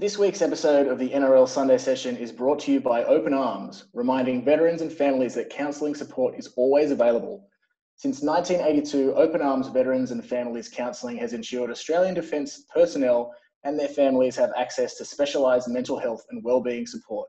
This 0.00 0.16
week's 0.16 0.42
episode 0.42 0.86
of 0.86 1.00
the 1.00 1.10
NRL 1.10 1.48
Sunday 1.48 1.76
session 1.76 2.16
is 2.16 2.30
brought 2.30 2.60
to 2.60 2.70
you 2.70 2.78
by 2.78 3.02
Open 3.02 3.34
Arms, 3.34 3.86
reminding 3.92 4.44
veterans 4.44 4.80
and 4.80 4.92
families 4.92 5.34
that 5.34 5.50
counselling 5.50 5.96
support 5.96 6.38
is 6.38 6.52
always 6.54 6.92
available. 6.92 7.48
Since 7.96 8.22
1982, 8.22 9.14
Open 9.14 9.42
Arms 9.42 9.66
Veterans 9.66 10.12
and 10.12 10.24
Families 10.24 10.68
Counselling 10.68 11.16
has 11.16 11.32
ensured 11.32 11.72
Australian 11.72 12.14
Defence 12.14 12.62
personnel 12.72 13.34
and 13.64 13.76
their 13.76 13.88
families 13.88 14.36
have 14.36 14.52
access 14.56 14.94
to 14.98 15.04
specialised 15.04 15.66
mental 15.66 15.98
health 15.98 16.24
and 16.30 16.44
wellbeing 16.44 16.86
support. 16.86 17.28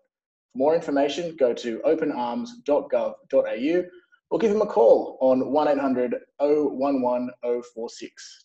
For 0.52 0.60
more 0.60 0.76
information, 0.76 1.36
go 1.38 1.56
to 1.56 1.80
openarms.gov.au 1.80 3.84
or 4.30 4.38
give 4.38 4.52
them 4.52 4.62
a 4.62 4.68
call 4.68 5.18
on 5.22 5.52
1800 5.52 6.18
011 6.40 7.32
046. 7.74 8.44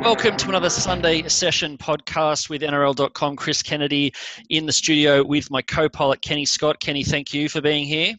Welcome 0.00 0.38
to 0.38 0.48
another 0.48 0.70
Sunday 0.70 1.28
session 1.28 1.76
podcast 1.76 2.48
with 2.48 2.62
NRL.com. 2.62 3.36
Chris 3.36 3.62
Kennedy 3.62 4.14
in 4.48 4.64
the 4.64 4.72
studio 4.72 5.22
with 5.22 5.50
my 5.50 5.60
co 5.60 5.90
pilot 5.90 6.22
Kenny 6.22 6.46
Scott. 6.46 6.80
Kenny, 6.80 7.04
thank 7.04 7.34
you 7.34 7.50
for 7.50 7.60
being 7.60 7.84
here. 7.84 8.14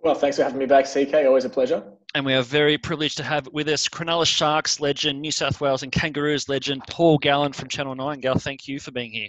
Well, 0.00 0.16
thanks 0.16 0.36
for 0.36 0.42
having 0.42 0.58
me 0.58 0.66
back, 0.66 0.86
CK. 0.86 1.14
Always 1.24 1.44
a 1.44 1.48
pleasure. 1.48 1.84
And 2.16 2.26
we 2.26 2.34
are 2.34 2.42
very 2.42 2.78
privileged 2.78 3.16
to 3.18 3.22
have 3.22 3.48
with 3.52 3.68
us 3.68 3.88
Cronulla 3.88 4.26
Sharks 4.26 4.80
legend, 4.80 5.20
New 5.20 5.30
South 5.30 5.60
Wales 5.60 5.84
and 5.84 5.92
Kangaroos 5.92 6.48
legend, 6.48 6.82
Paul 6.90 7.18
Gallen 7.18 7.52
from 7.52 7.68
Channel 7.68 7.94
9. 7.94 8.20
Gal, 8.20 8.38
thank 8.38 8.66
you 8.66 8.80
for 8.80 8.90
being 8.90 9.12
here. 9.12 9.28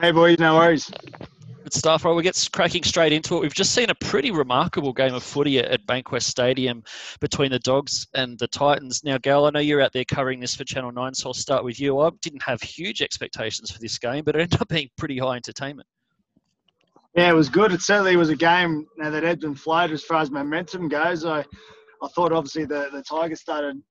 Hey, 0.00 0.10
boys, 0.10 0.38
no 0.38 0.56
worries. 0.56 0.90
Good 1.66 1.74
stuff. 1.74 2.04
Right, 2.04 2.12
we'll 2.12 2.22
get 2.22 2.48
cracking 2.52 2.84
straight 2.84 3.12
into 3.12 3.38
it. 3.38 3.40
We've 3.40 3.52
just 3.52 3.74
seen 3.74 3.90
a 3.90 3.94
pretty 3.96 4.30
remarkable 4.30 4.92
game 4.92 5.14
of 5.14 5.24
footy 5.24 5.58
at 5.58 5.84
Bankwest 5.84 6.22
Stadium 6.22 6.84
between 7.20 7.50
the 7.50 7.58
Dogs 7.58 8.06
and 8.14 8.38
the 8.38 8.46
Titans. 8.46 9.02
Now, 9.02 9.18
Gal, 9.18 9.46
I 9.46 9.50
know 9.50 9.58
you're 9.58 9.82
out 9.82 9.92
there 9.92 10.04
covering 10.04 10.38
this 10.38 10.54
for 10.54 10.62
Channel 10.62 10.92
9, 10.92 11.14
so 11.14 11.30
I'll 11.30 11.34
start 11.34 11.64
with 11.64 11.80
you. 11.80 11.98
I 11.98 12.10
didn't 12.22 12.44
have 12.44 12.62
huge 12.62 13.02
expectations 13.02 13.72
for 13.72 13.80
this 13.80 13.98
game, 13.98 14.22
but 14.22 14.36
it 14.36 14.42
ended 14.42 14.60
up 14.60 14.68
being 14.68 14.88
pretty 14.96 15.18
high 15.18 15.34
entertainment. 15.34 15.88
Yeah, 17.16 17.30
it 17.30 17.34
was 17.34 17.48
good. 17.48 17.72
It 17.72 17.82
certainly 17.82 18.14
was 18.14 18.30
a 18.30 18.36
game 18.36 18.86
know, 18.96 19.10
that 19.10 19.24
ebbed 19.24 19.42
and 19.42 19.58
flowed 19.58 19.90
as 19.90 20.04
far 20.04 20.20
as 20.20 20.30
momentum 20.30 20.86
goes. 20.86 21.24
I, 21.24 21.40
I 21.40 22.08
thought 22.14 22.30
obviously 22.30 22.64
the, 22.64 22.90
the 22.92 23.02
Tigers 23.02 23.40
started 23.40 23.82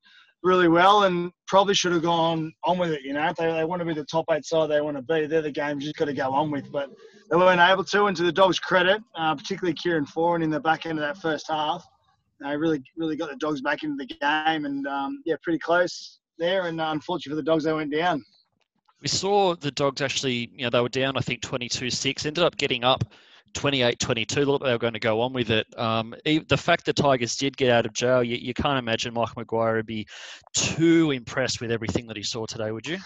really 0.44 0.67
well 0.67 1.03
and 1.03 1.31
probably 1.47 1.73
should 1.73 1.91
have 1.91 2.03
gone 2.03 2.53
on 2.64 2.78
with 2.78 2.91
it. 2.91 3.02
You 3.03 3.14
know, 3.14 3.33
they, 3.38 3.52
they 3.52 3.66
want 3.66 3.80
to 3.80 3.86
be 3.86 3.94
the 3.94 4.05
top 4.05 4.25
eight 4.31 4.45
side 4.45 4.69
they 4.69 4.81
want 4.81 4.97
to 4.97 5.03
be. 5.03 5.25
They're 5.25 5.42
the 5.42 5.52
games 5.52 5.86
you've 5.86 5.95
got 5.95 6.05
to 6.05 6.14
go 6.14 6.31
on 6.31 6.52
with. 6.52 6.72
But 6.72 6.89
they 7.30 7.36
weren't 7.36 7.59
able 7.59 7.83
to. 7.83 8.05
And 8.05 8.16
to 8.17 8.23
the 8.23 8.31
Dogs' 8.31 8.59
credit, 8.59 9.02
uh, 9.16 9.36
particularly 9.36 9.73
Kieran 9.73 10.05
Foran 10.05 10.44
in 10.44 10.50
the 10.50 10.59
back 10.59 10.86
end 10.86 11.00
of 11.00 11.03
that 11.03 11.17
first 11.17 11.47
half, 11.50 11.86
they 12.42 12.55
really 12.55 12.83
really 12.97 13.16
got 13.16 13.30
the 13.30 13.38
Dogs 13.38 13.61
back 13.61 13.83
into 13.83 13.95
the 13.95 14.05
game. 14.05 14.66
And 14.66 14.86
um, 14.88 15.22
yeah, 15.25 15.36
pretty 15.42 15.59
close 15.59 16.19
there. 16.38 16.67
And 16.67 16.80
uh, 16.80 16.89
unfortunately 16.89 17.31
for 17.31 17.44
the 17.44 17.52
Dogs, 17.52 17.64
they 17.64 17.73
went 17.73 17.94
down. 17.94 18.23
We 19.02 19.08
saw 19.08 19.55
the 19.55 19.72
Dogs 19.72 20.02
actually, 20.02 20.49
you 20.55 20.64
know, 20.64 20.70
they 20.70 20.81
were 20.81 20.89
down, 20.89 21.17
I 21.17 21.22
think, 21.22 21.42
22 21.42 21.89
6, 21.89 22.25
ended 22.25 22.44
up 22.44 22.58
getting 22.58 22.83
up 22.83 23.03
28 23.56 24.00
22. 24.00 24.45
Look, 24.45 24.64
they 24.64 24.72
were 24.72 24.78
going 24.78 24.94
to 24.94 25.00
go 25.00 25.22
on 25.22 25.34
with 25.34 25.50
it. 25.50 25.67
Um, 25.80 26.14
the 26.23 26.58
fact 26.58 26.86
that 26.86 26.95
Tigers 26.95 27.36
did 27.36 27.58
get 27.58 27.72
out 27.72 27.86
of 27.86 27.94
jail, 27.94 28.23
you, 28.23 28.38
you 28.38 28.53
can't 28.53 28.78
imagine 28.78 29.14
Mike 29.14 29.36
Maguire 29.36 29.78
would 29.78 29.86
be 29.86 30.08
too 30.53 31.11
impressed 31.11 31.61
with 31.61 31.72
everything 31.72 32.08
that 32.08 32.17
he 32.17 32.23
saw 32.23 32.45
today, 32.45 32.72
would 32.72 32.88
you? 32.88 32.98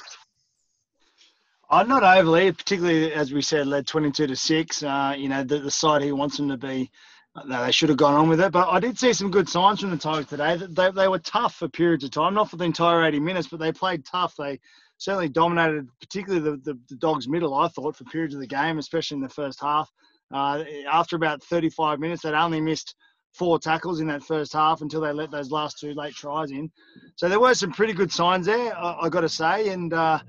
I'm 1.72 1.88
not 1.88 2.04
overly, 2.04 2.52
particularly 2.52 3.14
as 3.14 3.32
we 3.32 3.44
said, 3.44 3.68
led 3.68 3.86
22 3.86 4.28
to 4.28 4.36
six. 4.36 4.82
Uh, 4.82 5.14
you 5.16 5.30
know, 5.30 5.44
the, 5.44 5.60
the 5.60 5.72
side 5.72 6.02
he 6.02 6.12
wants 6.12 6.38
them 6.38 6.50
to 6.50 6.58
be, 6.58 6.90
uh, 7.36 7.66
they 7.66 7.72
should 7.72 7.90
have 7.90 7.98
gone 7.98 8.16
on 8.16 8.28
with 8.28 8.42
it. 8.42 8.52
But 8.52 8.70
I 8.70 8.80
did 8.80 8.98
see 8.98 9.14
some 9.14 9.30
good 9.30 9.48
signs 9.48 9.82
from 9.82 9.92
the 9.92 9.98
Tigers 9.98 10.26
today. 10.26 10.58
They, 10.58 10.90
they 10.90 11.08
were 11.08 11.20
tough 11.20 11.56
for 11.56 11.70
periods 11.70 12.04
of 12.04 12.10
time, 12.10 12.34
not 12.34 12.50
for 12.50 12.58
the 12.58 12.66
entire 12.66 13.06
80 13.06 13.20
minutes, 13.20 13.48
but 13.48 13.60
they 13.60 13.72
played 13.72 14.04
tough. 14.04 14.36
They 14.36 14.60
certainly 14.98 15.30
dominated, 15.30 15.88
particularly 16.00 16.44
the, 16.44 16.58
the, 16.74 16.80
the 16.90 16.96
Dogs' 16.96 17.28
middle. 17.28 17.54
I 17.54 17.68
thought 17.68 17.96
for 17.96 18.04
periods 18.06 18.34
of 18.34 18.42
the 18.42 18.48
game, 18.48 18.80
especially 18.80 19.16
in 19.16 19.22
the 19.22 19.30
first 19.30 19.62
half. 19.62 19.92
Uh, 20.32 20.64
after 20.92 21.16
about 21.16 21.44
35 21.44 22.00
minutes, 22.00 22.24
they'd 22.24 22.34
only 22.34 22.62
missed 22.62 22.96
four 23.34 23.60
tackles 23.60 24.00
in 24.00 24.08
that 24.08 24.24
first 24.24 24.54
half 24.54 24.82
until 24.82 25.02
they 25.02 25.12
let 25.12 25.32
those 25.32 25.52
last 25.52 25.80
two 25.80 25.94
late 25.94 26.14
tries 26.14 26.52
in. 26.52 26.72
So 27.16 27.30
there 27.30 27.40
were 27.40 27.54
some 27.54 27.72
pretty 27.72 27.94
good 27.94 28.12
signs 28.12 28.46
there, 28.46 28.76
I, 28.78 29.02
I 29.02 29.10
got 29.10 29.22
to 29.22 29.30
say. 29.30 29.70
And 29.70 29.94
uh, 29.94 30.20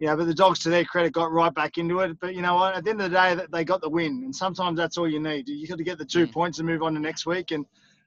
yeah, 0.00 0.14
but 0.14 0.26
the 0.26 0.34
Dogs, 0.34 0.60
to 0.60 0.70
their 0.70 0.84
credit, 0.84 1.12
got 1.12 1.32
right 1.32 1.52
back 1.52 1.78
into 1.78 2.00
it. 2.00 2.18
But 2.20 2.34
you 2.34 2.42
know 2.42 2.54
what? 2.54 2.74
At 2.74 2.84
the 2.84 2.90
end 2.90 3.02
of 3.02 3.10
the 3.10 3.16
day, 3.16 3.46
they 3.52 3.64
got 3.64 3.80
the 3.80 3.88
win, 3.88 4.22
and 4.24 4.34
sometimes 4.34 4.78
that's 4.78 4.96
all 4.96 5.08
you 5.08 5.20
need. 5.20 5.48
You 5.48 5.66
got 5.68 5.78
to 5.78 5.84
get 5.84 5.98
the 5.98 6.04
two 6.04 6.26
mm. 6.26 6.32
points 6.32 6.58
and 6.58 6.66
move 6.66 6.82
on 6.82 6.94
to 6.94 7.00
next 7.00 7.26
week. 7.26 7.50
And, 7.50 7.66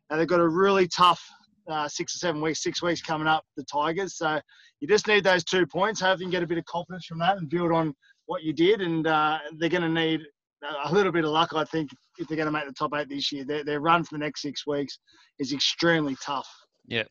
and 0.09 0.19
they've 0.19 0.27
got 0.27 0.39
a 0.39 0.47
really 0.47 0.87
tough 0.87 1.23
uh, 1.67 1.87
six 1.87 2.15
or 2.15 2.17
seven 2.17 2.41
weeks, 2.41 2.61
six 2.61 2.81
weeks 2.81 3.01
coming 3.01 3.27
up, 3.27 3.45
the 3.55 3.63
Tigers. 3.63 4.17
So 4.17 4.39
you 4.79 4.87
just 4.87 5.07
need 5.07 5.23
those 5.23 5.43
two 5.43 5.65
points. 5.65 6.01
Hope 6.01 6.19
you 6.19 6.25
can 6.25 6.31
get 6.31 6.43
a 6.43 6.47
bit 6.47 6.57
of 6.57 6.65
confidence 6.65 7.05
from 7.05 7.19
that 7.19 7.37
and 7.37 7.49
build 7.49 7.71
on 7.71 7.93
what 8.25 8.43
you 8.43 8.53
did. 8.53 8.81
And 8.81 9.05
uh, 9.07 9.39
they're 9.57 9.69
going 9.69 9.83
to 9.83 9.89
need 9.89 10.21
a 10.63 10.93
little 10.93 11.11
bit 11.11 11.25
of 11.25 11.31
luck, 11.31 11.51
I 11.55 11.63
think, 11.65 11.91
if 12.17 12.27
they're 12.27 12.37
going 12.37 12.47
to 12.47 12.51
make 12.51 12.65
the 12.65 12.73
top 12.73 12.91
eight 12.95 13.09
this 13.09 13.31
year. 13.31 13.45
Their, 13.45 13.63
their 13.63 13.79
run 13.79 14.03
for 14.03 14.15
the 14.15 14.19
next 14.19 14.41
six 14.41 14.65
weeks 14.65 14.99
is 15.39 15.53
extremely 15.53 16.15
tough. 16.23 16.47
Yeah, 16.85 17.03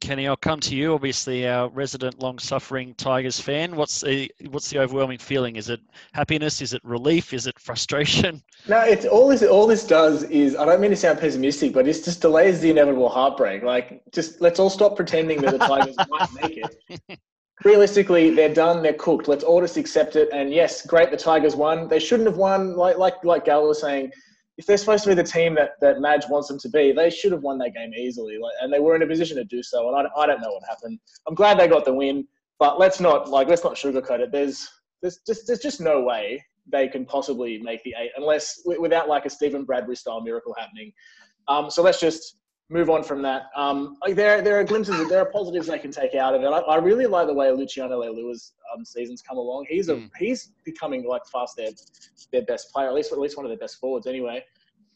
Kenny, 0.00 0.28
I'll 0.28 0.36
come 0.36 0.60
to 0.60 0.76
you. 0.76 0.94
Obviously, 0.94 1.48
our 1.48 1.68
resident, 1.70 2.20
long-suffering 2.20 2.94
Tigers 2.94 3.40
fan. 3.40 3.74
What's 3.74 4.00
the 4.00 4.30
what's 4.50 4.70
the 4.70 4.78
overwhelming 4.78 5.18
feeling? 5.18 5.56
Is 5.56 5.70
it 5.70 5.80
happiness? 6.12 6.62
Is 6.62 6.72
it 6.72 6.82
relief? 6.84 7.32
Is 7.32 7.46
it 7.46 7.58
frustration? 7.58 8.42
No, 8.68 8.80
it's 8.80 9.06
all 9.06 9.28
this. 9.28 9.42
All 9.42 9.66
this 9.66 9.84
does 9.84 10.24
is 10.24 10.56
I 10.56 10.64
don't 10.64 10.80
mean 10.80 10.90
to 10.90 10.96
sound 10.96 11.18
pessimistic, 11.18 11.72
but 11.72 11.88
it 11.88 11.92
just 12.04 12.20
delays 12.20 12.60
the 12.60 12.70
inevitable 12.70 13.08
heartbreak. 13.08 13.62
Like, 13.62 14.02
just 14.12 14.40
let's 14.40 14.60
all 14.60 14.70
stop 14.70 14.94
pretending 14.94 15.40
that 15.42 15.52
the 15.52 15.58
Tigers 15.58 15.96
might 16.08 16.28
make 16.40 16.58
it. 16.58 17.18
Realistically, 17.64 18.34
they're 18.34 18.54
done. 18.54 18.82
They're 18.82 18.92
cooked. 18.94 19.28
Let's 19.28 19.44
all 19.44 19.60
just 19.60 19.76
accept 19.76 20.16
it. 20.16 20.28
And 20.32 20.52
yes, 20.52 20.86
great, 20.86 21.10
the 21.10 21.16
Tigers 21.16 21.56
won. 21.56 21.88
They 21.88 21.98
shouldn't 21.98 22.28
have 22.28 22.36
won. 22.36 22.76
Like 22.76 22.98
like 22.98 23.24
like 23.24 23.44
Gal 23.44 23.66
was 23.66 23.80
saying 23.80 24.12
if 24.58 24.66
they're 24.66 24.76
supposed 24.76 25.04
to 25.04 25.10
be 25.10 25.14
the 25.14 25.22
team 25.22 25.54
that, 25.54 25.72
that 25.80 26.00
Madge 26.00 26.24
wants 26.28 26.48
them 26.48 26.58
to 26.58 26.68
be, 26.68 26.90
they 26.92 27.10
should 27.10 27.30
have 27.30 27.42
won 27.42 27.58
that 27.58 27.74
game 27.74 27.94
easily. 27.94 28.38
Like, 28.38 28.52
and 28.60 28.72
they 28.72 28.80
were 28.80 28.96
in 28.96 29.02
a 29.02 29.06
position 29.06 29.36
to 29.36 29.44
do 29.44 29.62
so. 29.62 29.88
And 29.88 29.96
I, 29.96 30.20
I 30.20 30.26
don't 30.26 30.40
know 30.40 30.50
what 30.50 30.64
happened. 30.68 30.98
I'm 31.28 31.34
glad 31.34 31.58
they 31.58 31.68
got 31.68 31.84
the 31.84 31.94
win, 31.94 32.26
but 32.58 32.78
let's 32.78 32.98
not 32.98 33.28
like 33.30 33.48
let's 33.48 33.62
not 33.64 33.74
sugarcoat 33.74 34.18
it. 34.18 34.32
There's 34.32 34.68
there's 35.00 35.20
just 35.26 35.46
there's 35.46 35.60
just 35.60 35.80
no 35.80 36.02
way 36.02 36.44
they 36.70 36.88
can 36.88 37.06
possibly 37.06 37.58
make 37.62 37.82
the 37.84 37.94
eight 37.98 38.10
unless 38.16 38.60
without 38.66 39.08
like 39.08 39.24
a 39.24 39.30
Stephen 39.30 39.64
Bradbury 39.64 39.96
style 39.96 40.20
miracle 40.20 40.54
happening. 40.58 40.92
Um, 41.46 41.70
so 41.70 41.82
let's 41.82 42.00
just 42.00 42.38
move 42.70 42.90
on 42.90 43.02
from 43.02 43.22
that. 43.22 43.44
Um, 43.56 43.96
like 44.02 44.14
there, 44.14 44.42
there 44.42 44.58
are 44.58 44.64
glimpses, 44.64 45.08
there 45.08 45.20
are 45.20 45.30
positives 45.30 45.66
they 45.68 45.78
can 45.78 45.90
take 45.90 46.14
out 46.14 46.34
of 46.34 46.42
it. 46.42 46.46
I, 46.46 46.58
I 46.58 46.76
really 46.76 47.06
like 47.06 47.26
the 47.26 47.34
way 47.34 47.50
Luciano 47.50 48.00
Leilua's 48.00 48.52
um, 48.74 48.84
seasons 48.84 49.22
come 49.22 49.38
along. 49.38 49.66
He's 49.68 49.88
a 49.88 49.94
mm. 49.94 50.10
he's 50.18 50.52
becoming 50.64 51.06
like 51.06 51.22
fast 51.26 51.56
their 51.56 51.70
their 52.32 52.42
best 52.42 52.72
player, 52.72 52.88
at 52.88 52.94
least 52.94 53.12
at 53.12 53.18
least 53.18 53.36
one 53.36 53.46
of 53.46 53.50
their 53.50 53.58
best 53.58 53.78
forwards 53.78 54.06
anyway. 54.06 54.44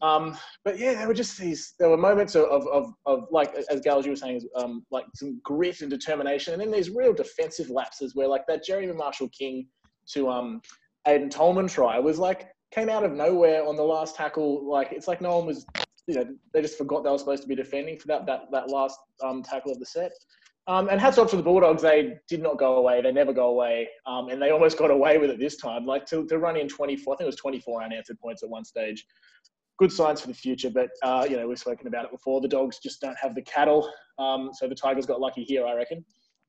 Um, 0.03 0.37
but 0.65 0.79
yeah, 0.79 0.95
there 0.95 1.07
were 1.07 1.15
just 1.15 1.39
these. 1.39 1.75
There 1.79 1.89
were 1.89 1.97
moments 1.97 2.35
of 2.35 2.45
of, 2.45 2.67
of, 2.69 2.93
of 3.07 3.29
like 3.31 3.55
as 3.71 3.81
Gal 3.81 3.99
as 3.99 4.05
you 4.05 4.13
were 4.13 4.17
saying, 4.17 4.43
um, 4.57 4.85
like 4.91 5.07
some 5.15 5.41
grit 5.45 5.81
and 5.81 5.91
determination, 5.91 6.53
and 6.53 6.61
then 6.61 6.71
these 6.71 6.91
real 6.91 7.13
defensive 7.13 7.71
lapses 7.71 8.15
where 8.15 8.29
like 8.29 8.47
that 8.49 8.65
Jeremy 8.65 8.93
Marshall 8.93 9.29
King 9.29 9.67
to 10.09 10.29
um 10.29 10.61
Aiden 11.07 11.31
Tolman 11.31 11.69
try 11.69 11.99
was 11.99 12.19
like 12.19 12.49
came 12.73 12.89
out 12.89 13.05
of 13.05 13.13
nowhere 13.13 13.67
on 13.67 13.77
the 13.77 13.83
last 13.83 14.17
tackle. 14.17 14.69
Like 14.69 14.93
it's 14.93 15.07
like 15.07 15.21
no 15.21 15.39
one 15.39 15.47
was 15.47 15.65
you 16.07 16.15
know, 16.15 16.27
they 16.53 16.63
just 16.63 16.79
forgot 16.79 17.05
they 17.05 17.11
were 17.11 17.19
supposed 17.19 17.43
to 17.43 17.49
be 17.49 17.55
defending 17.55 17.99
for 17.99 18.09
that 18.09 18.27
that, 18.27 18.51
that 18.51 18.71
last 18.71 18.99
um, 19.23 19.43
tackle 19.43 19.73
of 19.73 19.79
the 19.79 19.87
set. 19.87 20.13
Um, 20.69 20.89
and 20.89 21.01
hats 21.01 21.19
off 21.19 21.29
to 21.31 21.37
the 21.37 21.43
Bulldogs. 21.43 21.83
They 21.83 22.19
did 22.29 22.41
not 22.41 22.57
go 22.57 22.77
away. 22.77 23.03
They 23.03 23.11
never 23.11 23.33
go 23.33 23.49
away. 23.49 23.89
Um, 24.07 24.29
and 24.29 24.41
they 24.41 24.51
almost 24.51 24.79
got 24.79 24.93
away 24.93 25.19
with 25.19 25.31
it 25.31 25.41
this 25.41 25.57
time. 25.57 25.85
Like 25.85 26.07
to, 26.07 26.25
to 26.27 26.39
run 26.39 26.57
in 26.57 26.69
24, 26.69 27.15
I 27.15 27.17
think 27.17 27.25
it 27.25 27.27
was 27.27 27.37
24 27.37 27.83
unanswered 27.83 28.21
points 28.21 28.45
at 28.45 28.49
one 28.49 28.65
stage. 28.65 29.05
Good 29.79 29.91
signs 29.91 30.21
for 30.21 30.29
the 30.29 30.35
future. 30.35 30.71
But, 30.71 30.91
uh, 31.03 31.27
you 31.29 31.37
know, 31.37 31.49
we've 31.49 31.59
spoken 31.59 31.89
about 31.89 32.05
it 32.05 32.13
before. 32.13 32.41
The 32.41 32.47
Dogs 32.47 32.79
just 32.81 33.01
don't 33.01 33.19
have 33.21 33.35
the 33.35 33.43
cattle. 33.43 33.91
Um, 34.21 34.51
so 34.53 34.69
the 34.69 34.75
Tigers 34.77 35.05
got 35.05 35.21
lucky 35.21 35.43
here, 35.43 35.67
I 35.67 35.75
reckon 35.75 36.05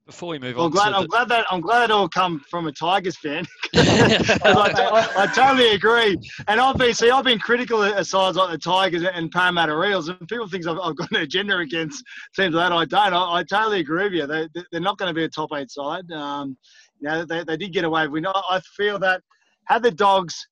before 0.05 0.29
we 0.29 0.39
move 0.39 0.57
well, 0.57 0.65
on, 0.65 0.71
glad, 0.71 0.93
I'm 0.93 1.03
the... 1.03 1.07
glad 1.07 1.29
that 1.29 1.45
I'm 1.49 1.61
glad 1.61 1.83
it 1.85 1.91
all 1.91 2.09
come 2.09 2.43
from 2.49 2.67
a 2.67 2.71
Tigers 2.71 3.17
fan. 3.17 3.45
I, 3.75 5.09
I, 5.17 5.27
totally 5.27 5.71
agree. 5.71 6.17
And 6.47 6.95
see 6.95 7.09
I've 7.09 7.23
been 7.23 7.39
critical 7.39 7.81
of 7.83 8.07
sides 8.07 8.37
like 8.37 8.51
the 8.51 8.57
Tigers 8.57 9.03
and 9.03 9.31
Parramatta 9.31 9.81
Eels, 9.83 10.09
and 10.09 10.27
people 10.27 10.47
think 10.47 10.67
I've, 10.67 10.79
I've 10.79 10.95
got 10.95 11.11
an 11.11 11.17
agenda 11.17 11.57
against 11.57 12.03
teams 12.35 12.53
like 12.53 12.69
that. 12.69 12.95
I 12.95 13.09
don't. 13.09 13.13
I, 13.13 13.39
I 13.39 13.43
totally 13.43 13.79
agree 13.79 14.03
with 14.03 14.13
you. 14.13 14.27
They 14.27 14.47
they're 14.71 14.81
not 14.81 14.97
going 14.97 15.09
to 15.09 15.15
be 15.15 15.23
a 15.23 15.29
top 15.29 15.51
eight 15.53 15.71
side. 15.71 16.09
Um, 16.11 16.57
you 16.99 17.07
know, 17.07 17.25
they, 17.25 17.43
they 17.43 17.57
did 17.57 17.73
get 17.73 17.85
away. 17.85 18.07
We 18.07 18.21
know. 18.21 18.33
I 18.35 18.59
feel 18.75 18.99
that 18.99 19.21
had 19.65 19.83
the 19.83 19.91
Dogs 19.91 20.47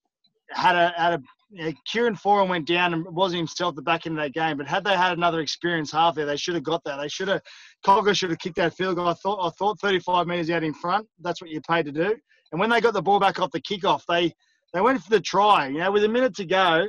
had 0.52 0.76
a 0.76 0.94
had 0.98 1.14
a 1.14 1.22
you 1.52 1.66
know, 1.66 1.74
Kieran 1.86 2.16
Foran 2.16 2.48
went 2.48 2.68
down 2.68 2.94
and 2.94 3.06
wasn't 3.06 3.40
himself 3.40 3.74
at 3.74 3.76
the 3.76 3.82
back 3.82 4.06
end 4.06 4.18
of 4.18 4.24
that 4.24 4.34
game. 4.34 4.58
But 4.58 4.68
had 4.68 4.84
they 4.84 4.96
had 4.96 5.18
another 5.18 5.42
experienced 5.42 5.92
half 5.92 6.16
there, 6.16 6.26
they 6.26 6.38
should 6.38 6.56
have 6.56 6.64
got 6.64 6.84
that. 6.86 6.98
They 6.98 7.08
should 7.08 7.28
have 7.28 7.42
Cogger 7.86 8.16
should 8.16 8.30
have 8.30 8.40
kicked 8.40 8.56
that 8.56 8.74
field 8.74 8.96
goal. 8.96 9.08
I 9.08 9.14
thought 9.14 9.46
I 9.46 9.50
thought 9.52 9.80
35 9.80 10.28
metres 10.28 10.50
out 10.50 10.64
in 10.64 10.74
front. 10.74 11.08
That's 11.20 11.42
what 11.42 11.50
you're 11.50 11.62
paid 11.62 11.86
to 11.86 11.92
do. 11.92 12.16
And 12.52 12.60
when 12.60 12.70
they 12.70 12.82
got 12.82 12.94
the 12.94 13.02
ball 13.02 13.20
back 13.20 13.40
off 13.40 13.52
the 13.52 13.62
kickoff, 13.62 14.04
they 14.08 14.34
they 14.74 14.82
went 14.82 15.02
for 15.02 15.10
the 15.10 15.20
try. 15.20 15.68
You 15.68 15.80
know, 15.80 15.92
with 15.92 16.04
a 16.04 16.10
minute 16.10 16.36
to 16.36 16.46
go, 16.46 16.88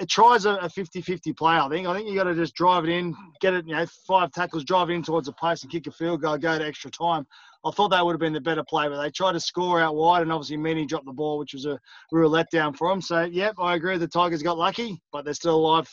a 0.00 0.06
try's 0.06 0.44
a 0.44 0.58
50-50 0.58 1.36
play. 1.36 1.56
I 1.56 1.68
think. 1.68 1.86
I 1.86 1.94
think 1.94 2.08
you 2.08 2.14
got 2.14 2.24
to 2.24 2.34
just 2.34 2.54
drive 2.54 2.84
it 2.84 2.90
in, 2.90 3.14
get 3.40 3.54
it. 3.54 3.66
You 3.66 3.76
know, 3.76 3.86
five 4.06 4.30
tackles, 4.32 4.64
drive 4.64 4.90
it 4.90 4.94
in 4.94 5.02
towards 5.02 5.26
the 5.26 5.32
post, 5.32 5.62
and 5.62 5.72
kick 5.72 5.86
a 5.86 5.90
field 5.90 6.22
goal, 6.22 6.36
go 6.36 6.58
to 6.58 6.66
extra 6.66 6.90
time. 6.90 7.26
I 7.64 7.70
thought 7.70 7.90
that 7.90 8.04
would 8.04 8.12
have 8.12 8.20
been 8.20 8.32
the 8.32 8.40
better 8.40 8.64
play, 8.64 8.88
but 8.88 9.00
they 9.00 9.10
tried 9.10 9.32
to 9.32 9.40
score 9.40 9.80
out 9.80 9.94
wide, 9.94 10.22
and 10.22 10.32
obviously 10.32 10.56
Meaney 10.56 10.86
dropped 10.86 11.06
the 11.06 11.12
ball, 11.12 11.38
which 11.38 11.54
was 11.54 11.64
a 11.64 11.78
real 12.10 12.30
letdown 12.30 12.76
for 12.76 12.88
them. 12.88 13.00
So, 13.00 13.22
yep, 13.22 13.54
I 13.58 13.74
agree. 13.74 13.96
The 13.98 14.08
Tigers 14.08 14.42
got 14.42 14.58
lucky, 14.58 15.00
but 15.12 15.24
they're 15.24 15.34
still 15.34 15.56
alive 15.56 15.88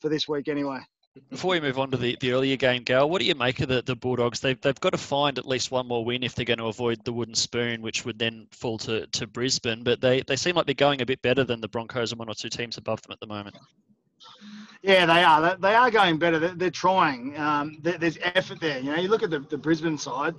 for 0.00 0.10
this 0.10 0.28
week 0.28 0.48
anyway. 0.48 0.80
Before 1.30 1.52
we 1.52 1.60
move 1.60 1.78
on 1.78 1.92
to 1.92 1.96
the, 1.96 2.16
the 2.20 2.32
earlier 2.32 2.56
game, 2.56 2.82
Gal, 2.82 3.08
what 3.08 3.20
do 3.20 3.26
you 3.26 3.36
make 3.36 3.60
of 3.60 3.68
the, 3.68 3.82
the 3.82 3.94
Bulldogs? 3.94 4.40
They've, 4.40 4.60
they've 4.60 4.80
got 4.80 4.90
to 4.90 4.98
find 4.98 5.38
at 5.38 5.46
least 5.46 5.70
one 5.70 5.86
more 5.86 6.04
win 6.04 6.24
if 6.24 6.34
they're 6.34 6.44
going 6.44 6.58
to 6.58 6.66
avoid 6.66 7.04
the 7.04 7.12
wooden 7.12 7.36
spoon, 7.36 7.82
which 7.82 8.04
would 8.04 8.18
then 8.18 8.48
fall 8.50 8.78
to, 8.78 9.06
to 9.06 9.26
Brisbane. 9.28 9.84
But 9.84 10.00
they, 10.00 10.22
they 10.22 10.34
seem 10.34 10.56
like 10.56 10.66
they're 10.66 10.74
going 10.74 11.02
a 11.02 11.06
bit 11.06 11.22
better 11.22 11.44
than 11.44 11.60
the 11.60 11.68
Broncos 11.68 12.10
and 12.10 12.18
one 12.18 12.28
or 12.28 12.34
two 12.34 12.48
teams 12.48 12.78
above 12.78 13.00
them 13.02 13.12
at 13.12 13.20
the 13.20 13.28
moment. 13.28 13.56
Yeah, 14.82 15.06
they 15.06 15.22
are. 15.22 15.56
They 15.56 15.74
are 15.74 15.90
going 15.90 16.18
better. 16.18 16.40
They're, 16.40 16.54
they're 16.54 16.70
trying. 16.70 17.38
Um, 17.38 17.78
there's 17.80 18.18
effort 18.20 18.60
there. 18.60 18.80
You 18.80 18.90
know, 18.90 18.96
you 18.96 19.08
look 19.08 19.22
at 19.22 19.30
the, 19.30 19.38
the 19.38 19.56
Brisbane 19.56 19.96
side 19.96 20.34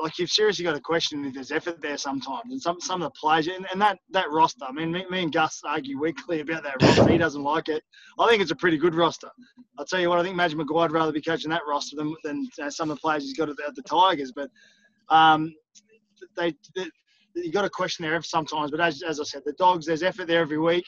like 0.00 0.18
you've 0.18 0.30
seriously 0.30 0.64
got 0.64 0.74
to 0.74 0.80
question 0.80 1.24
if 1.24 1.34
there's 1.34 1.50
effort 1.50 1.80
there 1.80 1.96
sometimes. 1.96 2.50
And 2.50 2.60
some 2.60 2.80
some 2.80 3.02
of 3.02 3.12
the 3.12 3.18
players 3.18 3.48
and, 3.48 3.66
and 3.72 3.80
that 3.80 3.98
that 4.10 4.30
roster. 4.30 4.64
I 4.64 4.72
mean, 4.72 4.92
me, 4.92 5.04
me, 5.10 5.22
and 5.24 5.32
Gus 5.32 5.60
argue 5.64 6.00
weekly 6.00 6.40
about 6.40 6.62
that 6.64 6.82
roster. 6.82 7.08
he 7.08 7.18
doesn't 7.18 7.42
like 7.42 7.68
it. 7.68 7.82
I 8.18 8.28
think 8.28 8.42
it's 8.42 8.50
a 8.50 8.56
pretty 8.56 8.78
good 8.78 8.94
roster. 8.94 9.30
I'll 9.78 9.86
tell 9.86 10.00
you 10.00 10.08
what. 10.08 10.18
I 10.18 10.22
think 10.22 10.36
Madge 10.36 10.54
Maguire'd 10.54 10.92
rather 10.92 11.12
be 11.12 11.22
coaching 11.22 11.50
that 11.50 11.62
roster 11.68 11.96
than 11.96 12.14
than 12.24 12.48
uh, 12.62 12.70
some 12.70 12.90
of 12.90 12.96
the 12.96 13.00
players 13.00 13.24
he's 13.24 13.36
got 13.36 13.48
at 13.48 13.56
the, 13.56 13.82
Tigers. 13.82 14.32
But 14.32 14.50
um, 15.08 15.54
they, 16.36 16.54
they 16.74 16.86
you 17.34 17.52
got 17.52 17.62
to 17.62 17.70
question 17.70 18.04
their 18.04 18.14
effort 18.14 18.26
sometimes. 18.26 18.70
But 18.70 18.80
as, 18.80 19.02
as 19.02 19.20
I 19.20 19.24
said, 19.24 19.42
the 19.44 19.52
Dogs, 19.54 19.86
there's 19.86 20.02
effort 20.02 20.26
there 20.26 20.40
every 20.40 20.58
week. 20.58 20.86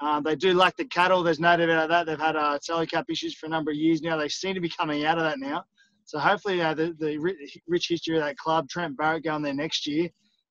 Um, 0.00 0.24
they 0.24 0.34
do 0.34 0.54
lack 0.54 0.76
the 0.76 0.84
cattle. 0.86 1.22
There's 1.22 1.38
no 1.38 1.56
doubt 1.56 1.68
about 1.68 1.88
that. 1.90 2.06
They've 2.06 2.18
had 2.18 2.34
uh, 2.34 2.58
salary 2.60 2.86
cap 2.86 3.04
issues 3.08 3.34
for 3.34 3.46
a 3.46 3.48
number 3.48 3.70
of 3.70 3.76
years 3.76 4.02
now. 4.02 4.16
They 4.16 4.28
seem 4.28 4.54
to 4.54 4.60
be 4.60 4.68
coming 4.68 5.04
out 5.04 5.18
of 5.18 5.24
that 5.24 5.38
now. 5.38 5.64
So 6.04 6.18
hopefully, 6.18 6.60
uh, 6.60 6.74
the, 6.74 6.94
the 6.98 7.18
rich 7.66 7.86
history 7.88 8.16
of 8.16 8.24
that 8.24 8.36
club, 8.36 8.68
Trent 8.68 8.96
Barrett 8.96 9.24
going 9.24 9.42
there 9.42 9.54
next 9.54 9.86
year. 9.86 10.08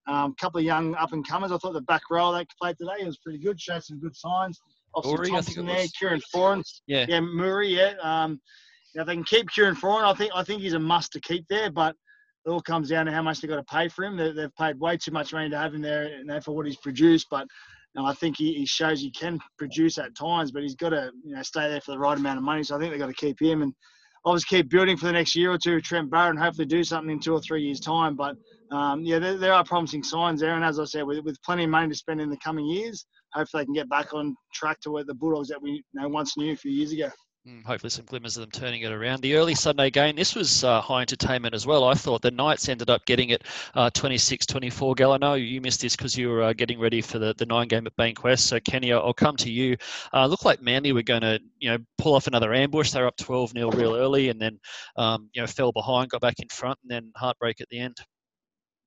A 0.07 0.13
um, 0.13 0.36
couple 0.39 0.57
of 0.57 0.65
young 0.65 0.95
up 0.95 1.13
and 1.13 1.27
comers. 1.27 1.51
I 1.51 1.57
thought 1.57 1.74
the 1.74 1.81
back 1.81 2.01
row 2.09 2.33
they 2.33 2.45
played 2.59 2.75
today 2.80 3.06
was 3.06 3.19
pretty 3.19 3.38
good. 3.38 3.59
Showed 3.62 3.83
some 3.83 4.00
good 4.00 4.15
signs. 4.15 4.59
Obviously, 4.95 5.30
Thompson 5.30 5.65
there, 5.68 5.86
Kieran 5.98 6.21
Foran. 6.33 6.63
Yeah, 6.88 7.06
yeah, 7.07 7.19
Murray. 7.19 7.69
Yeah, 7.69 7.94
um, 8.01 8.42
you 8.94 9.00
know, 9.00 9.06
they 9.06 9.13
can 9.13 9.24
keep 9.24 9.50
Kieran 9.51 9.75
Foran. 9.75 10.03
I 10.03 10.13
think 10.13 10.31
I 10.33 10.44
think 10.44 10.62
he's 10.62 10.74
a 10.74 10.80
must 10.80 11.12
to 11.13 11.21
keep 11.21 11.45
there, 11.50 11.71
but 11.71 11.95
it 12.45 12.50
all 12.50 12.62
comes 12.62 12.89
down 12.89 13.06
to 13.06 13.12
how 13.12 13.21
much 13.21 13.42
they've 13.42 13.50
got 13.50 13.57
to 13.57 13.63
pay 13.63 13.88
for 13.88 14.04
him. 14.04 14.18
They, 14.18 14.42
have 14.42 14.56
paid 14.56 14.80
way 14.80 14.97
too 14.97 15.12
much 15.12 15.33
money 15.33 15.50
to 15.50 15.57
have 15.57 15.75
him 15.75 15.81
there 15.81 16.18
you 16.18 16.25
know, 16.25 16.42
for 16.42 16.56
what 16.56 16.65
he's 16.65 16.77
produced, 16.77 17.27
but 17.30 17.45
you 17.94 18.01
know, 18.01 18.07
I 18.07 18.13
think 18.13 18.38
he, 18.38 18.54
he, 18.54 18.65
shows 18.65 19.01
he 19.01 19.12
can 19.12 19.38
produce 19.57 19.97
at 19.97 20.15
times, 20.15 20.51
but 20.51 20.63
he's 20.63 20.75
got 20.75 20.89
to 20.89 21.12
you 21.24 21.36
know 21.36 21.44
stay 21.44 21.69
there 21.69 21.81
for 21.81 21.92
the 21.92 22.00
right 22.00 22.18
amount 22.18 22.38
of 22.38 22.44
money. 22.44 22.63
So 22.63 22.75
I 22.75 22.80
think 22.80 22.92
they've 22.92 23.00
got 23.00 23.07
to 23.07 23.13
keep 23.13 23.39
him 23.39 23.62
and 23.62 23.74
obviously 24.25 24.57
keep 24.57 24.69
building 24.69 24.97
for 24.97 25.06
the 25.06 25.12
next 25.12 25.35
year 25.35 25.51
or 25.51 25.57
two, 25.57 25.81
Trent 25.81 26.09
Barrett, 26.09 26.31
and 26.31 26.39
hopefully 26.39 26.65
do 26.65 26.83
something 26.83 27.12
in 27.12 27.19
two 27.19 27.33
or 27.33 27.41
three 27.41 27.63
years' 27.63 27.79
time. 27.79 28.15
But 28.15 28.35
um, 28.71 29.03
yeah, 29.03 29.19
there, 29.19 29.38
there, 29.38 29.53
are 29.53 29.63
promising 29.63 30.03
signs 30.03 30.41
there. 30.41 30.56
And 30.56 30.63
as 30.63 30.79
I 30.79 30.85
said, 30.85 31.03
with, 31.03 31.23
with 31.23 31.41
plenty 31.44 31.65
of 31.65 31.69
money 31.69 31.89
to 31.89 31.95
spend 31.95 32.21
in 32.21 32.29
the 32.29 32.38
coming 32.38 32.65
years, 32.65 33.06
hopefully 33.33 33.62
they 33.62 33.65
can 33.65 33.73
get 33.73 33.89
back 33.89 34.13
on 34.13 34.35
track 34.53 34.79
to 34.81 34.91
where 34.91 35.03
the 35.03 35.13
Bulldogs 35.13 35.50
that 35.50 35.62
we 35.62 35.71
you 35.71 36.01
know, 36.01 36.07
once 36.07 36.38
knew 36.38 36.53
a 36.53 36.56
few 36.56 36.71
years 36.71 36.91
ago. 36.91 37.09
Hmm, 37.44 37.62
hopefully, 37.62 37.90
some 37.90 38.06
glimmers 38.06 38.38
of 38.38 38.42
them 38.42 38.52
turning 38.52 38.84
it 38.84 38.92
around. 38.92 39.22
The 39.22 39.34
early 39.34 39.56
Sunday 39.56 39.90
game, 39.90 40.16
this 40.16 40.36
was 40.36 40.64
uh, 40.64 40.80
high 40.80 41.02
entertainment 41.02 41.56
as 41.56 41.66
well. 41.66 41.84
I 41.84 41.96
thought 41.96 42.22
the 42.22 42.30
Knights 42.30 42.70
ended 42.70 42.92
up 42.92 43.04
getting 43.06 43.32
it 43.32 43.44
uh, 43.74 43.90
26 43.90 44.46
24. 44.46 44.94
Gal, 44.94 45.14
I 45.14 45.18
know 45.18 45.34
you 45.34 45.60
missed 45.60 45.82
this 45.82 45.96
because 45.96 46.16
you 46.16 46.30
were 46.30 46.44
uh, 46.44 46.54
getting 46.54 46.80
ready 46.80 47.02
for 47.02 47.18
the, 47.18 47.34
the 47.36 47.48
nine 47.48 47.68
game 47.68 47.88
at 47.88 47.96
Bankwest. 47.96 48.42
So, 48.42 48.60
Kenny, 48.60 48.94
I'll, 48.94 49.12
come 49.12 49.36
to 49.38 49.52
you. 49.52 49.76
Uh, 50.14 50.28
looked 50.28 50.46
like 50.46 50.62
Manly 50.62 50.92
were 50.92 51.02
going 51.02 51.22
to 51.22 51.40
you 51.58 51.72
know, 51.72 51.80
pull 51.98 52.14
off 52.14 52.28
another 52.28 52.54
ambush. 52.54 52.92
They 52.92 53.02
were 53.02 53.08
up 53.08 53.18
12 53.18 53.54
0 53.54 53.72
real 53.72 53.96
early 53.96 54.30
and 54.30 54.40
then 54.40 54.60
um, 54.96 55.28
you 55.34 55.42
know, 55.42 55.48
fell 55.48 55.72
behind, 55.72 56.12
got 56.12 56.22
back 56.22 56.40
in 56.40 56.48
front, 56.50 56.78
and 56.84 56.92
then 56.92 57.12
heartbreak 57.16 57.60
at 57.60 57.70
the 57.70 57.80
end. 57.80 57.98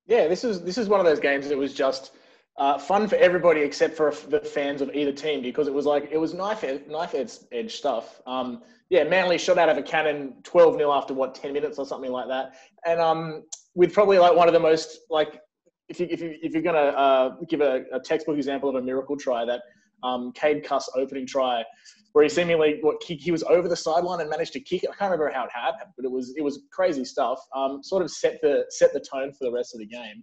Yeah, 0.07 0.29
this 0.29 0.45
is 0.45 0.63
this 0.63 0.79
is 0.79 0.89
one 0.89 1.01
of 1.01 1.07
those 1.07 1.19
games 1.19 1.49
that 1.49 1.59
was 1.59 1.75
just 1.75 2.13
uh, 2.57 2.79
fun 2.79 3.09
for 3.09 3.17
everybody 3.17 3.61
except 3.61 3.97
for 3.97 4.13
the 4.29 4.41
fans 4.41 4.81
of 4.81 4.95
either 4.95 5.13
team 5.13 5.43
because 5.43 5.67
it 5.67 5.75
was 5.75 5.87
like 5.87 6.09
it 6.13 6.19
was 6.19 6.35
knife 6.35 6.63
edge, 6.63 6.83
knife 6.89 7.15
edge, 7.15 7.33
edge 7.53 7.75
stuff. 7.75 8.21
Um, 8.27 8.63
yeah, 8.91 9.03
Manly 9.05 9.39
shot 9.39 9.59
out 9.59 9.69
of 9.69 9.77
a 9.77 9.83
cannon 9.83 10.35
12 10.45 10.77
0 10.77 10.93
after 10.93 11.15
what 11.15 11.35
10 11.35 11.53
minutes 11.53 11.79
or 11.79 11.87
something 11.87 12.13
like 12.13 12.29
that, 12.29 12.55
and 12.87 13.01
um, 13.01 13.43
with 13.75 13.93
probably 13.93 14.19
like 14.19 14.37
one 14.37 14.47
of 14.47 14.55
the 14.55 14.61
most 14.61 15.01
like 15.11 15.41
if 15.89 15.99
you 15.99 16.07
if 16.11 16.21
you 16.21 16.37
if 16.43 16.53
you're 16.53 16.63
gonna 16.63 16.79
uh, 16.79 17.37
give 17.49 17.61
a, 17.61 17.85
a, 17.93 18.01
textbook 18.01 18.37
example 18.37 18.69
of 18.69 18.77
a 18.77 18.83
miracle 18.83 19.17
try 19.17 19.45
that 19.45 19.61
um, 20.03 20.33
Cade 20.33 20.65
Cust 20.65 20.91
opening 20.97 21.27
try 21.27 21.65
where 22.13 22.23
he 22.23 22.29
seemingly 22.29 22.79
what 22.83 23.03
he, 23.03 23.17
he 23.17 23.33
was 23.33 23.43
over 23.45 23.69
the 23.69 23.77
sideline 23.77 24.21
and 24.21 24.31
managed 24.31 24.53
to 24.53 24.61
kick 24.61 24.85
it. 24.85 24.91
I 24.91 24.95
can't 24.95 25.11
remember 25.11 25.33
how 25.35 25.45
it 25.45 25.51
happened, 25.53 25.91
but 25.97 26.05
it 26.05 26.11
was 26.11 26.33
it 26.37 26.43
was 26.43 26.63
crazy 26.71 27.05
stuff. 27.05 27.41
Um, 27.55 27.83
sort 27.83 28.03
of 28.03 28.11
set 28.11 28.41
the 28.41 28.65
set 28.71 28.93
the 28.93 29.01
tone 29.01 29.33
for 29.33 29.45
the 29.45 29.53
rest 29.53 29.75
of 29.75 29.81
the 29.81 29.87
game. 29.87 30.23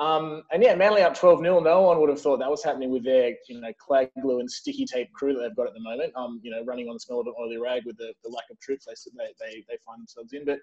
Um, 0.00 0.44
and 0.50 0.62
yeah, 0.62 0.74
Manly 0.74 1.02
up 1.02 1.14
12 1.14 1.40
0. 1.40 1.60
No 1.60 1.82
one 1.82 2.00
would 2.00 2.08
have 2.08 2.20
thought 2.20 2.38
that 2.38 2.50
was 2.50 2.64
happening 2.64 2.90
with 2.90 3.04
their, 3.04 3.34
you 3.50 3.60
know, 3.60 3.70
clag 3.78 4.08
glue 4.22 4.40
and 4.40 4.50
sticky 4.50 4.86
tape 4.86 5.12
crew 5.12 5.34
that 5.34 5.40
they've 5.40 5.54
got 5.56 5.66
at 5.66 5.74
the 5.74 5.80
moment. 5.80 6.14
Um, 6.16 6.40
you 6.42 6.50
know, 6.50 6.64
running 6.64 6.88
on 6.88 6.94
the 6.94 7.00
smell 7.00 7.20
of 7.20 7.26
an 7.26 7.34
oily 7.38 7.58
rag 7.58 7.82
with 7.84 7.98
the, 7.98 8.14
the 8.24 8.30
lack 8.30 8.44
of 8.50 8.58
troops 8.60 8.86
they, 8.86 8.94
they, 9.14 9.64
they, 9.68 9.76
find 9.84 10.00
themselves 10.00 10.32
in. 10.32 10.46
But 10.46 10.60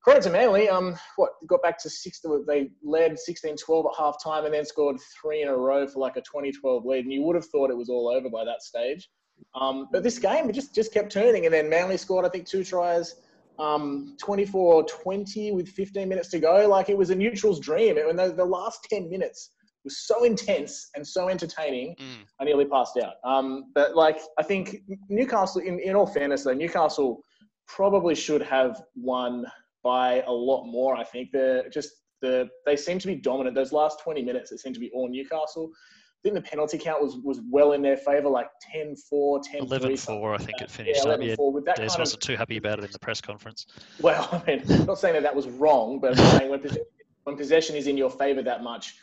credit 0.00 0.22
to 0.22 0.30
Manly, 0.30 0.70
um, 0.70 0.96
what 1.16 1.32
got 1.46 1.62
back 1.62 1.78
to 1.82 1.90
six, 1.90 2.22
they 2.46 2.70
led 2.82 3.18
16 3.18 3.56
12 3.58 3.86
at 3.86 3.98
half 3.98 4.24
time 4.24 4.46
and 4.46 4.54
then 4.54 4.64
scored 4.64 4.96
three 5.20 5.42
in 5.42 5.48
a 5.48 5.56
row 5.56 5.86
for 5.86 5.98
like 5.98 6.16
a 6.16 6.22
20 6.22 6.50
12 6.50 6.86
lead. 6.86 7.04
And 7.04 7.12
you 7.12 7.20
would 7.24 7.36
have 7.36 7.46
thought 7.46 7.68
it 7.68 7.76
was 7.76 7.90
all 7.90 8.08
over 8.08 8.30
by 8.30 8.46
that 8.46 8.62
stage. 8.62 9.10
Um, 9.54 9.88
but 9.92 10.02
this 10.02 10.18
game, 10.18 10.48
it 10.48 10.54
just, 10.54 10.74
just 10.74 10.94
kept 10.94 11.12
turning. 11.12 11.44
And 11.44 11.52
then 11.52 11.68
Manly 11.68 11.98
scored, 11.98 12.24
I 12.24 12.30
think, 12.30 12.46
two 12.46 12.64
tries 12.64 13.16
um, 13.58 14.16
24 14.20 14.84
20 14.84 15.52
with 15.52 15.68
15 15.68 16.08
minutes 16.08 16.28
to 16.30 16.38
go. 16.38 16.68
Like 16.68 16.88
it 16.88 16.96
was 16.96 17.10
a 17.10 17.14
neutral's 17.14 17.60
dream. 17.60 17.98
And 17.98 18.18
the, 18.18 18.32
the 18.32 18.44
last 18.44 18.86
10 18.90 19.10
minutes 19.10 19.50
was 19.84 20.06
so 20.06 20.24
intense 20.24 20.90
and 20.94 21.06
so 21.06 21.28
entertaining, 21.28 21.96
mm. 22.00 22.24
I 22.40 22.44
nearly 22.44 22.66
passed 22.66 22.98
out. 22.98 23.14
Um, 23.24 23.72
but 23.74 23.96
like, 23.96 24.18
I 24.38 24.42
think 24.42 24.78
Newcastle, 25.08 25.60
in, 25.60 25.80
in 25.80 25.96
all 25.96 26.06
fairness, 26.06 26.44
though, 26.44 26.52
Newcastle 26.52 27.22
probably 27.66 28.14
should 28.14 28.42
have 28.42 28.82
won 28.96 29.44
by 29.82 30.22
a 30.26 30.32
lot 30.32 30.66
more. 30.66 30.96
I 30.96 31.04
think 31.04 31.30
they're 31.32 31.68
just 31.68 31.90
the 32.20 32.48
they 32.66 32.76
seem 32.76 32.98
to 32.98 33.06
be 33.06 33.14
dominant. 33.14 33.54
Those 33.54 33.72
last 33.72 34.00
20 34.02 34.22
minutes, 34.22 34.52
it 34.52 34.58
seemed 34.58 34.74
to 34.74 34.80
be 34.80 34.90
all 34.92 35.08
Newcastle. 35.08 35.70
I 36.18 36.20
think 36.22 36.34
the 36.34 36.50
penalty 36.50 36.78
count 36.78 37.00
was, 37.00 37.16
was 37.16 37.40
well 37.48 37.72
in 37.72 37.82
their 37.82 37.96
favour, 37.96 38.28
like 38.28 38.48
10 38.72 38.96
4, 38.96 39.40
10 39.40 39.62
11 39.62 39.96
4, 39.96 40.34
I 40.34 40.38
think 40.38 40.60
it 40.60 40.68
finished 40.68 41.02
yeah, 41.04 41.12
up. 41.12 41.22
Yeah, 41.22 41.36
Des 41.36 41.96
wasn't 41.96 42.14
of, 42.14 42.20
too 42.20 42.34
happy 42.34 42.56
about 42.56 42.80
it 42.80 42.86
in 42.86 42.90
the 42.90 42.98
press 42.98 43.20
conference. 43.20 43.66
Well, 44.00 44.28
I 44.32 44.50
mean, 44.50 44.62
I'm 44.68 44.86
not 44.86 44.98
saying 44.98 45.14
that 45.14 45.22
that 45.22 45.34
was 45.34 45.46
wrong, 45.46 46.00
but 46.00 46.18
I'm 46.18 46.38
saying 46.38 46.50
when 46.50 46.60
possession, 46.60 46.84
when 47.22 47.36
possession 47.36 47.76
is 47.76 47.86
in 47.86 47.96
your 47.96 48.10
favour 48.10 48.42
that 48.42 48.64
much, 48.64 48.96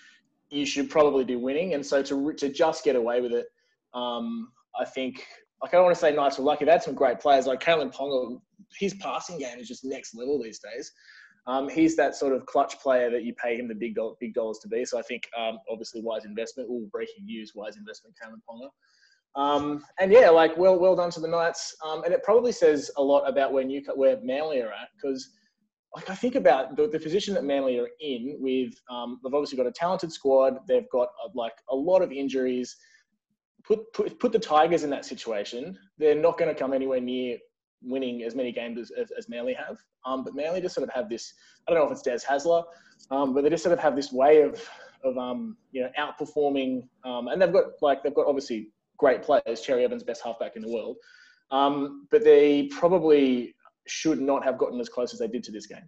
you 0.50 0.66
should 0.66 0.90
probably 0.90 1.24
be 1.24 1.38
winning. 1.38 1.74
And 1.74 1.86
so 1.86 2.02
to, 2.04 2.34
to 2.34 2.50
just 2.50 2.84
get 2.84 2.98
away 2.98 3.22
with 3.22 3.32
it, 3.32 3.46
um, 3.94 4.52
I 4.78 4.84
think, 4.84 5.26
like, 5.62 5.74
I 5.74 5.78
don't 5.78 5.86
want 5.86 5.96
to 5.96 6.02
say 6.02 6.14
Knights 6.14 6.38
were 6.38 6.44
lucky. 6.44 6.66
They 6.66 6.72
had 6.72 6.84
some 6.84 6.96
great 6.96 7.20
players. 7.20 7.48
Like 7.48 7.62
Kalyn 7.62 7.94
Ponga, 7.94 8.40
his 8.78 8.94
passing 8.96 9.40
game 9.40 9.58
is 9.58 9.70
just 9.70 9.86
next 9.86 10.16
level 10.16 10.42
these 10.42 10.60
days. 10.60 10.92
Um, 11.48 11.70
he's 11.70 11.96
that 11.96 12.16
sort 12.16 12.34
of 12.34 12.46
clutch 12.48 12.80
player 12.80 13.12
that 13.12 13.24
you 13.24 13.34
pay 13.36 13.58
him 13.58 13.68
the 13.68 13.76
big 13.76 13.98
big 14.20 14.34
dollars 14.34 14.60
to 14.60 14.68
be. 14.68 14.84
So 14.84 14.98
I 14.98 15.04
think 15.04 15.30
um, 15.38 15.60
obviously 15.70 16.02
wise 16.02 16.26
investment. 16.26 16.70
All 16.70 16.88
breaking 16.92 17.26
news, 17.26 17.54
wise 17.54 17.78
investment, 17.78 18.16
Cameron 18.20 18.42
Ponga. 18.50 18.70
Um, 19.36 19.84
and 20.00 20.12
yeah, 20.12 20.30
like 20.30 20.58
well 20.58 20.80
well 20.80 20.96
done 20.96 21.12
to 21.12 21.20
the 21.20 21.28
Knights. 21.28 21.76
Um, 21.86 22.04
and 22.04 22.14
it 22.14 22.24
probably 22.24 22.52
says 22.52 22.90
a 22.98 23.04
lot 23.04 23.30
about 23.30 23.54
where 23.54 23.64
New 23.64 23.84
where 23.96 24.20
Manly 24.24 24.62
are 24.62 24.72
at 24.72 24.90
because 24.96 25.30
like 25.96 26.10
I 26.10 26.16
think 26.16 26.36
about 26.36 26.76
the, 26.76 26.88
the 26.88 27.00
position 27.00 27.34
that 27.36 27.44
Manly 27.44 27.80
are 27.80 27.90
in. 28.00 28.38
With 28.40 28.74
um, 28.90 29.20
they've 29.24 29.34
obviously 29.34 29.58
got 29.58 29.68
a 29.68 29.72
talented 29.72 30.12
squad. 30.12 30.60
They've 30.68 30.90
got 30.92 31.10
uh, 31.24 31.30
like 31.36 31.54
a 31.70 31.76
lot 31.76 32.02
of 32.02 32.12
injuries. 32.12 32.76
Put, 33.64 33.92
put 33.94 34.20
put 34.20 34.32
the 34.32 34.40
Tigers 34.40 34.84
in 34.84 34.90
that 34.92 35.06
situation. 35.06 35.78
They're 35.98 36.16
not 36.16 36.38
going 36.38 36.54
to 36.54 36.60
come 36.60 36.74
anywhere 36.74 37.02
near 37.02 37.38
winning 37.82 38.24
as 38.24 38.36
many 38.36 38.52
games 38.52 38.80
as, 38.80 38.92
as, 38.92 39.12
as 39.18 39.30
Manly 39.30 39.54
have. 39.54 39.78
Um, 40.06 40.24
but 40.24 40.36
Manly 40.36 40.62
just 40.62 40.76
sort 40.76 40.88
of 40.88 40.94
have 40.94 41.10
this, 41.10 41.34
I 41.68 41.74
don't 41.74 41.80
know 41.80 41.86
if 41.86 41.92
it's 41.92 42.02
Des 42.02 42.28
Hasler, 42.28 42.64
um, 43.12 43.34
but 43.34 43.44
they 43.44 43.50
just 43.50 43.64
sort 43.64 43.74
of 43.74 43.80
have 43.80 43.96
this 43.96 44.12
way 44.12 44.42
of, 44.42 44.68
of 45.04 45.18
um, 45.18 45.58
you 45.72 45.82
know, 45.82 45.90
outperforming. 46.00 46.88
Um, 47.04 47.28
and 47.28 47.42
they've 47.42 47.52
got, 47.54 47.66
like, 47.82 48.04
they've 48.04 48.16
got 48.16 48.28
obviously 48.28 48.70
great 48.98 49.22
players, 49.22 49.62
Cherry 49.62 49.84
Evans, 49.84 50.04
best 50.04 50.24
halfback 50.24 50.56
in 50.56 50.62
the 50.62 50.72
world. 50.72 50.98
Um, 51.52 52.08
but 52.12 52.24
they 52.24 52.68
probably 52.68 53.56
should 53.88 54.20
not 54.20 54.44
have 54.44 54.58
gotten 54.58 54.80
as 54.80 54.90
close 54.90 55.14
as 55.14 55.20
they 55.20 55.28
did 55.28 55.44
to 55.44 55.52
this 55.52 55.68
game. 55.68 55.88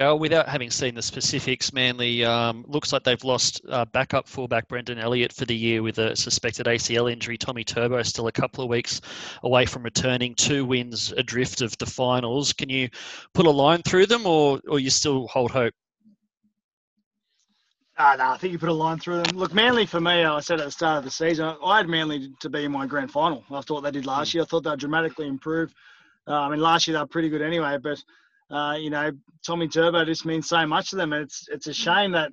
Uh, 0.00 0.14
without 0.14 0.48
having 0.48 0.70
seen 0.70 0.94
the 0.94 1.02
specifics, 1.02 1.72
Manly 1.72 2.24
um, 2.24 2.64
looks 2.68 2.92
like 2.92 3.02
they've 3.02 3.24
lost 3.24 3.60
uh, 3.68 3.84
backup 3.86 4.28
fullback 4.28 4.68
Brendan 4.68 4.98
Elliott 4.98 5.32
for 5.32 5.44
the 5.44 5.56
year 5.56 5.82
with 5.82 5.98
a 5.98 6.14
suspected 6.14 6.66
ACL 6.66 7.10
injury. 7.10 7.36
Tommy 7.36 7.64
Turbo 7.64 8.00
still 8.02 8.28
a 8.28 8.32
couple 8.32 8.62
of 8.62 8.70
weeks 8.70 9.00
away 9.42 9.66
from 9.66 9.82
returning. 9.82 10.36
Two 10.36 10.64
wins 10.64 11.12
adrift 11.16 11.62
of 11.62 11.76
the 11.78 11.86
finals. 11.86 12.52
Can 12.52 12.68
you 12.68 12.88
put 13.34 13.46
a 13.46 13.50
line 13.50 13.82
through 13.82 14.06
them, 14.06 14.24
or 14.24 14.60
or 14.68 14.78
you 14.78 14.90
still 14.90 15.26
hold 15.26 15.50
hope? 15.50 15.74
Uh, 17.96 18.14
no, 18.16 18.30
I 18.30 18.36
think 18.38 18.52
you 18.52 18.58
put 18.60 18.68
a 18.68 18.72
line 18.72 19.00
through 19.00 19.22
them. 19.24 19.36
Look, 19.36 19.52
Manly 19.52 19.84
for 19.84 20.00
me, 20.00 20.22
I 20.22 20.38
said 20.38 20.60
at 20.60 20.66
the 20.66 20.70
start 20.70 20.98
of 20.98 21.04
the 21.04 21.10
season, 21.10 21.56
I 21.64 21.78
had 21.78 21.88
Manly 21.88 22.30
to 22.38 22.48
be 22.48 22.62
in 22.64 22.70
my 22.70 22.86
grand 22.86 23.10
final 23.10 23.42
after 23.50 23.74
what 23.74 23.82
they 23.82 23.90
did 23.90 24.06
last 24.06 24.30
hmm. 24.30 24.38
year. 24.38 24.42
I 24.44 24.46
thought 24.46 24.62
they'd 24.62 24.78
dramatically 24.78 25.26
improve. 25.26 25.74
Uh, 26.28 26.34
I 26.34 26.48
mean, 26.50 26.60
last 26.60 26.86
year 26.86 26.96
they 26.96 27.00
were 27.00 27.08
pretty 27.08 27.30
good 27.30 27.42
anyway, 27.42 27.78
but 27.82 28.00
uh, 28.50 28.76
you 28.78 28.90
know, 28.90 29.10
Tommy 29.46 29.68
Turbo 29.68 30.04
just 30.04 30.24
means 30.24 30.48
so 30.48 30.66
much 30.66 30.90
to 30.90 30.96
them. 30.96 31.12
And 31.12 31.22
it's 31.22 31.46
it's 31.50 31.66
a 31.66 31.74
shame 31.74 32.12
that 32.12 32.30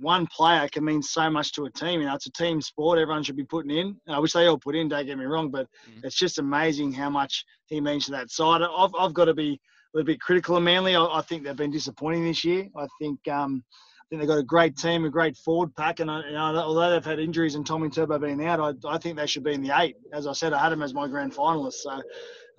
one 0.00 0.26
player 0.28 0.68
can 0.68 0.84
mean 0.84 1.02
so 1.02 1.28
much 1.30 1.52
to 1.52 1.64
a 1.64 1.70
team. 1.70 2.00
You 2.00 2.06
know, 2.06 2.14
it's 2.14 2.26
a 2.26 2.32
team 2.32 2.60
sport. 2.60 2.98
Everyone 2.98 3.22
should 3.22 3.36
be 3.36 3.44
putting 3.44 3.76
in, 3.76 3.96
I 4.08 4.18
wish 4.18 4.32
they 4.32 4.46
all 4.46 4.58
put 4.58 4.76
in. 4.76 4.88
Don't 4.88 5.06
get 5.06 5.18
me 5.18 5.24
wrong, 5.24 5.50
but 5.50 5.66
mm. 5.90 6.04
it's 6.04 6.16
just 6.16 6.38
amazing 6.38 6.92
how 6.92 7.10
much 7.10 7.44
he 7.66 7.80
means 7.80 8.06
to 8.06 8.12
that 8.12 8.30
side. 8.30 8.62
I've 8.62 8.94
I've 8.98 9.14
got 9.14 9.26
to 9.26 9.34
be 9.34 9.52
a 9.52 9.96
little 9.96 10.06
bit 10.06 10.20
critical 10.20 10.56
of 10.56 10.62
Manly. 10.62 10.94
I, 10.94 11.04
I 11.04 11.22
think 11.22 11.44
they've 11.44 11.56
been 11.56 11.70
disappointing 11.70 12.24
this 12.24 12.44
year. 12.44 12.68
I 12.76 12.86
think. 13.00 13.26
Um, 13.28 13.64
I 14.00 14.16
think 14.16 14.22
they've 14.22 14.28
got 14.28 14.38
a 14.38 14.42
great 14.42 14.74
team, 14.74 15.04
a 15.04 15.10
great 15.10 15.36
forward 15.36 15.74
pack, 15.76 16.00
and 16.00 16.08
you 16.08 16.32
know, 16.32 16.56
although 16.56 16.88
they've 16.88 17.04
had 17.04 17.18
injuries 17.18 17.56
and 17.56 17.66
Tommy 17.66 17.90
Turbo 17.90 18.18
being 18.18 18.42
out, 18.46 18.58
I, 18.58 18.88
I 18.88 18.96
think 18.96 19.18
they 19.18 19.26
should 19.26 19.44
be 19.44 19.52
in 19.52 19.60
the 19.62 19.78
eight. 19.78 19.96
As 20.14 20.26
I 20.26 20.32
said, 20.32 20.54
I 20.54 20.62
had 20.62 20.70
them 20.70 20.80
as 20.80 20.94
my 20.94 21.06
grand 21.06 21.34
finalist. 21.34 21.74
So 21.74 22.00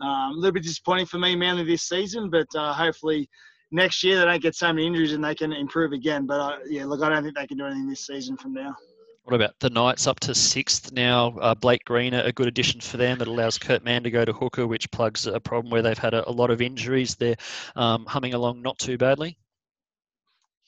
um, 0.01 0.31
a 0.31 0.35
little 0.35 0.51
bit 0.51 0.63
disappointing 0.63 1.05
for 1.05 1.19
me, 1.19 1.35
mainly 1.35 1.63
this 1.63 1.83
season, 1.83 2.29
but 2.29 2.47
uh, 2.55 2.73
hopefully 2.73 3.29
next 3.71 4.03
year 4.03 4.19
they 4.19 4.25
don't 4.25 4.41
get 4.41 4.55
so 4.55 4.67
many 4.67 4.87
injuries 4.87 5.13
and 5.13 5.23
they 5.23 5.35
can 5.35 5.53
improve 5.53 5.91
again. 5.91 6.25
But 6.25 6.39
uh, 6.39 6.57
yeah, 6.67 6.85
look, 6.85 7.01
I 7.01 7.09
don't 7.09 7.23
think 7.23 7.35
they 7.35 7.47
can 7.47 7.57
do 7.57 7.65
anything 7.65 7.87
this 7.87 8.05
season 8.05 8.37
from 8.37 8.53
now. 8.53 8.75
What 9.23 9.35
about 9.35 9.53
the 9.59 9.69
Knights 9.69 10.07
up 10.07 10.19
to 10.21 10.33
sixth 10.33 10.91
now? 10.91 11.37
Uh, 11.39 11.53
Blake 11.53 11.85
Green, 11.85 12.15
a 12.15 12.31
good 12.31 12.47
addition 12.47 12.81
for 12.81 12.97
them. 12.97 13.21
It 13.21 13.27
allows 13.27 13.59
Kurt 13.59 13.83
Mann 13.83 14.03
to 14.03 14.09
go 14.09 14.25
to 14.25 14.33
hooker, 14.33 14.65
which 14.65 14.89
plugs 14.89 15.27
a 15.27 15.39
problem 15.39 15.71
where 15.71 15.83
they've 15.83 15.97
had 15.97 16.15
a, 16.15 16.27
a 16.27 16.31
lot 16.31 16.49
of 16.49 16.61
injuries. 16.61 17.15
They're 17.15 17.35
um, 17.75 18.05
humming 18.07 18.33
along 18.33 18.63
not 18.63 18.79
too 18.79 18.97
badly 18.97 19.37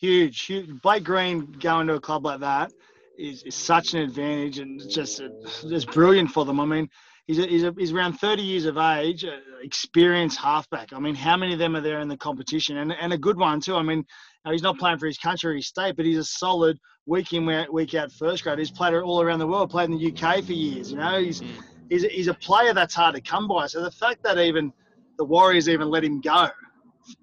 huge, 0.01 0.41
huge. 0.41 0.81
Blake 0.81 1.03
Green 1.03 1.55
going 1.59 1.87
to 1.87 1.93
a 1.93 1.99
club 1.99 2.25
like 2.25 2.41
that 2.41 2.73
is, 3.17 3.43
is 3.43 3.55
such 3.55 3.93
an 3.93 4.01
advantage 4.01 4.57
and 4.57 4.81
just 4.89 5.21
just 5.69 5.87
brilliant 5.91 6.31
for 6.31 6.43
them. 6.43 6.59
I 6.59 6.65
mean, 6.65 6.89
he's 7.27 7.39
a, 7.39 7.47
he's, 7.47 7.63
a, 7.63 7.73
he's 7.77 7.91
around 7.91 8.13
30 8.13 8.41
years 8.41 8.65
of 8.65 8.77
age, 8.77 9.25
experienced 9.61 10.37
halfback. 10.37 10.93
I 10.93 10.99
mean, 10.99 11.15
how 11.15 11.37
many 11.37 11.53
of 11.53 11.59
them 11.59 11.75
are 11.75 11.81
there 11.81 11.99
in 11.99 12.07
the 12.07 12.17
competition? 12.17 12.77
And 12.77 12.91
and 12.91 13.13
a 13.13 13.17
good 13.17 13.37
one 13.37 13.61
too. 13.61 13.75
I 13.75 13.83
mean, 13.83 14.05
he's 14.49 14.63
not 14.63 14.77
playing 14.77 14.97
for 14.97 15.07
his 15.07 15.17
country 15.17 15.51
or 15.51 15.55
his 15.55 15.67
state, 15.67 15.95
but 15.95 16.05
he's 16.05 16.17
a 16.17 16.23
solid 16.23 16.79
week 17.05 17.33
in 17.33 17.45
week 17.71 17.95
out 17.95 18.11
first 18.11 18.43
grade. 18.43 18.59
He's 18.59 18.71
played 18.71 18.93
all 18.93 19.21
around 19.21 19.39
the 19.39 19.47
world, 19.47 19.69
played 19.69 19.89
in 19.89 19.97
the 19.97 20.11
UK 20.11 20.43
for 20.43 20.53
years. 20.53 20.91
You 20.91 20.97
know, 20.97 21.19
he's 21.19 21.41
mm. 21.41 21.49
he's, 21.89 22.03
a, 22.03 22.07
he's 22.07 22.27
a 22.27 22.33
player 22.33 22.73
that's 22.73 22.95
hard 22.95 23.15
to 23.15 23.21
come 23.21 23.47
by. 23.47 23.67
So 23.67 23.81
the 23.81 23.91
fact 23.91 24.23
that 24.23 24.37
even 24.37 24.71
the 25.17 25.25
Warriors 25.25 25.69
even 25.69 25.89
let 25.89 26.03
him 26.03 26.21
go 26.21 26.49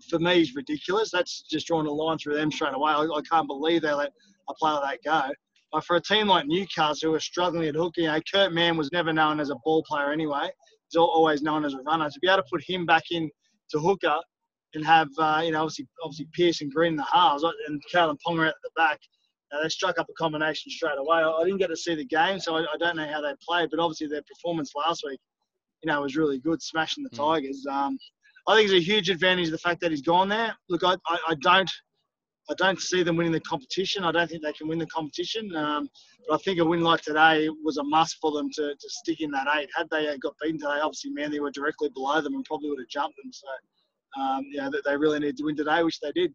for 0.09 0.19
me 0.19 0.40
is 0.40 0.55
ridiculous. 0.55 1.11
That's 1.11 1.43
just 1.43 1.67
drawing 1.67 1.87
a 1.87 1.93
line 1.93 2.19
through 2.19 2.35
them 2.35 2.50
straight 2.50 2.75
away. 2.75 2.93
I, 2.93 3.02
I 3.02 3.21
can't 3.31 3.47
believe 3.47 3.83
they 3.83 3.93
let 3.93 4.12
a 4.49 4.55
player 4.55 4.75
like 4.75 5.02
that 5.02 5.28
go. 5.28 5.35
But 5.72 5.84
for 5.84 5.96
a 5.96 6.00
team 6.00 6.28
like 6.28 6.46
Newcastle 6.46 7.10
who 7.10 7.14
are 7.14 7.20
struggling 7.20 7.68
at 7.68 7.75
hooking, 7.75 8.04
you 8.04 8.10
know, 8.10 8.20
Kurt 8.32 8.52
Mann 8.52 8.76
was 8.76 8.90
never 8.92 9.12
known 9.12 9.38
as 9.38 9.50
a 9.50 9.56
ball 9.64 9.84
player 9.87 10.12
anyway. 10.12 10.50
He's 10.90 10.96
always 10.96 11.42
known 11.42 11.64
as 11.64 11.75
a 11.75 11.82
runner. 11.82 12.08
To 12.08 12.20
be 12.20 12.28
able 12.28 12.38
to 12.38 12.48
put 12.50 12.62
him 12.66 12.87
back 12.87 13.04
in 13.10 13.30
to 13.70 13.78
hooker 13.78 14.16
and 14.75 14.84
have, 14.84 15.08
uh, 15.18 15.42
you 15.44 15.52
know, 15.52 15.62
obviously 15.62 15.87
obviously 16.02 16.26
Pearce 16.32 16.62
and 16.62 16.72
Green 16.72 16.92
in 16.92 16.96
the 16.96 17.06
halves 17.12 17.44
and 17.66 17.82
Kalyn 17.92 18.16
Ponga 18.26 18.48
at 18.48 18.54
the 18.62 18.70
back, 18.76 18.98
uh, 19.52 19.62
they 19.62 19.68
struck 19.68 19.98
up 19.98 20.06
a 20.08 20.12
combination 20.14 20.70
straight 20.70 20.98
away. 20.98 21.18
I, 21.18 21.30
I, 21.30 21.44
didn't 21.44 21.58
get 21.58 21.68
to 21.68 21.76
see 21.76 21.94
the 21.94 22.04
game, 22.04 22.38
so 22.38 22.56
I, 22.56 22.60
I, 22.60 22.76
don't 22.78 22.96
know 22.96 23.06
how 23.06 23.20
they 23.20 23.32
played, 23.46 23.70
but 23.70 23.80
obviously 23.80 24.06
their 24.06 24.22
performance 24.22 24.72
last 24.75 25.02
week, 25.06 25.20
you 25.82 25.90
know, 25.90 26.02
was 26.02 26.16
really 26.16 26.38
good, 26.38 26.62
smashing 26.62 27.04
the 27.04 27.10
mm. 27.10 27.16
Tigers. 27.16 27.64
Um, 27.70 27.98
I 28.46 28.56
think 28.56 28.70
it's 28.70 28.75
a 28.75 28.92
huge 28.92 29.10
advantage 29.10 29.50
the 29.50 29.58
fact 29.58 29.80
that 29.80 29.90
he's 29.90 30.02
gone 30.02 30.28
there. 30.28 30.54
Look, 30.68 30.84
I, 30.84 30.96
I, 31.06 31.18
I, 31.28 31.34
don't 31.40 31.70
I 32.50 32.55
don't 32.57 32.81
see 32.81 33.02
them 33.02 33.17
winning 33.17 33.33
the 33.33 33.40
competition. 33.40 34.05
I 34.05 34.12
don't 34.12 34.28
think 34.28 34.43
they 34.43 34.52
can 34.52 34.69
win 34.69 34.78
the 34.78 34.87
competition. 34.87 35.55
Um, 35.55 35.88
but 36.26 36.35
I 36.35 36.38
think 36.38 36.59
a 36.61 36.64
win 36.64 36.81
like 36.81 37.02
today 37.02 37.49
was 37.62 37.76
a 37.76 37.85
must 37.85 38.17
for 38.21 38.33
them 38.33 38.50
to, 38.52 38.75
to 38.75 38.90
stick 38.90 39.21
in 39.21 39.31
that 39.33 39.47
eight. 39.57 39.69
Had 39.76 39.88
they 39.90 40.17
got 40.19 40.35
beaten 40.40 40.59
today, 40.59 40.81
obviously, 40.83 41.11
man, 41.11 41.31
they 41.31 41.40
were 41.40 41.50
directly 41.50 41.90
below 41.90 42.21
them 42.21 42.35
and 42.35 42.45
probably 42.45 42.71
would 42.71 42.78
have 42.78 42.88
jumped 42.88 43.17
them. 43.23 43.33
So, 43.33 44.23
um, 44.23 44.45
yeah, 44.50 44.71
they 44.85 44.97
really 44.97 45.19
need 45.19 45.37
to 45.37 45.45
win 45.45 45.57
today, 45.57 45.83
which 45.83 46.00
they 46.00 46.12
did. 46.12 46.35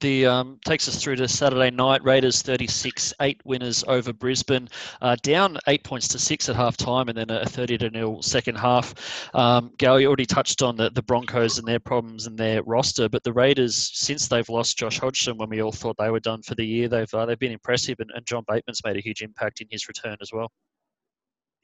The 0.00 0.26
um, 0.26 0.60
takes 0.64 0.88
us 0.88 1.02
through 1.02 1.16
to 1.16 1.26
Saturday 1.26 1.70
night. 1.70 2.04
Raiders 2.04 2.40
36, 2.42 3.12
eight 3.20 3.40
winners 3.44 3.82
over 3.88 4.12
Brisbane, 4.12 4.68
uh, 5.02 5.16
down 5.22 5.58
eight 5.66 5.82
points 5.82 6.06
to 6.08 6.20
six 6.20 6.48
at 6.48 6.54
half 6.54 6.76
time, 6.76 7.08
and 7.08 7.18
then 7.18 7.30
a 7.30 7.44
30 7.44 7.78
to 7.78 7.90
nil 7.90 8.22
second 8.22 8.56
half. 8.56 8.94
Um, 9.34 9.72
Gal, 9.78 9.98
you 9.98 10.06
already 10.06 10.26
touched 10.26 10.62
on 10.62 10.76
the, 10.76 10.90
the 10.90 11.02
Broncos 11.02 11.58
and 11.58 11.66
their 11.66 11.80
problems 11.80 12.28
and 12.28 12.38
their 12.38 12.62
roster, 12.62 13.08
but 13.08 13.24
the 13.24 13.32
Raiders, 13.32 13.90
since 13.94 14.28
they've 14.28 14.48
lost 14.48 14.78
Josh 14.78 15.00
Hodgson, 15.00 15.36
when 15.36 15.48
we 15.48 15.62
all 15.62 15.72
thought 15.72 15.96
they 15.98 16.10
were 16.10 16.20
done 16.20 16.42
for 16.42 16.54
the 16.54 16.64
year, 16.64 16.88
they've 16.88 17.12
uh, 17.12 17.26
they've 17.26 17.38
been 17.38 17.52
impressive, 17.52 17.96
and, 17.98 18.10
and 18.14 18.24
John 18.24 18.44
Bateman's 18.46 18.82
made 18.84 18.96
a 18.96 19.00
huge 19.00 19.22
impact 19.22 19.60
in 19.62 19.66
his 19.70 19.88
return 19.88 20.16
as 20.20 20.30
well. 20.32 20.52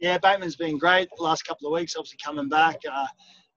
Yeah, 0.00 0.18
Bateman's 0.18 0.56
been 0.56 0.76
great 0.76 1.08
the 1.16 1.22
last 1.22 1.44
couple 1.44 1.68
of 1.68 1.78
weeks. 1.78 1.94
Obviously 1.96 2.18
coming 2.24 2.48
back. 2.48 2.80
Uh, 2.90 3.06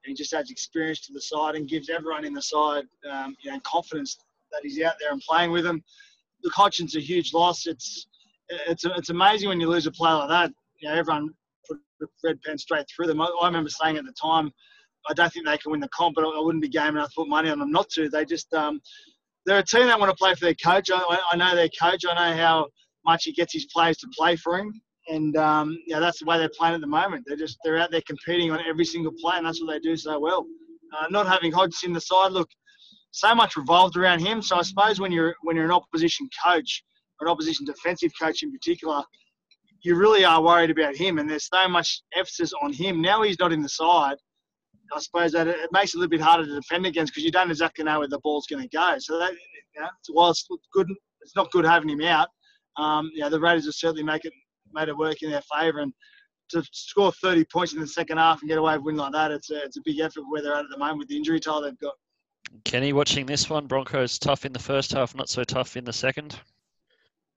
he 0.04 0.14
just 0.14 0.34
adds 0.34 0.52
experience 0.52 1.00
to 1.02 1.14
the 1.14 1.22
side 1.22 1.56
and 1.56 1.68
gives 1.68 1.90
everyone 1.90 2.26
in 2.26 2.34
the 2.34 2.42
side, 2.42 2.84
um, 3.10 3.36
you 3.42 3.52
know, 3.52 3.60
confidence 3.62 4.18
that 4.52 4.62
he's 4.64 4.82
out 4.82 4.96
there 5.00 5.12
and 5.12 5.22
playing 5.22 5.52
with 5.52 5.64
them. 5.64 5.84
Look, 6.44 6.54
Hodgson's 6.54 6.96
a 6.96 7.02
huge 7.02 7.34
loss. 7.34 7.66
It's 7.68 8.08
it's 8.68 8.86
it's 8.86 9.10
amazing 9.10 9.50
when 9.50 9.60
you 9.60 9.70
lose 9.70 9.88
a 9.88 9.92
player 9.92 10.16
like 10.16 10.30
that. 10.30 10.52
You 10.80 10.90
know, 10.90 10.96
everyone 10.96 11.30
put 11.68 11.80
the 12.00 12.08
red 12.24 12.42
pen 12.42 12.58
straight 12.58 12.86
through 12.94 13.08
them. 13.08 13.22
I, 13.22 13.26
I 13.42 13.48
remember 13.48 13.70
saying 13.70 13.98
at 13.98 14.06
the 14.06 14.14
time, 14.22 14.52
I 15.10 15.14
don't 15.14 15.32
think 15.32 15.46
they 15.46 15.58
can 15.58 15.72
win 15.72 15.80
the 15.80 15.90
comp, 15.90 16.16
but 16.16 16.24
I, 16.24 16.28
I 16.28 16.42
wouldn't 16.42 16.62
be 16.62 16.70
game 16.70 16.96
enough 16.96 17.10
to 17.10 17.16
put 17.18 17.30
money 17.30 17.50
on 17.50 17.60
them 17.60 17.72
not 17.72 17.90
to. 17.92 18.10
They 18.10 18.26
just 18.26 18.54
um, 18.54 18.82
they're 19.46 19.60
a 19.60 19.64
team 19.64 19.88
that 19.88 20.00
want 20.00 20.10
to 20.10 20.18
play 20.18 20.34
for 20.34 20.46
their 20.46 20.56
coach. 20.56 20.90
I, 20.94 21.22
I 21.32 21.36
know 21.36 21.56
their 21.56 21.70
coach. 21.70 22.06
I 22.08 22.14
know 22.14 22.38
how 22.38 22.68
much 23.06 23.26
he 23.26 23.32
gets 23.32 23.54
his 23.54 23.66
players 23.66 23.98
to 23.98 24.08
play 24.16 24.36
for 24.36 24.60
him, 24.60 24.82
and 25.08 25.36
um, 25.38 25.78
yeah, 25.86 26.00
that's 26.00 26.20
the 26.20 26.26
way 26.26 26.38
they're 26.38 26.50
playing 26.58 26.76
at 26.76 26.82
the 26.82 26.88
moment. 26.88 27.24
They're 27.28 27.38
just 27.38 27.58
they're 27.64 27.78
out 27.78 27.92
there 27.92 28.02
competing 28.08 28.52
on 28.52 28.60
every 28.68 28.86
single 28.86 29.14
play, 29.20 29.38
and 29.38 29.46
that's 29.46 29.62
what 29.62 29.72
they 29.72 29.80
do 29.80 29.96
so 29.96 30.20
well. 30.20 30.46
Uh, 30.98 31.08
not 31.10 31.28
having 31.28 31.52
Hodgson 31.52 31.90
in 31.90 31.94
the 31.94 32.02
side, 32.02 32.32
look, 32.32 32.50
so 33.16 33.34
much 33.34 33.56
revolved 33.56 33.96
around 33.96 34.20
him. 34.20 34.42
So 34.42 34.58
I 34.58 34.62
suppose 34.62 35.00
when 35.00 35.12
you're 35.12 35.36
when 35.44 35.56
you're 35.56 35.66
an 35.66 35.72
opposition 35.72 36.28
coach, 36.46 36.84
or 37.20 37.28
an 37.28 37.32
opposition 37.32 37.66
defensive 37.66 38.12
coach 38.22 38.44
in 38.44 38.52
particular, 38.52 39.02
you 39.84 39.96
really 39.96 40.26
are 40.26 40.42
worried 40.42 40.70
about 40.70 40.96
him, 40.96 41.18
and 41.18 41.30
there's 41.30 41.48
so 41.48 41.68
much 41.70 42.02
emphasis 42.16 42.52
on 42.62 42.74
him. 42.74 43.02
Now 43.02 43.22
he's 43.22 43.40
not 43.40 43.54
in 43.54 43.62
the 43.62 43.70
side. 43.70 44.18
I 44.94 45.00
suppose 45.00 45.32
that 45.32 45.48
it 45.48 45.72
makes 45.72 45.94
it 45.94 45.98
a 45.98 46.00
little 46.00 46.12
bit 46.12 46.22
harder 46.22 46.46
to 46.46 46.56
defend 46.56 46.86
against 46.86 47.14
because 47.14 47.24
you 47.24 47.32
don't 47.32 47.50
exactly 47.50 47.86
know 47.86 48.00
where 48.00 48.08
the 48.08 48.20
ball's 48.20 48.48
going 48.48 48.62
to 48.62 48.70
go. 48.70 48.96
So 49.00 49.18
that, 49.18 49.34
while 50.12 50.30
it's 50.30 50.48
good, 50.74 50.88
it's 51.22 51.36
not 51.36 51.52
good 51.52 51.66
having 51.66 51.90
him 51.90 52.02
out. 52.02 52.28
Um, 52.78 53.10
know, 53.16 53.30
the 53.30 53.40
Raiders 53.40 53.66
have 53.66 53.74
certainly 53.76 54.04
make 54.04 54.26
it 54.26 54.34
made 54.74 54.90
it 54.90 54.98
work 54.98 55.22
in 55.22 55.32
their 55.32 55.42
favour, 55.54 55.80
and 55.80 55.94
to 56.50 56.64
score 56.74 57.14
30 57.14 57.46
points 57.46 57.74
in 57.74 57.80
the 57.80 57.88
second 57.88 58.18
half 58.18 58.42
and 58.42 58.50
get 58.50 58.58
away 58.58 58.74
with 58.74 58.82
a 58.82 58.84
win 58.84 58.98
like 58.98 59.14
that, 59.14 59.32
it's 59.32 59.50
a, 59.52 59.64
it's 59.64 59.78
a 59.78 59.82
big 59.86 60.00
effort 60.00 60.24
where 60.30 60.42
they're 60.42 60.54
at 60.54 60.66
at 60.66 60.70
the 60.70 60.78
moment 60.78 61.00
with 61.00 61.08
the 61.08 61.18
injury 61.18 61.40
tile 61.40 61.62
they've 61.62 61.80
got. 61.80 61.94
Kenny, 62.64 62.94
watching 62.94 63.26
this 63.26 63.50
one, 63.50 63.68
Broncos 63.68 64.18
tough 64.20 64.46
in 64.46 64.54
the 64.54 64.60
first 64.60 64.92
half, 64.94 65.16
not 65.16 65.30
so 65.30 65.44
tough 65.44 65.78
in 65.78 65.86
the 65.86 65.94
second. 65.94 66.40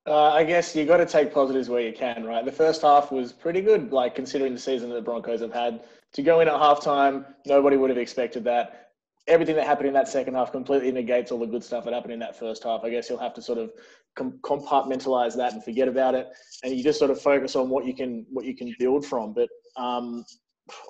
Uh, 0.07 0.33
I 0.33 0.43
guess 0.43 0.75
you 0.75 0.87
got 0.87 0.97
to 0.99 1.07
take 1.07 1.35
positives 1.35 1.69
where 1.69 1.83
you 1.83 1.93
can, 1.93 2.25
right? 2.25 2.45
The 2.45 2.53
first 2.53 2.81
half 2.81 3.13
was 3.13 3.33
pretty 3.33 3.61
good, 3.61 3.93
like 3.93 4.15
considering 4.15 4.55
the 4.55 4.59
season 4.59 4.89
that 4.89 4.95
the 4.95 5.03
Broncos 5.03 5.41
have 5.41 5.53
had. 5.53 5.85
To 6.15 6.23
go 6.23 6.41
in 6.41 6.49
at 6.49 6.55
halftime, 6.55 7.27
nobody 7.45 7.77
would 7.77 7.91
have 7.91 7.99
expected 7.99 8.43
that. 8.45 8.93
Everything 9.27 9.57
that 9.57 9.67
happened 9.67 9.89
in 9.89 9.95
that 9.95 10.09
second 10.09 10.33
half 10.33 10.51
completely 10.51 10.91
negates 10.91 11.31
all 11.31 11.39
the 11.39 11.47
good 11.47 11.63
stuff 11.63 11.85
that 11.85 11.93
happened 11.93 12.15
in 12.15 12.19
that 12.21 12.39
first 12.39 12.65
half. 12.65 12.81
I 12.83 12.89
guess 12.89 13.11
you'll 13.11 13.19
have 13.19 13.35
to 13.35 13.43
sort 13.43 13.59
of 13.59 13.71
com- 14.17 14.39
compartmentalize 14.43 15.37
that 15.37 15.53
and 15.53 15.63
forget 15.63 15.89
about 15.89 16.15
it, 16.15 16.29
and 16.65 16.75
you 16.75 16.83
just 16.83 16.99
sort 16.99 17.11
of 17.11 17.21
focus 17.21 17.55
on 17.55 17.69
what 17.69 17.85
you 17.85 17.93
can 17.95 18.25
what 18.31 18.47
you 18.47 18.57
can 18.57 18.75
build 18.79 19.05
from. 19.05 19.35
But 19.35 19.51
um, 19.77 20.25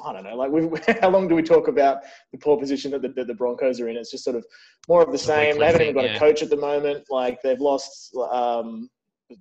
I 0.05 0.13
don't 0.13 0.25
know, 0.25 0.37
like 0.37 0.51
we 0.51 0.69
how 1.01 1.11
long 1.11 1.29
do 1.29 1.35
we 1.35 1.43
talk 1.43 1.69
about 1.69 1.99
the 2.33 2.39
poor 2.39 2.59
position 2.59 2.91
that 2.93 3.03
the, 3.03 3.09
that 3.09 3.27
the, 3.27 3.35
Broncos 3.35 3.81
are 3.81 3.89
in? 3.89 3.97
It's 3.97 4.11
just 4.11 4.25
sort 4.25 4.37
of 4.37 4.45
more 4.89 5.03
of 5.03 5.13
the 5.13 5.19
same. 5.19 5.59
They 5.59 5.67
haven't 5.67 5.83
even 5.83 5.95
got 5.95 6.05
yeah. 6.05 6.17
a 6.17 6.19
coach 6.19 6.43
at 6.43 6.51
the 6.51 6.57
moment. 6.57 7.05
Like 7.11 7.41
they've 7.43 7.61
lost, 7.61 8.15
um, 8.31 8.89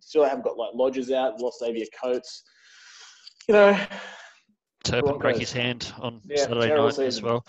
still 0.01 0.23
haven't 0.23 0.43
got 0.43 0.57
like 0.57 0.71
Lodges 0.73 1.11
out, 1.11 1.39
lost 1.39 1.59
Xavier 1.59 1.85
Coates. 2.01 2.43
You 3.47 3.53
know, 3.53 3.79
Turpin 4.87 5.17
break 5.17 5.37
his 5.37 5.51
hand 5.51 5.91
on 5.99 6.21
yeah, 6.25 6.37
Saturday 6.37 6.75
night 6.75 6.89
season. 6.89 7.05
as 7.05 7.21
well. 7.21 7.45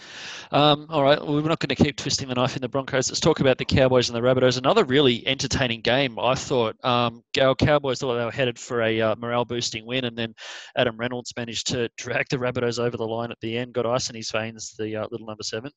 Um, 0.50 0.87
all 0.90 1.02
right, 1.02 1.21
well, 1.21 1.35
we're 1.35 1.42
not 1.42 1.61
going 1.61 1.75
to 1.75 1.83
keep 1.83 1.97
twisting 1.97 2.28
the 2.28 2.35
knife 2.35 2.57
in 2.57 2.62
the 2.62 2.68
Broncos. 2.68 3.09
Let's 3.09 3.21
talk 3.21 3.40
about 3.40 3.59
the 3.59 3.64
Cowboys 3.64 4.09
and 4.09 4.16
the 4.16 4.21
Rabbitohs. 4.21 4.59
Another 4.59 4.85
really 4.85 5.26
entertaining 5.26 5.80
game, 5.80 6.18
I 6.18 6.35
thought. 6.35 6.76
Um, 6.85 7.23
Cowboys 7.33 8.00
thought 8.00 8.16
they 8.16 8.25
were 8.25 8.30
headed 8.30 8.59
for 8.59 8.83
a 8.83 9.00
uh, 9.00 9.16
morale 9.16 9.45
boosting 9.45 9.87
win, 9.87 10.04
and 10.04 10.16
then 10.16 10.35
Adam 10.76 10.97
Reynolds 10.97 11.33
managed 11.37 11.68
to 11.68 11.88
drag 11.97 12.26
the 12.28 12.38
Rabbitohs 12.38 12.78
over 12.78 12.97
the 12.97 13.07
line 13.07 13.30
at 13.30 13.38
the 13.40 13.57
end, 13.57 13.73
got 13.73 13.87
ice 13.87 14.11
in 14.11 14.16
his 14.16 14.30
veins, 14.30 14.75
the 14.78 14.97
uh, 14.97 15.07
little 15.11 15.26
number 15.26 15.45
seven. 15.45 15.71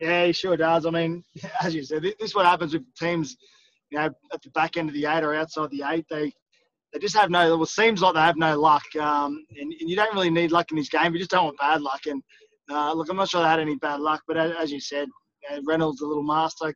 Yeah, 0.00 0.26
he 0.26 0.32
sure 0.32 0.56
does. 0.56 0.86
I 0.86 0.90
mean, 0.90 1.24
as 1.62 1.74
you 1.74 1.82
said, 1.82 2.02
this 2.02 2.14
is 2.20 2.34
what 2.34 2.46
happens 2.46 2.74
with 2.74 2.82
teams, 2.94 3.36
you 3.90 3.98
know, 3.98 4.10
at 4.32 4.42
the 4.42 4.50
back 4.50 4.76
end 4.76 4.88
of 4.88 4.94
the 4.94 5.06
eight 5.06 5.24
or 5.24 5.34
outside 5.34 5.70
the 5.70 5.84
eight. 5.86 6.06
They 6.10 6.32
they 6.94 7.00
just 7.00 7.16
have 7.16 7.28
no. 7.28 7.56
Well, 7.56 7.66
seems 7.66 8.00
like 8.00 8.14
they 8.14 8.20
have 8.20 8.36
no 8.36 8.58
luck, 8.58 8.84
um, 9.00 9.44
and, 9.60 9.72
and, 9.80 9.90
you 9.90 9.96
don't 9.96 10.14
really 10.14 10.30
need 10.30 10.52
luck 10.52 10.70
in 10.70 10.76
this 10.76 10.88
game. 10.88 11.12
You 11.12 11.18
just 11.18 11.32
don't 11.32 11.44
want 11.44 11.58
bad 11.58 11.82
luck. 11.82 12.06
And 12.06 12.22
uh, 12.70 12.92
look, 12.92 13.10
I'm 13.10 13.16
not 13.16 13.28
sure 13.28 13.42
they 13.42 13.48
had 13.48 13.58
any 13.58 13.74
bad 13.76 14.00
luck, 14.00 14.22
but 14.28 14.36
as, 14.36 14.70
you 14.70 14.80
said, 14.80 15.08
Reynolds, 15.66 15.98
the 15.98 16.06
little 16.06 16.22
master, 16.22 16.72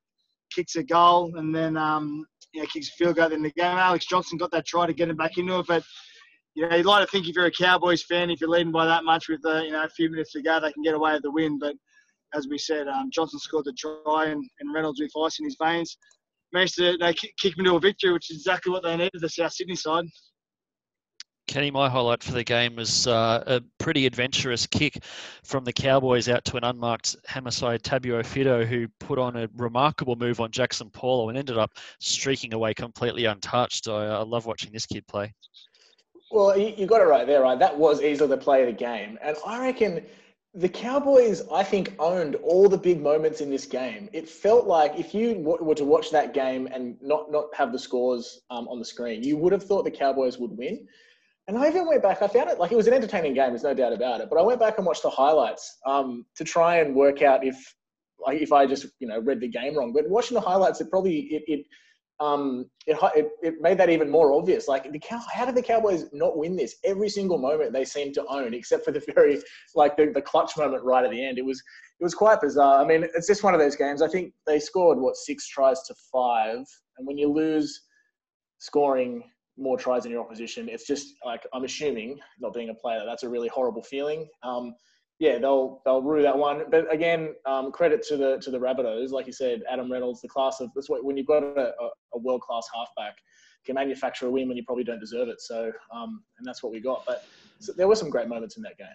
kicks 0.53 0.75
a 0.75 0.83
goal, 0.83 1.33
and 1.37 1.55
then 1.55 1.77
um, 1.77 2.27
you 2.53 2.61
know, 2.61 2.67
kicks 2.67 2.89
a 2.89 2.93
field 2.93 3.17
goal 3.17 3.33
in 3.33 3.43
the 3.43 3.53
game. 3.53 3.79
Alex 3.79 4.07
Johnson 4.07 4.39
got 4.39 4.51
that 4.51 4.67
try 4.67 4.87
to 4.87 4.93
get 4.93 5.09
him 5.09 5.17
back 5.17 5.39
into 5.39 5.61
it, 5.61 5.67
but 5.69 5.85
you 6.55 6.69
know, 6.69 6.75
you'd 6.75 6.87
like 6.87 7.05
to 7.05 7.11
think 7.11 7.29
if 7.29 7.37
you're 7.37 7.47
a 7.47 7.53
Cowboys 7.53 8.03
fan, 8.03 8.31
if 8.31 8.41
you're 8.41 8.51
leading 8.51 8.73
by 8.73 8.87
that 8.87 9.05
much 9.05 9.29
with 9.29 9.41
uh, 9.47 9.63
you 9.63 9.71
know 9.71 9.85
a 9.85 9.89
few 9.89 10.11
minutes 10.11 10.33
to 10.33 10.43
go, 10.43 10.59
they 10.59 10.73
can 10.73 10.83
get 10.83 10.95
away 10.95 11.13
with 11.13 11.23
the 11.23 11.31
win. 11.31 11.61
But 11.61 11.77
as 12.35 12.49
we 12.49 12.59
said, 12.59 12.89
um, 12.89 13.11
Johnson 13.13 13.39
scored 13.39 13.67
the 13.67 13.73
try 13.73 14.27
and, 14.27 14.45
and 14.59 14.75
Reynolds 14.75 15.01
with 15.01 15.13
ice 15.25 15.39
in 15.39 15.45
his 15.45 15.57
veins. 15.63 15.97
Managed 16.52 16.76
to 16.76 16.97
they 16.99 17.12
kick 17.12 17.57
them 17.57 17.64
to 17.67 17.76
a 17.76 17.81
victory, 17.81 18.12
which 18.12 18.31
is 18.31 18.38
exactly 18.38 18.73
what 18.73 18.83
they 18.83 18.97
needed, 18.97 19.21
the 19.21 19.28
South 19.28 19.52
Sydney 19.52 19.76
side. 19.76 20.07
Kenny, 21.49 21.71
my 21.71 21.88
highlight 21.88 22.23
for 22.23 22.33
the 22.33 22.45
game 22.45 22.76
was 22.76 23.07
uh, 23.07 23.43
a 23.47 23.62
pretty 23.78 24.05
adventurous 24.05 24.67
kick 24.67 25.02
from 25.43 25.64
the 25.64 25.73
Cowboys 25.73 26.28
out 26.28 26.45
to 26.45 26.59
an 26.59 26.64
unmarked 26.64 27.17
Hamiso 27.26 27.78
Tabuai-Fidow, 27.78 28.67
who 28.67 28.87
put 29.00 29.19
on 29.19 29.35
a 29.35 29.49
remarkable 29.57 30.14
move 30.14 30.40
on 30.40 30.50
Jaxson 30.50 30.93
Paulo 30.93 31.31
and 31.31 31.38
ended 31.38 31.57
up 31.57 31.73
streaking 32.00 32.52
away 32.52 32.75
completely 32.75 33.25
untouched. 33.25 33.88
I, 33.88 34.05
I 34.05 34.23
love 34.23 34.45
watching 34.45 34.73
this 34.73 34.85
kid 34.85 35.07
play. 35.07 35.33
Well, 36.31 36.57
you, 36.59 36.75
you 36.76 36.87
got 36.87 37.00
it 37.00 37.07
right 37.07 37.26
there, 37.26 37.40
right? 37.40 37.59
That 37.59 37.76
was 37.76 38.02
easily 38.02 38.28
the 38.28 38.37
play 38.37 38.61
of 38.61 38.67
the 38.67 38.73
game. 38.73 39.19
And 39.23 39.35
I 39.47 39.59
reckon 39.59 40.05
the 40.59 40.69
Cowboys, 40.69 41.43
I 41.53 41.62
think, 41.62 41.95
owned 42.00 42.35
all 42.37 42.69
the 42.69 42.77
big 42.77 43.00
moments 43.00 43.41
in 43.41 43.49
this 43.49 43.65
game. 43.65 44.09
It 44.12 44.29
felt 44.29 44.67
like 44.67 44.99
if 44.99 45.15
you 45.15 45.38
were 45.38 45.75
to 45.77 45.85
watch 45.85 46.11
that 46.11 46.35
game 46.35 46.67
and 46.73 46.97
not, 47.00 47.31
not 47.31 47.45
have 47.55 47.71
the 47.71 47.79
scores 47.79 48.41
um, 48.50 48.67
on 48.67 48.81
the 48.81 48.85
screen, 48.85 49.23
you 49.23 49.37
would 49.37 49.53
have 49.53 49.62
thought 49.62 49.85
the 49.85 49.91
Cowboys 49.91 50.37
would 50.38 50.50
win. 50.50 50.85
And 51.47 51.57
I 51.57 51.69
even 51.69 51.87
went 51.87 52.03
back. 52.03 52.23
I 52.23 52.27
found 52.27 52.50
it 52.50 52.59
like 52.59 52.73
it 52.73 52.77
was 52.77 52.88
an 52.88 52.93
entertaining 52.93 53.35
game. 53.35 53.50
There's 53.50 53.62
no 53.62 53.73
doubt 53.73 53.93
about 53.93 54.21
it. 54.21 54.29
But 54.29 54.41
I 54.41 54.43
went 54.43 54.59
back 54.59 54.79
and 54.79 54.87
watched 54.87 55.05
the 55.05 55.11
highlights 55.11 55.79
um, 55.87 56.27
to 56.35 56.43
try 56.43 56.79
and 56.79 56.93
work 56.93 57.23
out 57.23 57.47
if, 57.47 57.75
like, 58.19 58.43
if 58.43 58.53
I 58.53 58.67
just 58.67 58.87
you 58.99 59.07
know 59.07 59.21
read 59.21 59.41
the 59.41 59.49
game 59.49 59.79
wrong. 59.79 59.93
But 59.93 60.11
watching 60.11 60.35
the 60.35 60.41
highlights, 60.41 60.81
it 60.81 60.91
probably 60.91 61.21
it 61.31 61.45
it 61.47 61.67
um, 62.21 62.69
it, 62.87 62.99
it, 63.15 63.31
it 63.43 63.55
made 63.61 63.79
that 63.79 63.91
even 63.91 64.11
more 64.11 64.33
obvious. 64.33 64.67
Like 64.67 64.91
the 64.91 64.99
cow, 64.99 65.21
how 65.33 65.45
did 65.45 65.55
the 65.55 65.63
Cowboys 65.63 66.07
not 66.13 66.37
win 66.37 66.57
this? 66.57 66.77
Every 66.85 67.09
single 67.09 67.39
moment 67.39 67.73
they 67.73 67.85
seemed 67.85 68.15
to 68.15 68.27
own, 68.27 68.55
except 68.55 68.85
for 68.85 68.91
the 68.93 69.03
very 69.15 69.41
like 69.75 69.97
the, 69.97 70.11
the 70.13 70.23
clutch 70.23 70.57
moment 70.57 70.83
right 70.85 71.05
at 71.05 71.11
the 71.11 71.25
end. 71.25 71.39
It 71.39 71.45
was 71.45 71.63
it 72.01 72.05
was 72.05 72.15
quite 72.15 72.41
bizarre. 72.41 72.83
I 72.83 72.87
mean, 72.87 73.05
it's 73.15 73.27
just 73.27 73.45
one 73.45 73.55
of 73.55 73.61
those 73.61 73.77
games. 73.77 74.03
I 74.03 74.09
think 74.09 74.33
they 74.47 74.59
scored 74.59 74.99
what 74.99 75.17
six 75.17 75.49
tries 75.49 75.83
to 75.83 75.95
five, 76.13 76.59
and 76.97 77.07
when 77.07 77.19
you 77.19 77.29
lose 77.33 77.83
scoring 78.59 79.23
more 79.57 79.77
tries 79.77 80.05
than 80.05 80.13
your 80.13 80.23
opposition. 80.23 80.69
It's 80.69 80.87
just 80.87 81.15
like 81.25 81.47
I'm 81.53 81.65
assuming, 81.65 82.19
not 82.41 82.55
being 82.55 82.71
a 82.71 82.75
player, 82.75 83.03
that's 83.05 83.25
a 83.25 83.29
really 83.29 83.49
horrible 83.49 83.83
feeling. 83.83 84.29
Um, 84.43 84.75
yeah, 85.19 85.39
they'll 85.39 85.83
they'll 85.85 86.03
rue 86.03 86.23
that 86.23 86.37
one. 86.37 86.65
But 86.71 86.93
again, 86.93 87.35
um, 87.45 87.73
credit 87.73 88.03
to 88.09 88.17
the 88.17 88.39
to 88.39 88.51
the 88.51 88.59
Rabbitohs, 88.59 89.11
like 89.11 89.27
you 89.27 89.33
said, 89.33 89.63
Adam 89.69 89.91
Reynolds, 89.91 90.21
the 90.21 90.29
class 90.29 90.61
of 90.61 90.71
that's 90.75 90.89
what 90.89 91.05
when 91.05 91.17
you've 91.17 91.27
got 91.27 91.43
a, 91.43 91.73
a 92.15 92.19
world 92.19 92.41
class 92.43 92.67
halfback, 92.75 93.17
can 93.67 93.75
manufacture 93.75 94.27
a 94.27 94.31
win 94.31 94.49
when 94.49 94.57
you 94.57 94.65
probably 94.65 94.85
don't 94.85 95.01
deserve 95.01 95.29
it. 95.29 95.41
So 95.41 95.73
um, 95.95 96.23
and 96.39 96.47
that's 96.47 96.63
what 96.63 96.73
we 96.73 96.81
got. 96.81 97.05
But 97.05 97.25
so 97.59 97.73
there 97.73 97.89
were 97.89 97.97
some 97.97 98.11
great 98.11 98.29
moments 98.29 98.57
in 98.57 98.63
that 98.63 98.79
game. 98.79 98.87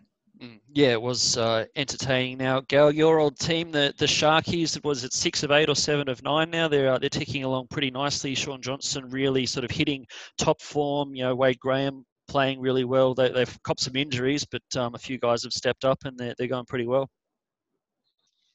Mm, 0.41 0.59
yeah, 0.73 0.93
it 0.93 1.01
was 1.01 1.37
uh, 1.37 1.65
entertaining. 1.75 2.39
Now, 2.39 2.61
Gal, 2.61 2.91
your 2.91 3.19
old 3.19 3.37
team, 3.37 3.71
the 3.71 3.93
the 3.97 4.05
Sharkies, 4.05 4.81
was 4.83 5.03
it 5.03 5.13
six 5.13 5.43
of 5.43 5.51
eight 5.51 5.69
or 5.69 5.75
seven 5.75 6.07
of 6.07 6.23
nine? 6.23 6.49
Now 6.49 6.69
they're 6.69 6.93
uh, 6.93 6.99
they're 6.99 7.09
ticking 7.09 7.43
along 7.43 7.67
pretty 7.67 7.91
nicely. 7.91 8.33
Shaun 8.33 8.61
Johnson 8.61 9.09
really 9.09 9.45
sort 9.45 9.65
of 9.65 9.71
hitting 9.71 10.07
top 10.37 10.61
form. 10.61 11.13
You 11.13 11.23
know, 11.23 11.35
Wade 11.35 11.59
Graham 11.59 12.05
playing 12.27 12.59
really 12.59 12.83
well. 12.83 13.13
They, 13.13 13.31
have 13.31 13.61
copped 13.63 13.81
some 13.81 13.95
injuries, 13.95 14.45
but 14.45 14.63
um, 14.77 14.95
a 14.95 14.99
few 14.99 15.17
guys 15.17 15.43
have 15.43 15.53
stepped 15.53 15.85
up 15.85 15.99
and 16.05 16.17
they're 16.17 16.33
they're 16.37 16.47
going 16.47 16.65
pretty 16.65 16.87
well. 16.87 17.09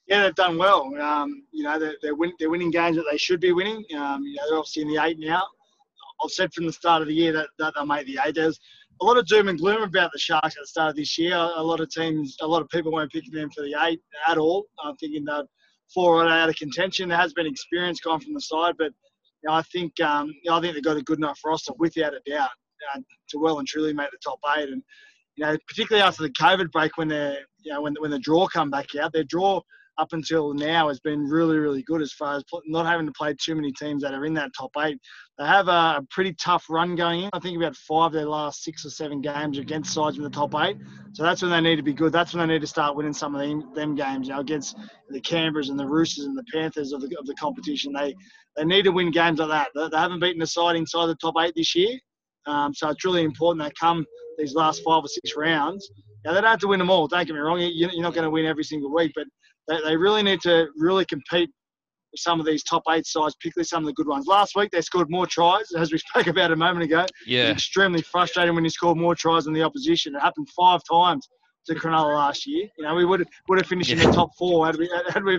Yeah, 0.07 0.23
they've 0.23 0.35
done 0.35 0.57
well. 0.57 0.95
Um, 1.01 1.45
you 1.53 1.65
know, 1.65 1.79
they're 1.79 1.97
they're, 2.03 2.15
win, 2.15 2.33
they're, 2.39 2.51
winning 2.51 2.71
games 2.71 2.97
that 2.97 3.05
they 3.11 3.19
should 3.19 3.41
be 3.41 3.53
winning. 3.53 3.85
Um, 3.97 4.23
you 4.23 4.37
know, 4.37 4.43
they're 4.49 4.59
obviously 4.59 4.83
in 4.83 4.89
the 4.89 5.03
eight 5.03 5.19
now. 5.19 5.43
I've 6.23 6.31
said 6.31 6.53
from 6.53 6.67
the 6.67 6.73
start 6.73 7.03
of 7.03 7.09
the 7.09 7.15
year 7.15 7.33
that, 7.33 7.49
that 7.59 7.75
they'll 7.75 7.87
make 7.87 8.07
the 8.07 8.19
eight. 8.25 8.35
There's 8.35 8.59
a 9.01 9.05
lot 9.05 9.19
of 9.19 9.27
doom 9.27 9.49
and 9.49 9.59
gloom 9.59 9.83
about 9.83 10.11
the 10.13 10.19
Sharks 10.19 10.57
at 10.57 10.63
the 10.63 10.67
start 10.67 10.91
of 10.91 10.97
this 10.97 11.17
year. 11.17 11.37
A 11.37 11.63
lot 11.63 11.81
of 11.81 11.91
teams, 11.91 12.37
a 12.41 12.47
lot 12.47 12.63
of 12.63 12.69
people 12.71 12.91
weren't 12.91 13.13
picking 13.13 13.33
them 13.33 13.51
for 13.51 13.63
the 13.63 13.77
eight 13.85 14.01
at 14.27 14.39
all. 14.39 14.67
I'm 14.83 14.97
thinking 14.97 15.25
that 15.27 15.47
four 15.95 16.27
out 16.27 16.49
of 16.49 16.57
contention. 16.57 17.09
There 17.09 17.19
has 17.19 17.33
been 17.33 17.47
experience 17.47 18.01
gone 18.01 18.21
from 18.21 18.35
the 18.35 18.41
side, 18.41 18.75
but 18.79 18.93
you 19.43 19.49
know, 19.49 19.53
I 19.53 19.63
think 19.73 20.01
um, 20.01 20.29
you 20.29 20.51
know, 20.51 20.57
I 20.57 20.61
think 20.61 20.75
they've 20.75 20.83
got 20.83 20.97
a 20.97 21.03
good 21.03 21.19
enough 21.19 21.39
roster 21.45 21.73
without 21.79 22.15
a 22.15 22.21
doubt 22.29 22.51
to 23.29 23.39
well 23.39 23.59
and 23.59 23.69
truly 23.69 23.93
make 23.93 24.11
the 24.11 24.19
top 24.23 24.39
eight. 24.57 24.69
And 24.69 24.83
you 25.37 25.45
know, 25.45 25.57
particularly 25.69 26.07
after 26.07 26.23
the 26.23 26.31
COVID 26.31 26.71
break, 26.71 26.97
when 26.97 27.09
they 27.09 27.39
you 27.63 27.73
know 27.73 27.83
when 27.83 27.95
when 28.01 28.11
the 28.11 28.19
draw 28.19 28.47
come 28.47 28.71
back 28.71 28.95
out, 28.97 29.13
their 29.13 29.25
draw 29.25 29.61
up 29.99 30.13
until 30.13 30.55
now 30.55 30.89
has 30.89 31.01
been 31.01 31.25
really, 31.25 31.59
really 31.59 31.83
good 31.83 32.01
as 32.01 32.13
far 32.13 32.37
as 32.37 32.45
not 32.67 32.87
having 32.87 33.07
to 33.07 33.13
play 33.13 33.35
too 33.35 33.55
many 33.55 33.73
teams 33.73 34.03
that 34.03 34.15
are 34.15 34.25
in 34.25 34.33
that 34.35 34.51
top 34.57 34.71
eight. 34.79 34.99
They 35.39 35.45
have 35.45 35.69
a, 35.69 36.05
pretty 36.11 36.33
tough 36.35 36.65
run 36.71 36.95
going 36.95 37.25
in. 37.25 37.31
I 37.33 37.41
think 37.41 37.57
about 37.57 37.77
five 37.77 38.13
their 38.13 38.25
last 38.25 38.63
six 38.63 38.85
or 38.85 38.91
seven 38.91 39.21
games 39.21 39.59
against 39.59 39.93
sides 39.93 40.17
in 40.17 40.23
the 40.23 40.31
top 40.31 40.55
eight. 40.55 40.77
So 41.13 41.23
that's 41.23 41.43
when 41.43 41.51
they 41.51 41.61
need 41.61 41.77
to 41.77 41.83
be 41.83 41.93
good. 41.93 42.13
That's 42.13 42.33
when 42.33 42.47
they 42.47 42.55
need 42.55 42.61
to 42.61 42.67
start 42.67 42.97
winning 42.97 43.13
some 43.13 43.35
of 43.35 43.41
them, 43.41 43.75
them 43.75 43.95
games. 43.95 44.29
You 44.29 44.35
know, 44.35 44.41
against 44.41 44.77
the 45.11 45.21
Canberras 45.21 45.69
and 45.71 45.79
the 45.79 45.87
Roosters 45.87 46.25
and 46.25 46.39
the 46.39 46.45
Panthers 46.53 46.93
of 46.93 47.01
the, 47.01 47.17
of 47.19 47.27
the 47.27 47.35
competition. 47.35 47.93
They 47.93 48.15
they 48.57 48.65
need 48.65 48.85
to 48.85 48.93
win 48.93 49.11
games 49.11 49.39
like 49.39 49.49
that. 49.49 49.69
They, 49.75 49.89
they 49.91 49.97
haven't 49.97 50.21
beaten 50.21 50.43
a 50.43 50.47
side 50.47 50.77
inside 50.77 51.07
the 51.07 51.17
top 51.17 51.35
eight 51.41 51.55
this 51.57 51.75
year. 51.75 51.99
Um, 52.49 52.75
so 52.75 52.89
it's 52.89 53.05
really 53.05 53.23
important 53.23 53.65
they 53.65 53.73
come 53.79 54.05
these 54.39 54.55
last 54.55 54.83
five 54.83 55.05
or 55.05 55.09
six 55.09 55.37
rounds. 55.37 55.89
Now, 56.25 56.33
they 56.33 56.41
don't 56.41 56.51
have 56.51 56.61
to 56.61 56.69
win 56.69 56.79
them 56.79 56.91
all. 56.91 57.07
Don't 57.07 57.27
get 57.27 57.35
me 57.35 57.41
wrong. 57.41 57.61
You're 57.61 58.03
not 58.03 58.15
going 58.15 58.25
to 58.25 58.31
win 58.31 58.47
every 58.47 58.65
single 58.65 58.93
week, 58.93 59.13
but 59.15 59.27
they, 59.69 59.81
they 59.83 59.97
really 59.97 60.23
need 60.23 60.41
to 60.43 60.69
really 60.77 61.05
compete 61.05 61.51
with 62.13 62.21
some 62.21 62.41
of 62.41 62.47
these 62.47 62.63
top 62.65 62.83
eight 62.91 63.07
sides, 63.07 63.35
particularly 63.37 63.67
some 63.67 63.83
of 63.83 63.87
the 63.87 63.93
good 63.93 64.09
ones. 64.09 64.27
Last 64.27 64.57
week 64.57 64.71
they 64.71 64.81
scored 64.81 65.11
more 65.11 65.27
tries, 65.27 65.67
as 65.77 65.93
we 65.93 65.99
spoke 66.11 66.27
about 66.27 66.53
a 66.53 66.57
moment 66.57 66.85
ago. 66.85 67.05
Yeah. 67.27 67.51
It's 67.51 67.59
extremely 67.59 68.03
frustrating 68.03 68.55
when 68.55 68.65
you 68.65 68.71
score 68.71 68.95
more 68.95 69.15
tries 69.15 69.45
than 69.45 69.55
the 69.55 69.63
opposition. 69.63 70.15
It 70.15 70.21
happened 70.21 70.49
five 70.57 70.81
times 70.91 71.29
to 71.67 71.75
Cronulla 71.75 72.15
last 72.15 72.47
year. 72.47 72.69
You 72.79 72.85
know, 72.85 72.95
we 72.95 73.05
would 73.05 73.21
have, 73.21 73.29
would 73.49 73.59
have 73.59 73.67
finished 73.67 73.91
yeah. 73.91 74.03
in 74.03 74.11
the 74.11 74.13
top 74.13 74.31
four 74.39 74.67
had 74.67 74.77
we 74.77 74.91
had 75.11 75.25
we 75.25 75.39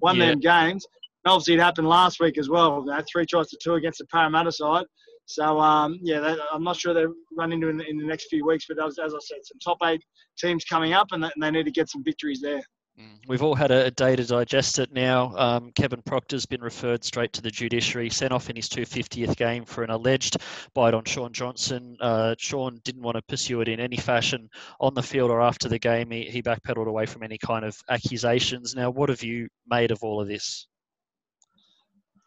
won 0.00 0.16
yeah. 0.16 0.26
them 0.26 0.40
games. 0.40 0.86
And 1.24 1.32
obviously, 1.32 1.54
it 1.54 1.60
happened 1.60 1.88
last 1.88 2.20
week 2.20 2.38
as 2.38 2.48
well. 2.48 2.82
You 2.84 2.92
know, 2.92 3.02
three 3.10 3.26
tries 3.26 3.48
to 3.48 3.58
two 3.62 3.74
against 3.74 3.98
the 3.98 4.06
Parramatta 4.06 4.52
side. 4.52 4.84
So 5.28 5.60
um, 5.60 5.98
yeah, 6.00 6.20
they, 6.20 6.36
I'm 6.50 6.64
not 6.64 6.76
sure 6.76 6.94
they 6.94 7.04
run 7.36 7.52
into 7.52 7.68
in 7.68 7.76
the, 7.76 7.86
in 7.86 7.98
the 7.98 8.06
next 8.06 8.28
few 8.30 8.46
weeks, 8.46 8.64
but 8.66 8.82
as, 8.82 8.98
as 8.98 9.14
I 9.14 9.18
said, 9.20 9.38
some 9.44 9.58
top 9.62 9.76
eight 9.84 10.02
teams 10.38 10.64
coming 10.64 10.94
up, 10.94 11.08
and, 11.12 11.22
they, 11.22 11.50
need 11.50 11.66
to 11.66 11.70
get 11.70 11.90
some 11.90 12.02
victories 12.02 12.40
there. 12.40 12.62
Mm. 12.98 13.18
We've 13.28 13.42
all 13.42 13.54
had 13.54 13.70
a, 13.70 13.90
day 13.90 14.16
to 14.16 14.24
digest 14.24 14.78
it 14.78 14.90
now. 14.90 15.34
Um, 15.36 15.70
Kevin 15.72 16.00
Proctor's 16.00 16.46
been 16.46 16.62
referred 16.62 17.04
straight 17.04 17.34
to 17.34 17.42
the 17.42 17.50
judiciary, 17.50 18.08
sent 18.08 18.32
off 18.32 18.48
in 18.48 18.56
his 18.56 18.70
250th 18.70 19.36
game 19.36 19.66
for 19.66 19.84
an 19.84 19.90
alleged 19.90 20.38
bite 20.72 20.94
on 20.94 21.04
Shaun 21.04 21.34
Johnson. 21.34 21.98
Uh, 22.00 22.34
Shaun 22.38 22.80
didn't 22.84 23.02
want 23.02 23.16
to 23.16 23.22
pursue 23.28 23.60
it 23.60 23.68
in 23.68 23.80
any 23.80 23.98
fashion 23.98 24.48
on 24.80 24.94
the 24.94 25.02
field 25.02 25.30
or 25.30 25.42
after 25.42 25.68
the 25.68 25.78
game. 25.78 26.10
He, 26.10 26.22
he 26.22 26.42
backpedaled 26.42 26.86
away 26.86 27.04
from 27.04 27.22
any 27.22 27.36
kind 27.36 27.66
of 27.66 27.76
accusations. 27.90 28.74
Now, 28.74 28.88
what 28.88 29.10
have 29.10 29.22
you 29.22 29.48
made 29.68 29.90
of 29.90 30.02
all 30.02 30.22
of 30.22 30.26
this? 30.26 30.66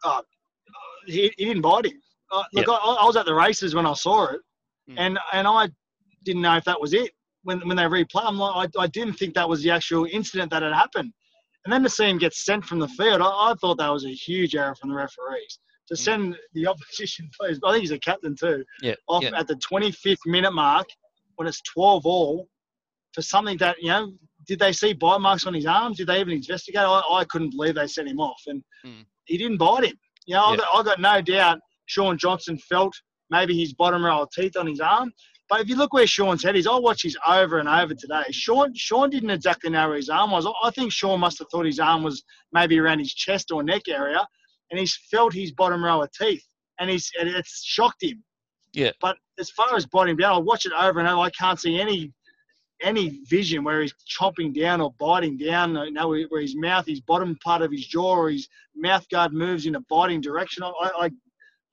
Uh, 0.04 0.22
he, 1.06 1.32
he 1.36 1.46
didn't 1.46 1.62
bite 1.62 1.86
him. 1.86 2.00
Uh, 2.32 2.42
look, 2.54 2.66
yep. 2.66 2.78
I, 2.82 2.96
I, 3.00 3.06
was 3.06 3.16
at 3.16 3.26
the 3.26 3.34
races 3.34 3.74
when 3.74 3.86
I 3.86 3.92
saw 3.92 4.24
it, 4.24 4.40
mm. 4.90 4.94
and 4.96 5.18
and 5.32 5.46
I 5.46 5.68
didn't 6.24 6.42
know 6.42 6.56
if 6.56 6.64
that 6.64 6.80
was 6.80 6.94
it 6.94 7.12
when 7.42 7.66
when 7.68 7.76
they 7.76 7.82
replay. 7.84 8.24
I'm 8.24 8.38
like, 8.38 8.70
I, 8.78 8.82
I 8.82 8.86
didn't 8.86 9.14
think 9.14 9.34
that 9.34 9.48
was 9.48 9.62
the 9.62 9.70
actual 9.70 10.06
incident 10.10 10.50
that 10.50 10.62
had 10.62 10.72
happened. 10.72 11.12
And 11.64 11.72
then 11.72 11.82
to 11.82 11.90
see 11.90 12.08
him 12.08 12.18
get 12.18 12.34
sent 12.34 12.64
from 12.64 12.78
the 12.80 12.88
field, 12.88 13.20
I, 13.20 13.26
I 13.26 13.54
thought 13.60 13.78
that 13.78 13.92
was 13.92 14.04
a 14.04 14.12
huge 14.12 14.56
error 14.56 14.74
from 14.74 14.90
the 14.90 14.96
referees 14.96 15.58
to 15.88 15.94
mm. 15.94 15.98
send 15.98 16.36
the 16.54 16.66
opposition 16.68 17.28
players. 17.38 17.60
I 17.64 17.72
think 17.72 17.82
he's 17.82 17.90
a 17.90 17.98
captain 17.98 18.34
too. 18.34 18.64
Yeah, 18.80 18.94
off 19.08 19.24
at 19.24 19.46
the 19.46 19.56
25th 19.56 20.16
minute 20.26 20.52
mark 20.52 20.86
when 21.36 21.46
it's 21.46 21.60
12 21.62 22.06
all 22.06 22.48
for 23.12 23.22
something 23.22 23.58
that 23.58 23.76
you 23.80 23.88
know. 23.88 24.12
Did 24.48 24.58
they 24.58 24.72
see 24.72 24.92
bite 24.92 25.20
marks 25.20 25.46
on 25.46 25.54
his 25.54 25.66
arms? 25.66 25.98
Did 25.98 26.08
they 26.08 26.20
even 26.20 26.32
investigate? 26.32 26.80
I, 26.80 27.00
I 27.12 27.24
couldn't 27.26 27.50
believe 27.50 27.76
they 27.76 27.86
sent 27.86 28.08
him 28.08 28.18
off, 28.18 28.42
and 28.48 28.60
mm. 28.84 29.04
he 29.24 29.38
didn't 29.38 29.58
bite 29.58 29.84
him. 29.84 29.96
You 30.26 30.34
know, 30.34 30.46
yeah. 30.46 30.50
I, 30.50 30.56
got, 30.56 30.68
I 30.74 30.82
got 30.82 31.00
no 31.00 31.20
doubt 31.20 31.60
Shaun 31.92 32.16
Johnson 32.18 32.56
felt 32.58 32.94
maybe 33.30 33.58
his 33.58 33.74
bottom 33.74 34.04
row 34.04 34.22
of 34.22 34.30
teeth 34.30 34.56
on 34.56 34.66
his 34.66 34.80
arm. 34.80 35.12
But 35.48 35.60
if 35.60 35.68
you 35.68 35.76
look 35.76 35.92
where 35.92 36.06
Shaun's 36.06 36.42
head 36.42 36.56
is, 36.56 36.66
I 36.66 36.76
watch 36.76 37.02
his 37.02 37.16
over 37.28 37.58
and 37.58 37.68
over 37.68 37.94
today. 37.94 38.22
Sean 38.30 38.72
Shaun 38.74 39.10
didn't 39.10 39.30
exactly 39.30 39.70
know 39.70 39.88
where 39.88 39.96
his 39.96 40.08
arm 40.08 40.30
was. 40.30 40.46
I 40.62 40.70
think 40.70 40.92
Shaun 40.92 41.20
must 41.20 41.38
have 41.40 41.48
thought 41.50 41.66
his 41.66 41.78
arm 41.78 42.02
was 42.02 42.22
maybe 42.52 42.78
around 42.78 43.00
his 43.00 43.12
chest 43.12 43.50
or 43.52 43.62
neck 43.62 43.82
area, 43.88 44.26
and 44.70 44.80
he's 44.80 44.96
felt 45.10 45.34
his 45.34 45.52
bottom 45.52 45.84
row 45.84 46.02
of 46.02 46.10
teeth, 46.12 46.44
and 46.80 46.88
he's 46.88 47.10
and 47.20 47.28
it's 47.28 47.62
shocked 47.62 48.02
him. 48.02 48.24
Yeah. 48.72 48.92
But 49.00 49.18
as 49.38 49.50
far 49.50 49.76
as 49.76 49.84
biting 49.84 50.16
down, 50.16 50.34
I 50.34 50.38
watch 50.38 50.64
it 50.64 50.72
over 50.72 51.00
and 51.00 51.08
over. 51.08 51.20
I 51.20 51.30
can't 51.30 51.60
see 51.60 51.78
any 51.78 52.12
any 52.82 53.20
vision 53.28 53.62
where 53.62 53.82
he's 53.82 53.94
chomping 54.08 54.58
down 54.58 54.80
or 54.80 54.92
biting 54.98 55.36
down, 55.36 55.74
you 55.74 55.92
know, 55.92 56.08
where 56.08 56.40
his 56.40 56.56
mouth, 56.56 56.86
his 56.86 57.00
bottom 57.00 57.36
part 57.44 57.62
of 57.62 57.70
his 57.70 57.86
jaw 57.86 58.16
or 58.16 58.30
his 58.30 58.48
mouth 58.74 59.08
guard 59.08 59.32
moves 59.32 59.66
in 59.66 59.76
a 59.76 59.80
biting 59.82 60.20
direction. 60.20 60.62
I, 60.62 60.70
I, 60.80 61.10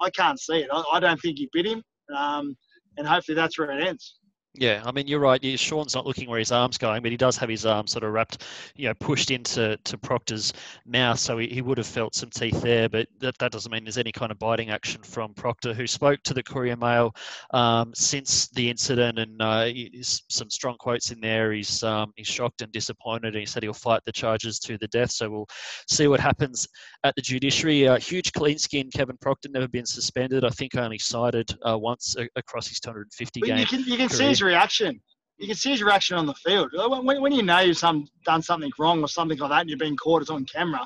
I 0.02 0.10
can't 0.10 0.40
see 0.40 0.60
it. 0.60 0.70
I, 0.72 0.84
I 0.94 1.00
don't 1.00 1.20
think 1.20 1.38
he 1.38 1.50
bit 1.52 1.66
him, 1.66 1.84
um, 2.16 2.56
and 2.98 3.08
hopefully 3.08 3.36
that's 3.36 3.58
where 3.58 3.72
it 3.72 3.86
ends. 3.86 4.19
Yeah, 4.56 4.82
I 4.84 4.92
mean 4.92 5.08
you're 5.08 5.20
right. 5.20 5.60
Shaun's 5.60 5.94
not 5.94 6.08
looking 6.08 6.28
where 6.28 6.40
his 6.40 6.52
arm's 6.52 6.80
going, 6.80 7.04
but 7.04 7.12
he 7.12 7.18
does 7.18 7.38
have 7.38 7.50
his 7.50 7.68
arm 7.68 7.86
sort 7.86 8.04
of 8.04 8.12
wrapped, 8.12 8.44
you 8.76 8.88
know, 8.88 8.96
pushed 8.96 9.30
into 9.30 9.78
to 9.84 9.98
Proctor's 9.98 10.54
mouth, 10.88 11.20
so 11.20 11.38
he, 11.38 11.48
he 11.48 11.62
would 11.62 11.78
have 11.78 11.86
felt 11.86 12.16
some 12.16 12.32
teeth 12.32 12.60
there. 12.62 12.90
But 12.90 13.08
that, 13.20 13.38
that 13.38 13.52
doesn't 13.52 13.72
mean 13.72 13.84
there's 13.84 14.00
any 14.00 14.12
kind 14.12 14.32
of 14.32 14.40
biting 14.40 14.72
action 14.72 15.04
from 15.04 15.36
Proctor, 15.36 15.76
who 15.76 15.86
spoke 15.86 16.24
to 16.24 16.34
the 16.34 16.42
Courier 16.42 16.76
Mail 16.76 17.16
um, 17.52 17.92
since 17.94 18.48
the 18.50 18.68
incident, 18.68 19.20
and 19.20 19.40
uh, 19.40 19.70
some 20.02 20.50
strong 20.50 20.78
quotes 20.78 21.12
in 21.12 21.22
there. 21.22 21.54
He's 21.54 21.84
um, 21.84 22.12
he's 22.16 22.28
shocked 22.28 22.64
and 22.64 22.72
disappointed, 22.72 23.36
and 23.36 23.40
he 23.40 23.46
said 23.46 23.62
he'll 23.62 23.74
fight 23.74 24.02
the 24.06 24.12
charges 24.12 24.58
to 24.62 24.80
the 24.80 24.88
death. 24.88 25.12
So 25.12 25.30
we'll 25.30 25.50
see 25.88 26.08
what 26.08 26.20
happens 26.20 26.68
at 27.04 27.14
the 27.16 27.22
judiciary. 27.22 27.88
Uh, 27.88 28.00
huge 28.00 28.34
clean 28.34 28.58
skin, 28.58 28.90
Kevin 28.92 29.18
Proctor, 29.18 29.50
never 29.50 29.68
been 29.68 29.86
suspended. 29.86 30.44
I 30.44 30.50
think 30.50 30.76
only 30.76 30.98
cited 30.98 31.56
uh, 31.62 31.78
once 31.78 32.16
across 32.36 32.68
his 32.68 32.80
250 32.80 33.42
games. 33.42 33.60
You 33.72 33.78
can, 33.78 33.88
you 33.88 33.98
can 33.98 34.10
see 34.10 34.26
his 34.26 34.40
reaction. 34.50 35.00
You 35.38 35.48
can 35.48 35.56
see 35.56 35.72
his 35.72 35.84
reaction 35.84 36.18
on 36.18 36.26
the 36.26 36.34
field. 36.34 36.70
When, 36.74 37.22
when 37.22 37.32
you 37.32 37.44
know 37.44 37.60
you've 37.60 37.78
some, 37.78 38.08
done 38.26 38.42
something 38.42 38.72
wrong 38.78 39.02
or 39.02 39.08
something 39.08 39.38
like 39.38 39.50
that 39.50 39.62
and 39.62 39.70
you're 39.70 39.80
being 39.80 39.96
caught, 39.96 40.22
it's 40.22 40.30
on 40.30 40.46
camera, 40.46 40.86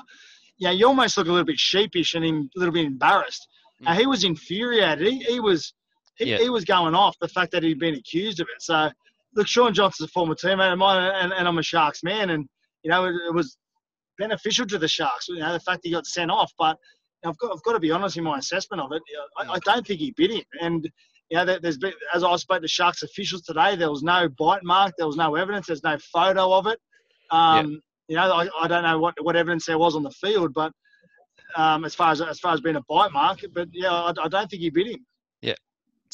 yeah, 0.58 0.70
you 0.70 0.86
almost 0.86 1.16
look 1.16 1.26
a 1.26 1.30
little 1.30 1.44
bit 1.44 1.58
sheepish 1.58 2.14
and 2.14 2.24
a 2.24 2.58
little 2.58 2.72
bit 2.72 2.86
embarrassed. 2.86 3.48
Mm. 3.82 3.88
And 3.88 3.98
he 3.98 4.06
was 4.06 4.24
infuriated. 4.24 5.06
He, 5.06 5.18
he 5.18 5.40
was 5.40 5.74
he, 6.16 6.30
yeah. 6.30 6.38
he, 6.38 6.48
was 6.48 6.64
going 6.64 6.94
off 6.94 7.16
the 7.20 7.28
fact 7.28 7.50
that 7.52 7.64
he'd 7.64 7.80
been 7.80 7.96
accused 7.96 8.38
of 8.40 8.46
it. 8.54 8.62
So, 8.62 8.88
look, 9.34 9.48
Shaun 9.48 9.74
Johnson's 9.74 10.08
a 10.08 10.12
former 10.12 10.36
teammate 10.36 10.72
of 10.72 10.78
mine, 10.78 11.10
and, 11.12 11.32
and 11.32 11.48
I'm 11.48 11.58
a 11.58 11.62
Sharks 11.62 12.04
man, 12.04 12.30
and 12.30 12.46
you 12.84 12.90
know 12.90 13.06
it, 13.06 13.14
it, 13.28 13.34
was 13.34 13.56
beneficial 14.16 14.64
to 14.66 14.78
the 14.78 14.86
Sharks. 14.86 15.26
You 15.28 15.40
know 15.40 15.52
the 15.52 15.58
fact 15.58 15.80
he 15.82 15.90
got 15.90 16.06
sent 16.06 16.30
off, 16.30 16.52
but 16.56 16.76
I've 17.24 17.36
got 17.38 17.52
I've 17.52 17.62
got 17.64 17.72
to 17.72 17.80
be 17.80 17.90
honest 17.90 18.16
in 18.16 18.22
my 18.22 18.38
assessment 18.38 18.80
of 18.80 18.92
it. 18.92 19.02
I, 19.38 19.54
I 19.54 19.58
don't 19.64 19.84
think 19.84 19.98
he 19.98 20.12
bit 20.12 20.30
him, 20.30 20.44
and 20.60 20.88
you 21.34 21.44
know, 21.44 21.58
there's 21.60 21.78
been, 21.78 21.92
as 22.14 22.22
I 22.22 22.36
spoke 22.36 22.62
to 22.62 22.68
Sharks 22.68 23.02
officials 23.02 23.42
today, 23.42 23.74
there 23.74 23.90
was 23.90 24.04
no 24.04 24.28
bite 24.38 24.62
mark, 24.62 24.94
there 24.96 25.06
was 25.08 25.16
no 25.16 25.34
evidence, 25.34 25.66
there's 25.66 25.82
no 25.82 25.98
photo 25.98 26.52
of 26.52 26.68
it. 26.68 26.78
Um, 27.32 27.70
yeah. 27.70 27.76
You 28.06 28.16
know, 28.16 28.32
I, 28.32 28.48
I, 28.62 28.68
don't 28.68 28.84
know 28.84 29.00
what, 29.00 29.14
what 29.20 29.34
evidence 29.34 29.66
there 29.66 29.78
was 29.78 29.96
on 29.96 30.04
the 30.04 30.12
field, 30.12 30.54
but 30.54 30.70
um, 31.56 31.84
as 31.84 31.92
far 31.92 32.12
as 32.12 32.20
as 32.20 32.38
far 32.38 32.54
as 32.54 32.60
being 32.60 32.76
a 32.76 32.82
bite 32.88 33.12
mark, 33.12 33.40
but 33.52 33.68
yeah, 33.72 33.90
I, 33.90 34.12
I 34.22 34.28
don't 34.28 34.48
think 34.48 34.62
he 34.62 34.70
bit 34.70 34.86
him 34.86 35.04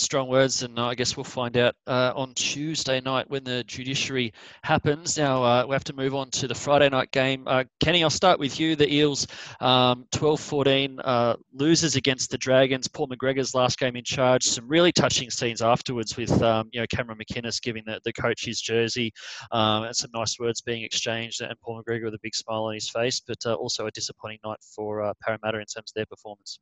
strong 0.00 0.28
words, 0.28 0.62
and 0.62 0.78
I 0.78 0.94
guess 0.94 1.16
we'll 1.16 1.24
find 1.24 1.56
out 1.56 1.74
uh, 1.86 2.12
on 2.16 2.32
Tuesday 2.34 3.00
night 3.00 3.28
when 3.28 3.44
the 3.44 3.62
judiciary 3.64 4.32
happens. 4.62 5.18
Now 5.18 5.44
uh, 5.44 5.66
we 5.66 5.74
have 5.74 5.84
to 5.84 5.92
move 5.92 6.14
on 6.14 6.30
to 6.30 6.48
the 6.48 6.54
Friday 6.54 6.88
night 6.88 7.10
game. 7.12 7.44
Uh, 7.46 7.64
Kenny, 7.80 8.02
I'll 8.02 8.10
start 8.10 8.38
with 8.38 8.58
you. 8.58 8.76
The 8.76 8.92
Eels, 8.92 9.26
um, 9.60 10.06
12-14 10.12 10.98
uh, 11.04 11.36
losers 11.52 11.96
against 11.96 12.30
the 12.30 12.38
Dragons. 12.38 12.88
Paul 12.88 13.08
McGregor's 13.08 13.54
last 13.54 13.78
game 13.78 13.96
in 13.96 14.04
charge. 14.04 14.44
Some 14.44 14.66
really 14.66 14.92
touching 14.92 15.30
scenes 15.30 15.62
afterwards 15.62 16.16
with 16.16 16.42
um, 16.42 16.68
you 16.72 16.80
know 16.80 16.86
Cameron 16.86 17.18
McInnes 17.18 17.60
giving 17.60 17.84
the, 17.84 18.00
the 18.04 18.12
coach 18.12 18.44
his 18.44 18.60
jersey, 18.60 19.12
um, 19.52 19.84
and 19.84 19.94
some 19.94 20.10
nice 20.14 20.38
words 20.38 20.60
being 20.60 20.82
exchanged, 20.82 21.42
and 21.42 21.54
Paul 21.60 21.82
McGregor 21.82 22.04
with 22.04 22.14
a 22.14 22.20
big 22.22 22.34
smile 22.34 22.64
on 22.64 22.74
his 22.74 22.88
face. 22.88 23.20
But 23.20 23.38
uh, 23.44 23.54
also 23.54 23.86
a 23.86 23.90
disappointing 23.90 24.38
night 24.44 24.58
for 24.74 25.02
uh, 25.02 25.12
Parramatta 25.22 25.58
in 25.58 25.66
terms 25.66 25.90
of 25.90 25.94
their 25.94 26.06
performance. 26.06 26.58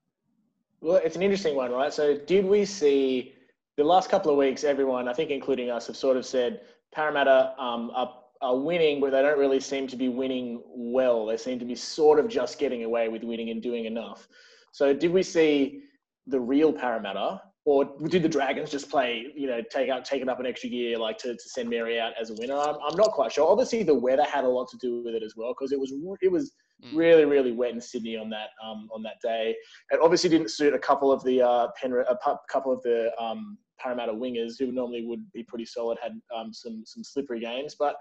Well, 0.80 1.00
it's 1.04 1.16
an 1.16 1.22
interesting 1.22 1.56
one, 1.56 1.72
right? 1.72 1.92
So, 1.92 2.16
did 2.16 2.44
we 2.44 2.64
see 2.64 3.34
the 3.76 3.84
last 3.84 4.10
couple 4.10 4.30
of 4.30 4.36
weeks? 4.36 4.62
Everyone, 4.62 5.08
I 5.08 5.12
think, 5.12 5.30
including 5.30 5.70
us, 5.70 5.88
have 5.88 5.96
sort 5.96 6.16
of 6.16 6.24
said 6.24 6.60
Parramatta 6.94 7.54
um, 7.58 7.90
are, 7.94 8.14
are 8.40 8.56
winning, 8.56 9.00
but 9.00 9.10
they 9.10 9.20
don't 9.22 9.38
really 9.38 9.60
seem 9.60 9.88
to 9.88 9.96
be 9.96 10.08
winning 10.08 10.62
well. 10.68 11.26
They 11.26 11.36
seem 11.36 11.58
to 11.58 11.64
be 11.64 11.74
sort 11.74 12.20
of 12.20 12.28
just 12.28 12.58
getting 12.58 12.84
away 12.84 13.08
with 13.08 13.24
winning 13.24 13.50
and 13.50 13.60
doing 13.60 13.86
enough. 13.86 14.28
So, 14.70 14.94
did 14.94 15.10
we 15.12 15.22
see 15.22 15.82
the 16.28 16.38
real 16.38 16.72
Parramatta, 16.72 17.42
or 17.68 18.08
did 18.08 18.22
the 18.22 18.28
Dragons 18.28 18.70
just 18.70 18.88
play, 18.90 19.26
you 19.34 19.46
know, 19.46 19.60
take 19.70 19.88
out, 19.90 20.04
take 20.04 20.22
it 20.22 20.28
up 20.28 20.40
an 20.40 20.46
extra 20.46 20.70
gear, 20.70 20.98
like 20.98 21.18
to, 21.18 21.34
to 21.34 21.48
send 21.54 21.68
Mary 21.68 22.00
out 22.00 22.12
as 22.20 22.30
a 22.30 22.34
winner? 22.38 22.56
I'm, 22.56 22.76
I'm 22.86 22.96
not 22.96 23.10
quite 23.12 23.32
sure. 23.32 23.50
Obviously, 23.50 23.82
the 23.82 23.94
weather 23.94 24.24
had 24.24 24.44
a 24.44 24.48
lot 24.48 24.68
to 24.70 24.76
do 24.78 25.02
with 25.02 25.14
it 25.14 25.22
as 25.22 25.34
well, 25.36 25.54
because 25.56 25.72
it 25.72 25.80
was 25.80 25.92
it 26.22 26.32
was 26.32 26.52
Mm. 26.84 26.96
Really, 26.96 27.24
really 27.24 27.52
wet 27.52 27.72
in 27.72 27.80
Sydney 27.80 28.16
on 28.16 28.30
that 28.30 28.50
um, 28.64 28.88
on 28.92 29.02
that 29.02 29.20
day. 29.20 29.56
It 29.90 30.00
obviously 30.00 30.30
didn't 30.30 30.50
suit 30.50 30.74
a 30.74 30.78
couple 30.78 31.10
of 31.10 31.24
the 31.24 31.42
uh, 31.42 31.68
Penrith, 31.80 32.06
a 32.08 32.36
couple 32.48 32.72
of 32.72 32.82
the 32.82 33.10
um, 33.20 33.58
Parramatta 33.80 34.12
wingers 34.12 34.52
who 34.58 34.70
normally 34.70 35.04
would 35.04 35.24
be 35.32 35.42
pretty 35.42 35.64
solid. 35.64 35.98
Had 36.00 36.12
um, 36.34 36.52
some 36.52 36.84
some 36.86 37.02
slippery 37.02 37.40
games, 37.40 37.74
but 37.76 37.96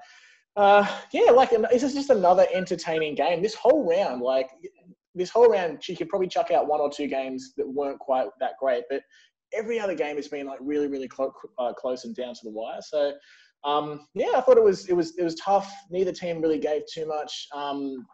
uh, 0.55 0.85
yeah, 1.11 1.31
like 1.31 1.49
this 1.49 1.83
is 1.83 1.95
just 1.95 2.11
another 2.11 2.45
entertaining 2.53 3.15
game. 3.15 3.41
This 3.41 3.55
whole 3.55 3.89
round, 3.89 4.21
like 4.21 4.49
this 5.15 5.31
whole 5.31 5.49
round, 5.49 5.83
she 5.83 5.95
could 5.95 6.09
probably 6.09 6.27
chuck 6.27 6.51
out 6.51 6.67
one 6.67 6.79
or 6.79 6.91
two 6.91 7.07
games 7.07 7.53
that 7.57 7.67
weren't 7.67 7.97
quite 7.97 8.27
that 8.39 8.51
great, 8.59 8.83
but 8.91 9.01
every 9.53 9.79
other 9.79 9.95
game 9.95 10.15
has 10.15 10.27
been 10.27 10.45
like 10.45 10.59
really, 10.61 10.87
really 10.87 11.07
clo- 11.07 11.33
uh, 11.57 11.73
close 11.73 12.05
and 12.05 12.15
down 12.15 12.33
to 12.33 12.41
the 12.43 12.51
wire. 12.51 12.81
So. 12.81 13.13
Um, 13.63 14.07
yeah, 14.13 14.33
I 14.35 14.41
thought 14.41 14.57
it 14.57 14.63
was 14.63 14.87
it 14.87 14.93
was 14.93 15.17
it 15.17 15.23
was 15.23 15.33
tough. 15.35 15.69
Neither 15.89 16.11
team 16.11 16.41
really 16.41 16.59
gave 16.59 16.83
too 16.93 17.07
much. 17.07 17.47
Um, 17.55 18.05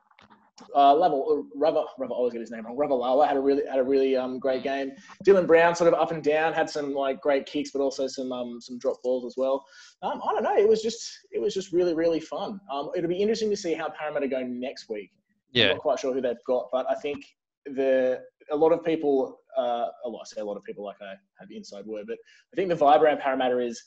uh, 0.75 0.93
level 0.93 1.25
uh, 1.29 1.57
Rava, 1.59 1.83
Rava, 1.97 2.13
always 2.13 2.33
get 2.33 2.41
his 2.41 2.51
name 2.51 2.65
wrong. 2.65 2.77
Ravalawa 2.77 3.27
had 3.27 3.37
a 3.37 3.39
really 3.39 3.63
had 3.67 3.79
a 3.79 3.83
really 3.83 4.15
um, 4.15 4.39
great 4.39 4.63
game. 4.63 4.91
Dylan 5.25 5.47
Brown 5.47 5.75
sort 5.75 5.91
of 5.91 5.99
up 5.99 6.11
and 6.11 6.23
down, 6.23 6.53
had 6.53 6.69
some 6.69 6.93
like 6.93 7.21
great 7.21 7.45
kicks, 7.45 7.71
but 7.71 7.81
also 7.81 8.07
some 8.07 8.31
um, 8.31 8.61
some 8.61 8.77
drop 8.77 9.01
balls 9.03 9.25
as 9.25 9.35
well. 9.37 9.65
Um, 10.01 10.21
I 10.23 10.33
don't 10.33 10.43
know. 10.43 10.55
It 10.55 10.67
was 10.67 10.81
just 10.81 11.11
it 11.31 11.41
was 11.41 11.53
just 11.53 11.71
really 11.71 11.93
really 11.93 12.19
fun. 12.19 12.59
Um, 12.71 12.91
it'll 12.95 13.09
be 13.09 13.21
interesting 13.21 13.49
to 13.49 13.57
see 13.57 13.73
how 13.73 13.89
Parramatta 13.89 14.27
go 14.27 14.43
next 14.43 14.89
week. 14.89 15.11
Yeah, 15.51 15.65
I'm 15.65 15.69
not 15.71 15.79
quite 15.79 15.99
sure 15.99 16.13
who 16.13 16.21
they've 16.21 16.35
got, 16.45 16.69
but 16.71 16.85
I 16.89 16.95
think 16.95 17.25
the 17.65 18.21
a 18.51 18.55
lot 18.55 18.71
of 18.71 18.83
people, 18.83 19.39
uh, 19.57 19.87
well, 20.05 20.21
I 20.21 20.25
say 20.25 20.41
a 20.41 20.45
lot 20.45 20.57
of 20.57 20.63
people 20.63 20.83
like 20.83 20.97
I 21.01 21.15
have 21.39 21.49
the 21.49 21.57
inside 21.57 21.85
word, 21.85 22.05
but 22.07 22.17
I 22.51 22.55
think 22.55 22.69
the 22.69 22.75
vibe 22.75 23.01
around 23.01 23.19
Parramatta 23.19 23.59
is 23.59 23.81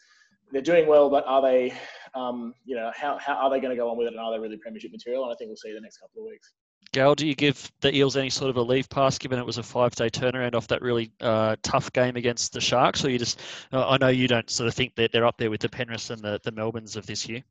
they're 0.53 0.63
doing 0.63 0.87
well, 0.87 1.11
but 1.11 1.25
are 1.27 1.43
they, 1.43 1.73
um, 2.15 2.55
you 2.65 2.77
know, 2.77 2.93
how, 2.95 3.19
how 3.19 3.35
are 3.35 3.51
they 3.51 3.61
going 3.61 3.71
to 3.71 3.77
go 3.77 3.91
on 3.91 3.99
with 3.99 4.07
it 4.07 4.13
and 4.13 4.21
are 4.21 4.33
they 4.33 4.39
really 4.39 4.57
premiership 4.57 4.93
material? 4.93 5.25
And 5.25 5.33
I 5.33 5.37
think 5.37 5.49
we'll 5.49 5.57
see 5.57 5.73
the 5.73 5.81
next 5.81 5.99
couple 5.99 6.23
of 6.23 6.29
weeks. 6.29 6.53
Gal, 6.93 7.15
do 7.15 7.27
you 7.27 7.35
give 7.35 7.71
the 7.81 7.95
Eels 7.95 8.17
any 8.17 8.31
sort 8.31 8.49
of 8.49 8.57
a 8.57 8.63
leave 8.63 8.89
pass 8.89 9.19
given 9.19 9.39
it 9.39 9.45
was 9.45 9.59
a 9.59 9.63
five 9.63 9.95
day 9.95 10.09
turnaround 10.09 10.55
off 10.55 10.69
that 10.69 10.83
really 10.83 11.11
uh, 11.21 11.57
tough 11.63 11.93
game 11.93 12.17
against 12.17 12.53
the 12.53 12.61
Sharks? 12.61 13.05
Or 13.05 13.11
you 13.11 13.19
just, 13.19 13.41
uh, 13.73 13.89
I 13.89 13.99
know 13.99 14.09
you 14.09 14.29
don't 14.29 14.49
sort 14.49 14.69
of 14.69 14.75
think 14.75 14.95
that 14.95 15.13
they're 15.13 15.27
up 15.27 15.37
there 15.37 15.51
with 15.51 15.61
the 15.61 15.69
Penrith 15.69 16.11
and 16.11 16.23
the, 16.23 16.41
the 16.45 16.53
Melbournes 16.53 16.97
of 16.97 17.07
this 17.07 17.29
year. 17.29 17.43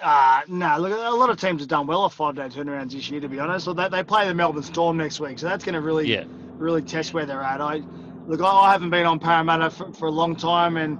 Uh, 0.00 0.40
no, 0.48 0.78
look, 0.78 0.92
a 0.92 1.14
lot 1.14 1.28
of 1.28 1.40
teams 1.40 1.60
have 1.60 1.68
done 1.68 1.86
well 1.86 2.02
off 2.02 2.14
five 2.14 2.34
day 2.34 2.48
turnarounds 2.48 2.92
this 2.92 3.10
year, 3.10 3.20
to 3.20 3.28
be 3.28 3.38
honest. 3.38 3.64
So 3.64 3.72
they, 3.72 3.88
they 3.88 4.02
play 4.02 4.26
the 4.26 4.34
Melbourne 4.34 4.62
Storm 4.62 4.96
next 4.96 5.20
week, 5.20 5.38
so 5.38 5.46
that's 5.46 5.64
going 5.64 5.74
to 5.74 5.80
really, 5.80 6.08
yeah. 6.08 6.24
really 6.56 6.82
test 6.82 7.12
where 7.12 7.26
they're 7.26 7.42
at. 7.42 7.60
I 7.60 7.82
look, 8.26 8.40
I 8.40 8.72
haven't 8.72 8.90
been 8.90 9.04
on 9.04 9.18
Parramatta 9.18 9.70
for, 9.70 9.92
for 9.92 10.06
a 10.06 10.10
long 10.10 10.34
time, 10.34 10.76
and 10.76 10.98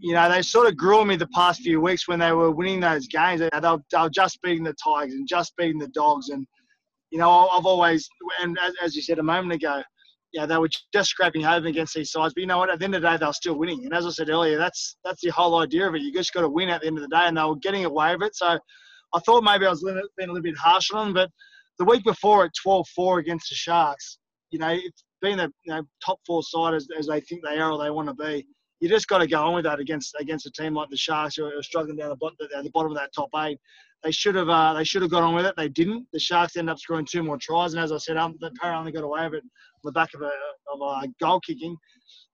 you 0.00 0.14
know, 0.14 0.30
they 0.30 0.42
sort 0.42 0.68
of 0.68 0.76
grew 0.76 0.98
on 1.00 1.08
me 1.08 1.16
the 1.16 1.26
past 1.28 1.60
few 1.60 1.80
weeks 1.80 2.06
when 2.06 2.18
they 2.18 2.32
were 2.32 2.50
winning 2.50 2.80
those 2.80 3.06
games. 3.08 3.40
They 3.40 3.48
were, 3.52 3.78
they 3.90 3.98
were 3.98 4.10
just 4.10 4.40
beating 4.42 4.64
the 4.64 4.74
Tigers 4.74 5.14
and 5.14 5.26
just 5.26 5.56
beating 5.56 5.78
the 5.78 5.88
Dogs. 5.88 6.28
And, 6.28 6.46
you 7.10 7.18
know, 7.18 7.48
I've 7.48 7.66
always, 7.66 8.08
and 8.40 8.56
as, 8.60 8.74
as 8.82 8.96
you 8.96 9.02
said 9.02 9.18
a 9.18 9.22
moment 9.22 9.52
ago, 9.52 9.82
yeah, 10.32 10.46
they 10.46 10.58
were 10.58 10.68
just 10.92 11.10
scraping 11.10 11.42
home 11.42 11.66
against 11.66 11.94
these 11.94 12.10
sides. 12.10 12.34
But 12.34 12.42
you 12.42 12.46
know 12.46 12.58
what? 12.58 12.70
At 12.70 12.78
the 12.78 12.84
end 12.84 12.94
of 12.94 13.02
the 13.02 13.08
day, 13.08 13.16
they 13.16 13.26
were 13.26 13.32
still 13.32 13.58
winning. 13.58 13.84
And 13.84 13.94
as 13.94 14.06
I 14.06 14.10
said 14.10 14.28
earlier, 14.28 14.58
that's 14.58 14.96
that's 15.04 15.22
the 15.22 15.30
whole 15.30 15.58
idea 15.60 15.88
of 15.88 15.94
it. 15.94 16.02
You 16.02 16.12
just 16.12 16.34
got 16.34 16.42
to 16.42 16.48
win 16.48 16.68
at 16.68 16.82
the 16.82 16.86
end 16.86 16.98
of 16.98 17.02
the 17.02 17.08
day, 17.08 17.24
and 17.24 17.36
they 17.36 17.44
were 17.44 17.56
getting 17.56 17.84
away 17.84 18.14
with 18.14 18.28
it. 18.28 18.36
So 18.36 18.58
I 19.14 19.20
thought 19.20 19.42
maybe 19.42 19.66
I 19.66 19.70
was 19.70 19.82
being 19.82 20.28
a 20.28 20.32
little 20.32 20.42
bit 20.42 20.56
harsh 20.56 20.90
on 20.92 21.06
them. 21.06 21.14
But 21.14 21.30
the 21.78 21.84
week 21.84 22.04
before 22.04 22.44
at 22.44 22.50
12-4 22.66 23.20
against 23.20 23.48
the 23.48 23.54
Sharks, 23.54 24.18
you 24.50 24.58
know, 24.58 24.76
being 25.22 25.38
the 25.38 25.50
you 25.64 25.74
know, 25.74 25.82
top 26.04 26.20
four 26.26 26.42
side 26.42 26.74
as, 26.74 26.86
as 26.98 27.06
they 27.06 27.20
think 27.20 27.42
they 27.42 27.58
are 27.58 27.72
or 27.72 27.82
they 27.82 27.90
want 27.90 28.08
to 28.08 28.14
be, 28.14 28.46
you 28.80 28.88
just 28.88 29.08
got 29.08 29.18
to 29.18 29.26
go 29.26 29.42
on 29.44 29.54
with 29.54 29.64
that 29.64 29.80
against 29.80 30.14
against 30.20 30.46
a 30.46 30.50
team 30.50 30.74
like 30.74 30.90
the 30.90 30.96
Sharks 30.96 31.36
who 31.36 31.46
are 31.46 31.62
struggling 31.62 31.96
down 31.96 32.10
the, 32.10 32.16
bottom, 32.16 32.36
the 32.38 32.70
bottom 32.70 32.92
of 32.92 32.98
that 32.98 33.12
top 33.14 33.30
eight. 33.38 33.58
They 34.04 34.12
should 34.12 34.36
have 34.36 34.48
uh, 34.48 34.74
they 34.74 34.84
should 34.84 35.02
have 35.02 35.10
got 35.10 35.24
on 35.24 35.34
with 35.34 35.46
it. 35.46 35.54
They 35.56 35.68
didn't. 35.68 36.06
The 36.12 36.20
Sharks 36.20 36.56
ended 36.56 36.72
up 36.72 36.78
scoring 36.78 37.04
two 37.04 37.24
more 37.24 37.38
tries, 37.38 37.74
and 37.74 37.82
as 37.82 37.90
I 37.90 37.96
said, 37.96 38.16
um, 38.16 38.36
the 38.40 38.52
Parra 38.60 38.78
only 38.78 38.92
got 38.92 39.02
away 39.02 39.24
with 39.24 39.34
it 39.34 39.44
the 39.84 39.92
back 39.92 40.10
of 40.14 40.22
a, 40.22 40.30
of 40.72 40.80
a 40.80 41.08
goal 41.20 41.40
kicking. 41.40 41.76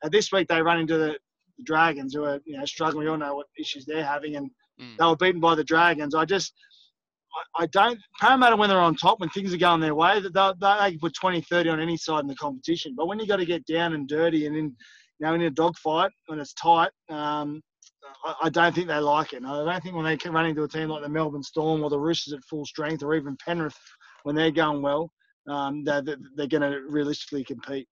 Uh, 0.03 0.09
this 0.09 0.33
week 0.33 0.49
they 0.49 0.63
run 0.63 0.81
into 0.81 0.99
the, 0.99 1.17
Dragons, 1.63 2.13
who 2.13 2.25
are 2.25 2.41
you 2.45 2.59
know 2.59 2.65
struggling. 2.65 3.05
We 3.05 3.09
all 3.09 3.17
know 3.17 3.37
what 3.37 3.47
issues 3.57 3.85
they're 3.87 4.05
having, 4.05 4.35
and 4.35 4.51
mm. 4.81 4.97
they 4.99 5.05
were 5.05 5.15
beaten 5.15 5.41
by 5.41 5.55
the 5.55 5.63
Dragons. 5.63 6.13
I 6.13 6.25
just 6.25 6.53
I, 7.57 7.67
don't 7.67 7.97
Parramatta 8.21 8.57
when 8.57 8.69
they're 8.69 8.81
on 8.81 8.97
top 8.97 9.21
when 9.21 9.29
things 9.29 9.55
are 9.55 9.59
going 9.59 9.81
their 9.81 9.95
way 9.95 10.19
they, 10.19 10.31
they, 10.35 10.53
they 10.61 10.91
can 10.91 10.99
put 10.99 11.15
20 11.15 11.43
30 11.43 11.69
on 11.69 11.81
any 11.81 11.97
side 11.97 12.23
in 12.23 12.27
the 12.27 12.35
competition 12.35 12.95
but 12.97 13.07
when 13.07 13.21
you 13.21 13.27
got 13.29 13.37
to 13.37 13.45
get 13.45 13.65
down 13.67 13.93
and 13.93 14.09
dirty 14.09 14.47
and 14.47 14.57
in 14.57 14.75
you 15.19 15.27
know, 15.27 15.35
in 15.35 15.43
a 15.43 15.51
dogfight 15.51 16.11
when 16.27 16.41
it's 16.41 16.55
tight, 16.55 16.91
um, 17.09 17.63
I, 18.25 18.35
I, 18.45 18.49
don't 18.49 18.75
think 18.75 18.89
they 18.89 18.99
like 18.99 19.33
it. 19.33 19.45
I 19.45 19.65
don't 19.65 19.83
think 19.83 19.95
when 19.95 20.05
they 20.05 20.17
can 20.17 20.33
run 20.33 20.47
into 20.47 20.65
a 20.65 20.69
team 20.69 20.89
like 20.89 21.03
the 21.03 21.09
Melbourne 21.09 21.43
Storm 21.43 21.83
or 21.83 21.91
the 21.91 21.99
Roosters 21.99 22.35
at 22.35 22.45
full 22.45 22.65
strength 22.65 23.03
or 23.03 23.15
even 23.15 23.37
Penrith 23.45 23.79
when 24.25 24.35
they're 24.35 24.51
going 24.51 24.83
well, 24.83 25.11
um, 25.47 25.85
they're, 25.85 26.03
they're 26.03 26.47
going 26.47 26.63
to 26.63 26.83
realistically 26.89 27.45
compete. 27.45 27.89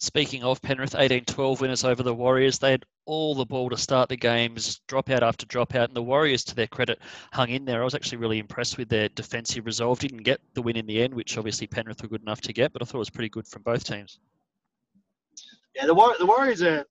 Speaking 0.00 0.42
of 0.42 0.60
Penrith, 0.60 0.94
18-12 0.94 1.60
winners 1.60 1.84
over 1.84 2.02
the 2.02 2.14
Warriors. 2.14 2.58
They 2.58 2.72
had 2.72 2.84
all 3.06 3.34
the 3.34 3.44
ball 3.44 3.70
to 3.70 3.76
start 3.76 4.08
the 4.08 4.16
games, 4.16 4.80
drop 4.88 5.08
out 5.08 5.22
after 5.22 5.46
drop 5.46 5.74
out, 5.74 5.88
and 5.88 5.96
the 5.96 6.02
Warriors, 6.02 6.42
to 6.44 6.54
their 6.54 6.66
credit, 6.66 6.98
hung 7.32 7.50
in 7.50 7.64
there. 7.64 7.80
I 7.80 7.84
was 7.84 7.94
actually 7.94 8.18
really 8.18 8.38
impressed 8.38 8.76
with 8.76 8.88
their 8.88 9.08
defensive 9.10 9.66
resolve. 9.66 10.00
Didn't 10.00 10.24
get 10.24 10.40
the 10.54 10.62
win 10.62 10.76
in 10.76 10.86
the 10.86 11.00
end, 11.00 11.14
which 11.14 11.38
obviously 11.38 11.68
Penrith 11.68 12.02
were 12.02 12.08
good 12.08 12.22
enough 12.22 12.40
to 12.42 12.52
get, 12.52 12.72
but 12.72 12.82
I 12.82 12.84
thought 12.84 12.96
it 12.96 12.98
was 12.98 13.10
pretty 13.10 13.28
good 13.28 13.46
from 13.46 13.62
both 13.62 13.84
teams 13.84 14.18
yeah, 15.74 15.86
the, 15.86 15.94
War- 15.94 16.16
the 16.18 16.26
Warriors 16.26 16.62
are 16.62 16.86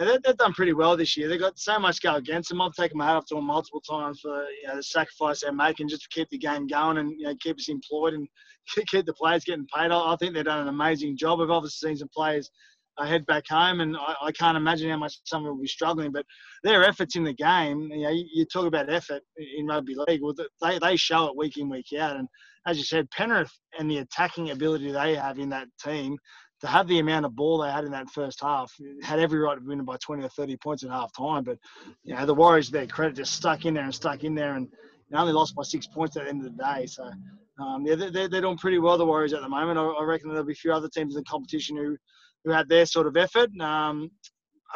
yeah, 0.00 0.16
they've 0.24 0.36
done 0.36 0.52
pretty 0.54 0.72
well 0.72 0.96
this 0.96 1.16
year. 1.16 1.28
They've 1.28 1.40
got 1.40 1.58
so 1.58 1.78
much 1.78 2.00
go 2.00 2.14
against 2.14 2.48
them. 2.48 2.60
I've 2.60 2.72
taken 2.72 2.98
my 2.98 3.06
hat 3.06 3.16
off 3.16 3.26
to 3.26 3.34
them 3.34 3.44
multiple 3.44 3.80
times 3.80 4.20
for 4.20 4.44
you 4.62 4.68
know, 4.68 4.76
the 4.76 4.82
sacrifice 4.82 5.42
they're 5.42 5.52
making 5.52 5.88
just 5.88 6.02
to 6.02 6.08
keep 6.08 6.28
the 6.30 6.38
game 6.38 6.66
going 6.66 6.98
and 6.98 7.10
you 7.10 7.26
know, 7.26 7.34
keep 7.40 7.58
us 7.58 7.68
employed 7.68 8.14
and 8.14 8.26
keep 8.88 9.06
the 9.06 9.12
players 9.12 9.44
getting 9.44 9.66
paid. 9.74 9.90
I, 9.90 10.16
think 10.16 10.34
they've 10.34 10.44
done 10.44 10.60
an 10.60 10.68
amazing 10.68 11.16
job. 11.16 11.40
I've 11.40 11.50
obviously 11.50 11.90
seen 11.90 11.96
some 11.98 12.08
players 12.14 12.50
I 12.98 13.06
head 13.06 13.24
back 13.26 13.44
home, 13.48 13.80
and 13.80 13.96
I, 13.96 14.14
I, 14.22 14.32
can't 14.32 14.56
imagine 14.56 14.90
how 14.90 14.98
much 14.98 15.14
some 15.24 15.44
will 15.44 15.56
be 15.56 15.66
struggling. 15.66 16.12
But 16.12 16.26
their 16.62 16.84
efforts 16.84 17.16
in 17.16 17.24
the 17.24 17.32
game, 17.32 17.88
you 17.90 18.02
know, 18.02 18.10
you, 18.10 18.26
you, 18.32 18.44
talk 18.44 18.66
about 18.66 18.92
effort 18.92 19.22
in 19.56 19.66
rugby 19.66 19.94
league. 20.06 20.20
Well, 20.22 20.34
they 20.60 20.78
they 20.78 20.96
show 20.96 21.26
it 21.26 21.36
week 21.36 21.56
in 21.56 21.70
week 21.70 21.86
out. 21.98 22.16
And 22.16 22.28
as 22.66 22.76
you 22.76 22.84
said, 22.84 23.10
Penrith 23.10 23.52
and 23.78 23.90
the 23.90 23.98
attacking 23.98 24.50
ability 24.50 24.92
they 24.92 25.14
have 25.14 25.38
in 25.38 25.48
that 25.50 25.68
team 25.82 26.18
to 26.62 26.68
have 26.68 26.86
the 26.86 27.00
amount 27.00 27.26
of 27.26 27.34
ball 27.34 27.58
they 27.58 27.70
had 27.70 27.84
in 27.84 27.90
that 27.90 28.08
first 28.10 28.40
half, 28.40 28.72
had 29.02 29.18
every 29.18 29.40
right 29.40 29.58
to 29.58 29.64
win 29.64 29.84
by 29.84 29.96
20 29.96 30.22
or 30.22 30.28
30 30.28 30.56
points 30.58 30.84
at 30.84 30.90
half 30.90 31.12
time. 31.12 31.42
But, 31.42 31.58
you 32.04 32.14
know, 32.14 32.24
the 32.24 32.34
Warriors, 32.34 32.70
their 32.70 32.86
credit, 32.86 33.16
just 33.16 33.32
stuck 33.32 33.64
in 33.64 33.74
there 33.74 33.82
and 33.82 33.94
stuck 33.94 34.22
in 34.22 34.34
there 34.34 34.54
and 34.54 34.68
only 35.12 35.32
lost 35.32 35.56
by 35.56 35.64
six 35.64 35.88
points 35.88 36.16
at 36.16 36.24
the 36.24 36.30
end 36.30 36.46
of 36.46 36.56
the 36.56 36.62
day. 36.62 36.86
So, 36.86 37.10
um, 37.58 37.84
yeah, 37.84 37.96
they're, 37.96 38.28
they're 38.28 38.40
doing 38.40 38.56
pretty 38.56 38.78
well, 38.78 38.96
the 38.96 39.04
Warriors, 39.04 39.32
at 39.32 39.42
the 39.42 39.48
moment. 39.48 39.76
I, 39.76 39.82
I, 39.82 40.04
reckon 40.04 40.28
there'll 40.28 40.44
be 40.44 40.52
a 40.52 40.56
few 40.56 40.72
other 40.72 40.88
teams 40.88 41.16
in 41.16 41.20
the 41.20 41.24
competition 41.24 41.76
who, 41.76 41.96
who 42.44 42.52
had 42.52 42.68
their 42.68 42.86
sort 42.86 43.08
of 43.08 43.16
effort. 43.16 43.50
Um, 43.60 44.10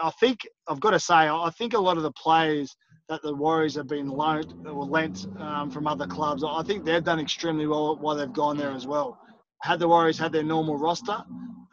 I 0.02 0.10
think, 0.18 0.40
I've 0.66 0.80
got 0.80 0.90
to 0.90 1.00
say, 1.00 1.14
I 1.14 1.50
think 1.56 1.72
a 1.72 1.78
lot 1.78 1.96
of 1.96 2.02
the 2.02 2.12
players 2.12 2.74
that 3.08 3.22
the 3.22 3.32
Warriors 3.32 3.76
have 3.76 3.86
been 3.86 4.08
loaned 4.08 4.66
or 4.66 4.84
lent 4.84 5.28
um, 5.38 5.70
from 5.70 5.86
other 5.86 6.08
clubs, 6.08 6.42
I 6.44 6.64
think 6.64 6.84
they've 6.84 7.04
done 7.04 7.20
extremely 7.20 7.68
well 7.68 7.96
while 7.96 8.16
they've 8.16 8.32
gone 8.32 8.56
there 8.56 8.72
as 8.72 8.88
well. 8.88 9.20
Had 9.62 9.78
the 9.80 9.88
Warriors 9.88 10.18
had 10.18 10.32
their 10.32 10.42
normal 10.42 10.76
roster, 10.76 11.24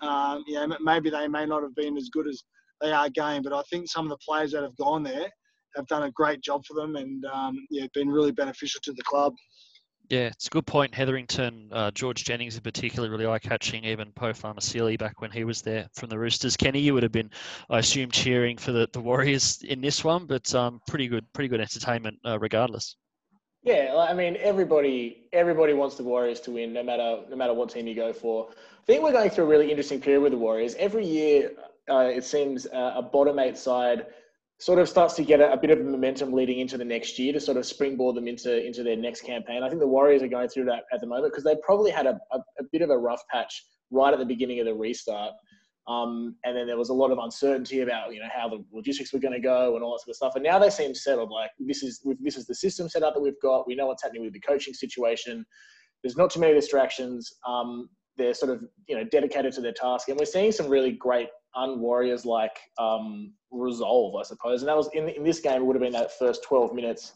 um, 0.02 0.44
maybe 0.82 1.10
they 1.10 1.28
may 1.28 1.46
not 1.46 1.64
have 1.64 1.76
been 1.76 1.98
as 1.98 2.10
good 2.10 2.28
as 2.28 2.44
they 2.82 2.92
are 2.92 3.10
game, 3.10 3.44
but 3.44 3.54
I 3.54 3.62
think 3.70 3.90
some 3.90 4.06
of 4.06 4.10
the 4.10 4.18
players 4.18 4.52
that 4.52 4.64
have 4.64 4.76
gone 4.78 5.04
there 5.04 5.30
have 5.76 5.88
done 5.88 6.04
a 6.04 6.12
great 6.12 6.42
job 6.42 6.66
for 6.66 6.74
them 6.74 6.96
and 6.96 7.26
um, 7.26 7.66
yeah, 7.70 7.88
been 7.94 8.10
really 8.10 8.32
beneficial 8.32 8.82
to 8.84 8.94
the 8.94 9.04
club. 9.04 9.34
Yeah, 10.10 10.28
it's 10.28 10.48
a 10.48 10.50
good 10.50 10.68
point. 10.68 10.94
Hetherington, 10.94 11.70
uh, 11.72 11.90
George 11.92 12.26
Jennings 12.26 12.56
in 12.56 12.62
particular, 12.62 13.10
really 13.10 13.26
eye 13.26 13.40
catching. 13.40 13.86
Even 13.86 14.12
Po 14.12 14.32
Faamausili 14.34 15.00
back 15.00 15.22
when 15.22 15.32
he 15.32 15.46
was 15.46 15.62
there 15.62 15.88
from 15.94 16.10
the 16.10 16.20
Roosters. 16.20 16.58
Kenny, 16.58 16.80
you 16.80 16.94
would 16.94 17.04
have 17.04 17.14
been, 17.14 17.32
I 17.70 17.80
assume, 17.80 18.12
cheering 18.12 18.58
for 18.58 18.74
the, 18.74 18.88
the 18.92 19.00
Warriors 19.00 19.62
in 19.64 19.80
this 19.80 20.04
one, 20.04 20.26
but 20.26 20.54
um, 20.54 20.82
pretty 20.88 21.08
good, 21.08 21.26
pretty 21.34 21.48
good 21.48 21.62
entertainment 21.62 22.20
uh, 22.26 22.38
regardless. 22.38 22.98
Yeah, 23.64 23.96
I 23.98 24.14
mean, 24.14 24.38
everybody 24.42 25.24
everybody 25.32 25.74
wants 25.74 25.96
the 25.96 26.04
Warriors 26.04 26.42
to 26.42 26.52
win, 26.52 26.74
no 26.74 26.84
matter 26.84 27.22
no 27.30 27.36
matter 27.36 27.54
what 27.54 27.70
team 27.70 27.88
you 27.88 27.96
go 27.96 28.12
for. 28.12 28.50
I 28.52 28.86
think 28.86 29.04
we're 29.04 29.14
going 29.14 29.30
through 29.30 29.46
a 29.46 29.48
really 29.48 29.70
interesting 29.70 30.02
period 30.02 30.22
with 30.22 30.34
the 30.34 30.38
Warriors. 30.38 30.76
Every 30.78 31.06
year, 31.06 31.52
uh, 31.90 32.12
it 32.14 32.26
seems 32.26 32.68
uh, 32.68 32.94
a 32.96 33.02
bottom 33.02 33.40
eight 33.40 33.58
side 33.58 34.08
sort 34.60 34.80
of 34.80 34.88
starts 34.88 35.14
to 35.16 35.24
get 35.24 35.40
a, 35.40 35.52
a, 35.54 35.58
bit 35.58 35.72
of 35.72 35.80
momentum 35.84 36.32
leading 36.32 36.60
into 36.60 36.78
the 36.78 36.86
next 36.86 37.18
year 37.18 37.34
to 37.34 37.40
sort 37.40 37.58
of 37.58 37.66
springboard 37.66 38.16
them 38.16 38.28
into 38.28 38.66
into 38.66 38.84
their 38.84 38.98
next 38.98 39.22
campaign. 39.22 39.64
I 39.64 39.70
think 39.70 39.80
the 39.80 39.88
Warriors 39.88 40.22
are 40.24 40.28
going 40.28 40.50
through 40.50 40.66
that 40.66 40.84
at 40.94 41.00
the 41.00 41.08
moment 41.08 41.32
because 41.32 41.46
they 41.46 41.56
probably 41.64 41.92
had 41.92 42.06
a, 42.06 42.20
a, 42.32 42.40
a, 42.60 42.64
bit 42.72 42.82
of 42.82 42.90
a 42.90 42.98
rough 42.98 43.22
patch 43.32 43.64
right 43.92 44.14
at 44.14 44.20
the 44.20 44.26
beginning 44.26 44.60
of 44.60 44.66
the 44.66 44.74
restart. 44.74 45.34
Um, 45.88 46.36
and 46.46 46.56
then 46.56 46.66
there 46.66 46.78
was 46.78 46.90
a 46.90 46.94
lot 46.94 47.12
of 47.12 47.18
uncertainty 47.18 47.82
about 47.82 48.14
you 48.14 48.20
know 48.20 48.30
how 48.34 48.48
the 48.48 48.64
logistics 48.72 49.12
were 49.12 49.20
going 49.20 49.34
to 49.34 49.40
go 49.40 49.76
and 49.76 49.84
all 49.84 49.92
that 49.94 50.00
sort 50.00 50.10
of 50.12 50.16
stuff. 50.16 50.36
And 50.36 50.44
now 50.44 50.58
they 50.58 50.70
seem 50.70 50.96
settled. 50.96 51.30
Like 51.30 51.52
this 51.60 51.84
is 51.84 52.06
this 52.22 52.38
is 52.38 52.46
the 52.46 52.56
system 52.56 52.88
set 52.88 53.04
up 53.04 53.14
that 53.14 53.22
we've 53.22 53.40
got. 53.42 53.68
We 53.68 53.76
know 53.76 53.88
what's 53.88 54.04
happening 54.04 54.24
with 54.24 54.34
the 54.34 54.40
coaching 54.40 54.74
situation. 54.74 55.46
There's 56.02 56.18
not 56.18 56.30
too 56.30 56.40
many 56.40 56.54
distractions. 56.54 57.34
Um, 57.48 57.90
they're 58.18 58.34
sort 58.34 58.52
of 58.52 58.64
you 58.88 58.96
know 58.96 59.04
dedicated 59.04 59.54
to 59.54 59.62
their 59.62 59.74
task, 59.74 60.08
and 60.08 60.18
we're 60.18 60.26
seeing 60.26 60.52
some 60.52 60.70
really 60.70 60.92
great 60.92 61.28
un-Warriors 61.56 62.26
like 62.26 62.58
um, 62.80 63.34
resolve, 63.52 64.16
I 64.16 64.24
suppose. 64.24 64.62
And 64.62 64.70
that 64.70 64.78
was 64.78 64.90
in 64.94 65.10
in 65.10 65.24
this 65.24 65.42
game. 65.42 65.62
It 65.62 65.66
would 65.66 65.76
have 65.76 65.84
been 65.84 65.94
that 65.94 66.18
first 66.18 66.44
12 66.44 66.74
minutes 66.74 67.14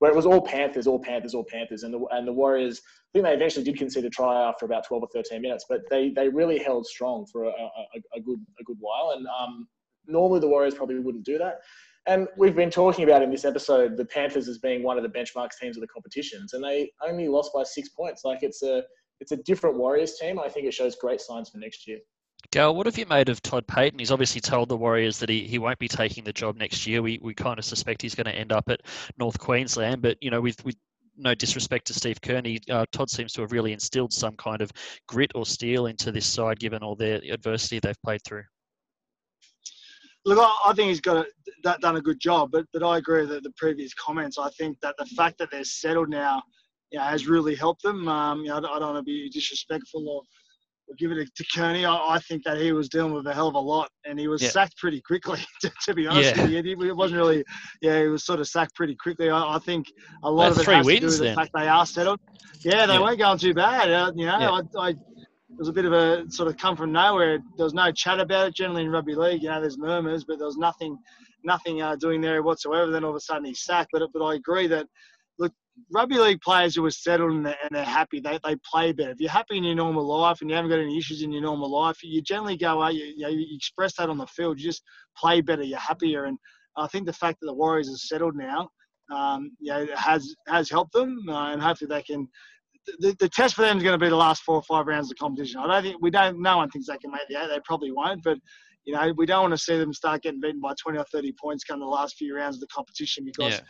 where 0.00 0.10
it 0.10 0.16
was 0.16 0.26
all 0.26 0.40
Panthers, 0.40 0.86
all 0.86 0.98
Panthers, 0.98 1.34
all 1.34 1.44
Panthers, 1.44 1.84
and 1.84 1.94
the 1.94 2.04
and 2.10 2.26
the 2.26 2.32
Warriors. 2.32 2.80
I 2.84 3.08
think 3.12 3.24
they 3.24 3.34
eventually 3.34 3.64
did 3.64 3.76
concede 3.76 4.04
a 4.04 4.10
try 4.10 4.48
after 4.48 4.64
about 4.64 4.86
12 4.86 5.04
or 5.04 5.08
13 5.12 5.40
minutes, 5.40 5.66
but 5.68 5.82
they 5.88 6.10
they 6.10 6.28
really 6.28 6.58
held 6.58 6.86
strong 6.86 7.26
for 7.30 7.44
a, 7.44 7.48
a, 7.48 8.16
a 8.16 8.20
good 8.20 8.40
a 8.58 8.64
good 8.64 8.78
while. 8.80 9.14
And 9.16 9.26
um, 9.26 9.68
normally 10.06 10.40
the 10.40 10.48
Warriors 10.48 10.74
probably 10.74 10.98
wouldn't 10.98 11.24
do 11.24 11.38
that. 11.38 11.60
And 12.06 12.28
we've 12.38 12.56
been 12.56 12.70
talking 12.70 13.04
about 13.04 13.22
in 13.22 13.30
this 13.30 13.44
episode 13.44 13.96
the 13.96 14.06
Panthers 14.06 14.48
as 14.48 14.58
being 14.58 14.82
one 14.82 14.96
of 14.96 15.02
the 15.02 15.08
benchmark 15.10 15.50
teams 15.60 15.76
of 15.76 15.82
the 15.82 15.88
competitions, 15.88 16.54
and 16.54 16.64
they 16.64 16.90
only 17.06 17.28
lost 17.28 17.52
by 17.54 17.62
six 17.62 17.90
points. 17.90 18.24
Like 18.24 18.42
it's 18.42 18.62
a 18.62 18.82
it's 19.20 19.32
a 19.32 19.36
different 19.36 19.76
Warriors 19.76 20.16
team. 20.18 20.40
I 20.40 20.48
think 20.48 20.66
it 20.66 20.72
shows 20.72 20.96
great 20.96 21.20
signs 21.20 21.50
for 21.50 21.58
next 21.58 21.86
year. 21.86 21.98
Gal, 22.52 22.74
what 22.74 22.86
have 22.86 22.98
you 22.98 23.06
made 23.06 23.28
of 23.28 23.42
Todd 23.42 23.66
Payten? 23.66 24.00
He's 24.00 24.10
obviously 24.10 24.40
told 24.40 24.68
the 24.68 24.76
Warriors 24.76 25.18
that 25.18 25.28
he, 25.28 25.46
he 25.46 25.58
won't 25.58 25.78
be 25.78 25.88
taking 25.88 26.24
the 26.24 26.32
job 26.32 26.56
next 26.56 26.86
year. 26.86 27.02
We, 27.02 27.18
we 27.22 27.34
kind 27.34 27.58
of 27.58 27.64
suspect 27.64 28.02
he's 28.02 28.14
going 28.14 28.26
to 28.26 28.34
end 28.34 28.52
up 28.52 28.68
at 28.68 28.80
North 29.18 29.38
Queensland, 29.38 30.02
but 30.02 30.16
you 30.20 30.30
know, 30.30 30.40
with, 30.40 30.64
with 30.64 30.76
no 31.16 31.34
disrespect 31.34 31.86
to 31.88 31.94
Steve 31.94 32.20
Kearney, 32.20 32.60
uh, 32.70 32.86
Todd 32.92 33.10
seems 33.10 33.32
to 33.34 33.42
have 33.42 33.52
really 33.52 33.72
instilled 33.72 34.12
some 34.12 34.36
kind 34.36 34.62
of 34.62 34.72
grit 35.06 35.30
or 35.34 35.46
steel 35.46 35.86
into 35.86 36.10
this 36.10 36.26
side, 36.26 36.58
given 36.58 36.82
all 36.82 36.96
the 36.96 37.30
adversity 37.30 37.78
they've 37.78 38.02
played 38.02 38.22
through. 38.24 38.44
Look, 40.26 40.38
I, 40.38 40.72
think 40.74 40.88
he's 40.88 41.00
got 41.00 41.26
a, 41.26 41.78
done 41.80 41.96
a 41.96 42.00
good 42.00 42.20
job, 42.20 42.50
but 42.52 42.66
but 42.74 42.82
I 42.82 42.98
agree 42.98 43.24
with 43.24 43.42
the 43.42 43.52
previous 43.56 43.94
comments. 43.94 44.38
I 44.38 44.50
think 44.50 44.78
that 44.80 44.94
the 44.98 45.06
fact 45.06 45.38
that 45.38 45.50
they're 45.50 45.64
settled 45.64 46.10
now, 46.10 46.42
you 46.90 46.98
know, 46.98 47.04
has 47.04 47.26
really 47.26 47.54
helped 47.54 47.82
them. 47.82 48.06
Um, 48.06 48.40
you 48.40 48.48
know, 48.48 48.56
I 48.58 48.60
don't 48.60 48.80
want 48.80 48.96
to 48.96 49.02
be 49.02 49.30
disrespectful 49.30 50.06
or 50.08 50.22
we'll 50.90 50.96
give 50.96 51.16
it 51.16 51.34
to 51.34 51.44
Kearney. 51.54 51.84
I, 51.84 51.94
I, 51.94 52.18
think 52.20 52.44
that 52.44 52.58
he 52.58 52.72
was 52.72 52.88
dealing 52.88 53.12
with 53.12 53.26
a 53.26 53.34
hell 53.34 53.48
of 53.48 53.54
a 53.54 53.58
lot, 53.58 53.90
and 54.04 54.18
he 54.18 54.28
was 54.28 54.42
yeah. 54.42 54.50
sacked 54.50 54.76
pretty 54.76 55.00
quickly. 55.00 55.40
To, 55.60 55.70
to, 55.84 55.94
be 55.94 56.06
honest 56.06 56.36
yeah. 56.36 56.42
with 56.42 56.64
you, 56.64 56.82
it 56.82 56.96
wasn't 56.96 57.18
really. 57.18 57.44
Yeah, 57.82 58.00
he 58.00 58.08
was 58.08 58.24
sort 58.24 58.40
of 58.40 58.48
sacked 58.48 58.74
pretty 58.74 58.96
quickly. 58.96 59.28
I, 59.28 59.56
I 59.56 59.58
think 59.58 59.86
a 60.22 60.30
lot 60.30 60.52
of 60.52 60.58
it 60.58 60.66
has 60.66 60.86
to 60.86 60.98
do 60.98 61.06
with 61.06 61.18
then. 61.18 61.28
the 61.28 61.34
fact 61.34 61.50
they 61.54 61.68
are 61.68 61.84
settled. 61.84 62.18
Yeah, 62.64 62.86
they 62.86 62.94
yeah. 62.94 63.00
weren't 63.00 63.18
going 63.18 63.38
too 63.38 63.52
bad. 63.52 63.90
Uh, 63.90 64.12
you 64.16 64.24
know, 64.24 64.32
I, 64.32 64.60
I, 64.78 64.88
it 64.90 65.58
was 65.58 65.68
a 65.68 65.72
bit 65.72 65.84
of 65.84 65.92
a 65.92 66.30
sort 66.30 66.48
of 66.48 66.56
come 66.56 66.76
from 66.76 66.92
nowhere. 66.92 67.40
There 67.58 67.64
was 67.64 67.74
no 67.74 67.92
chat 67.92 68.20
about 68.20 68.48
it. 68.48 68.54
Generally 68.54 68.84
in 68.84 68.90
rugby 68.90 69.14
league, 69.14 69.42
you 69.42 69.50
know, 69.50 69.60
there's 69.60 69.76
murmurs, 69.76 70.24
but 70.24 70.38
there 70.38 70.46
was 70.46 70.56
nothing, 70.56 70.96
nothing 71.44 71.82
uh, 71.82 71.96
doing 71.96 72.22
there 72.22 72.42
whatsoever. 72.42 72.90
Then 72.90 73.04
all 73.04 73.10
of 73.10 73.16
a 73.16 73.20
sudden 73.20 73.44
he's 73.44 73.64
sacked. 73.64 73.90
But 73.92 74.08
but 74.14 74.24
I 74.24 74.34
agree 74.36 74.66
that 74.68 74.86
rugby 75.90 76.18
league 76.18 76.40
players 76.40 76.74
who 76.74 76.84
are 76.84 76.90
settled 76.90 77.32
and 77.32 77.46
they're, 77.46 77.56
and 77.62 77.70
they're, 77.72 77.84
happy, 77.84 78.20
they, 78.20 78.38
they 78.44 78.56
play 78.70 78.92
better. 78.92 79.10
If 79.10 79.20
you're 79.20 79.30
happy 79.30 79.56
in 79.56 79.64
your 79.64 79.74
normal 79.74 80.06
life 80.06 80.40
and 80.40 80.50
you 80.50 80.56
haven't 80.56 80.70
got 80.70 80.78
any 80.78 80.96
issues 80.96 81.22
in 81.22 81.32
your 81.32 81.42
normal 81.42 81.70
life, 81.70 81.98
you 82.02 82.20
generally 82.22 82.56
go 82.56 82.82
out, 82.82 82.94
you, 82.94 83.04
you, 83.04 83.22
know, 83.22 83.28
you 83.28 83.46
express 83.50 83.96
that 83.96 84.08
on 84.08 84.18
the 84.18 84.26
field. 84.26 84.60
You 84.60 84.66
just 84.66 84.82
play 85.16 85.40
better, 85.40 85.62
you're 85.62 85.78
happier. 85.78 86.24
And 86.24 86.38
I 86.76 86.86
think 86.86 87.06
the 87.06 87.12
fact 87.12 87.40
that 87.40 87.46
the 87.46 87.54
Warriors 87.54 87.88
are 87.88 87.96
settled 87.96 88.36
now, 88.36 88.68
um, 89.12 89.50
has 89.96 90.36
has 90.46 90.70
helped 90.70 90.92
them, 90.92 91.18
uh, 91.28 91.52
and 91.52 91.60
hopefully 91.60 91.88
they 91.88 92.02
can. 92.02 92.28
The, 93.00 93.14
the 93.18 93.28
test 93.28 93.56
for 93.56 93.62
them 93.62 93.76
is 93.76 93.82
going 93.82 93.98
to 93.98 94.04
be 94.04 94.08
the 94.08 94.16
last 94.16 94.42
four 94.42 94.54
or 94.54 94.62
five 94.62 94.86
rounds 94.86 95.06
of 95.06 95.10
the 95.10 95.14
competition. 95.16 95.60
I 95.60 95.66
don't 95.66 95.82
think 95.82 95.96
we 96.00 96.10
don't. 96.10 96.40
No 96.40 96.58
one 96.58 96.70
thinks 96.70 96.86
they 96.86 96.96
can 96.96 97.10
make 97.10 97.26
the 97.28 97.42
eight. 97.42 97.48
They 97.48 97.60
probably 97.64 97.90
won't, 97.90 98.22
but 98.22 98.38
you 98.84 98.94
know, 98.94 99.12
we 99.16 99.26
don't 99.26 99.42
want 99.42 99.52
to 99.52 99.58
see 99.58 99.76
them 99.76 99.92
start 99.92 100.22
getting 100.22 100.40
beaten 100.40 100.60
by 100.60 100.72
20 100.80 100.98
or 100.98 101.04
30 101.12 101.34
points 101.40 101.64
come 101.64 101.80
the 101.80 101.86
last 101.86 102.16
few 102.16 102.34
rounds 102.34 102.56
of 102.56 102.60
the 102.60 102.66
competition 102.68 103.24
because 103.24 103.54
yeah 103.54 103.60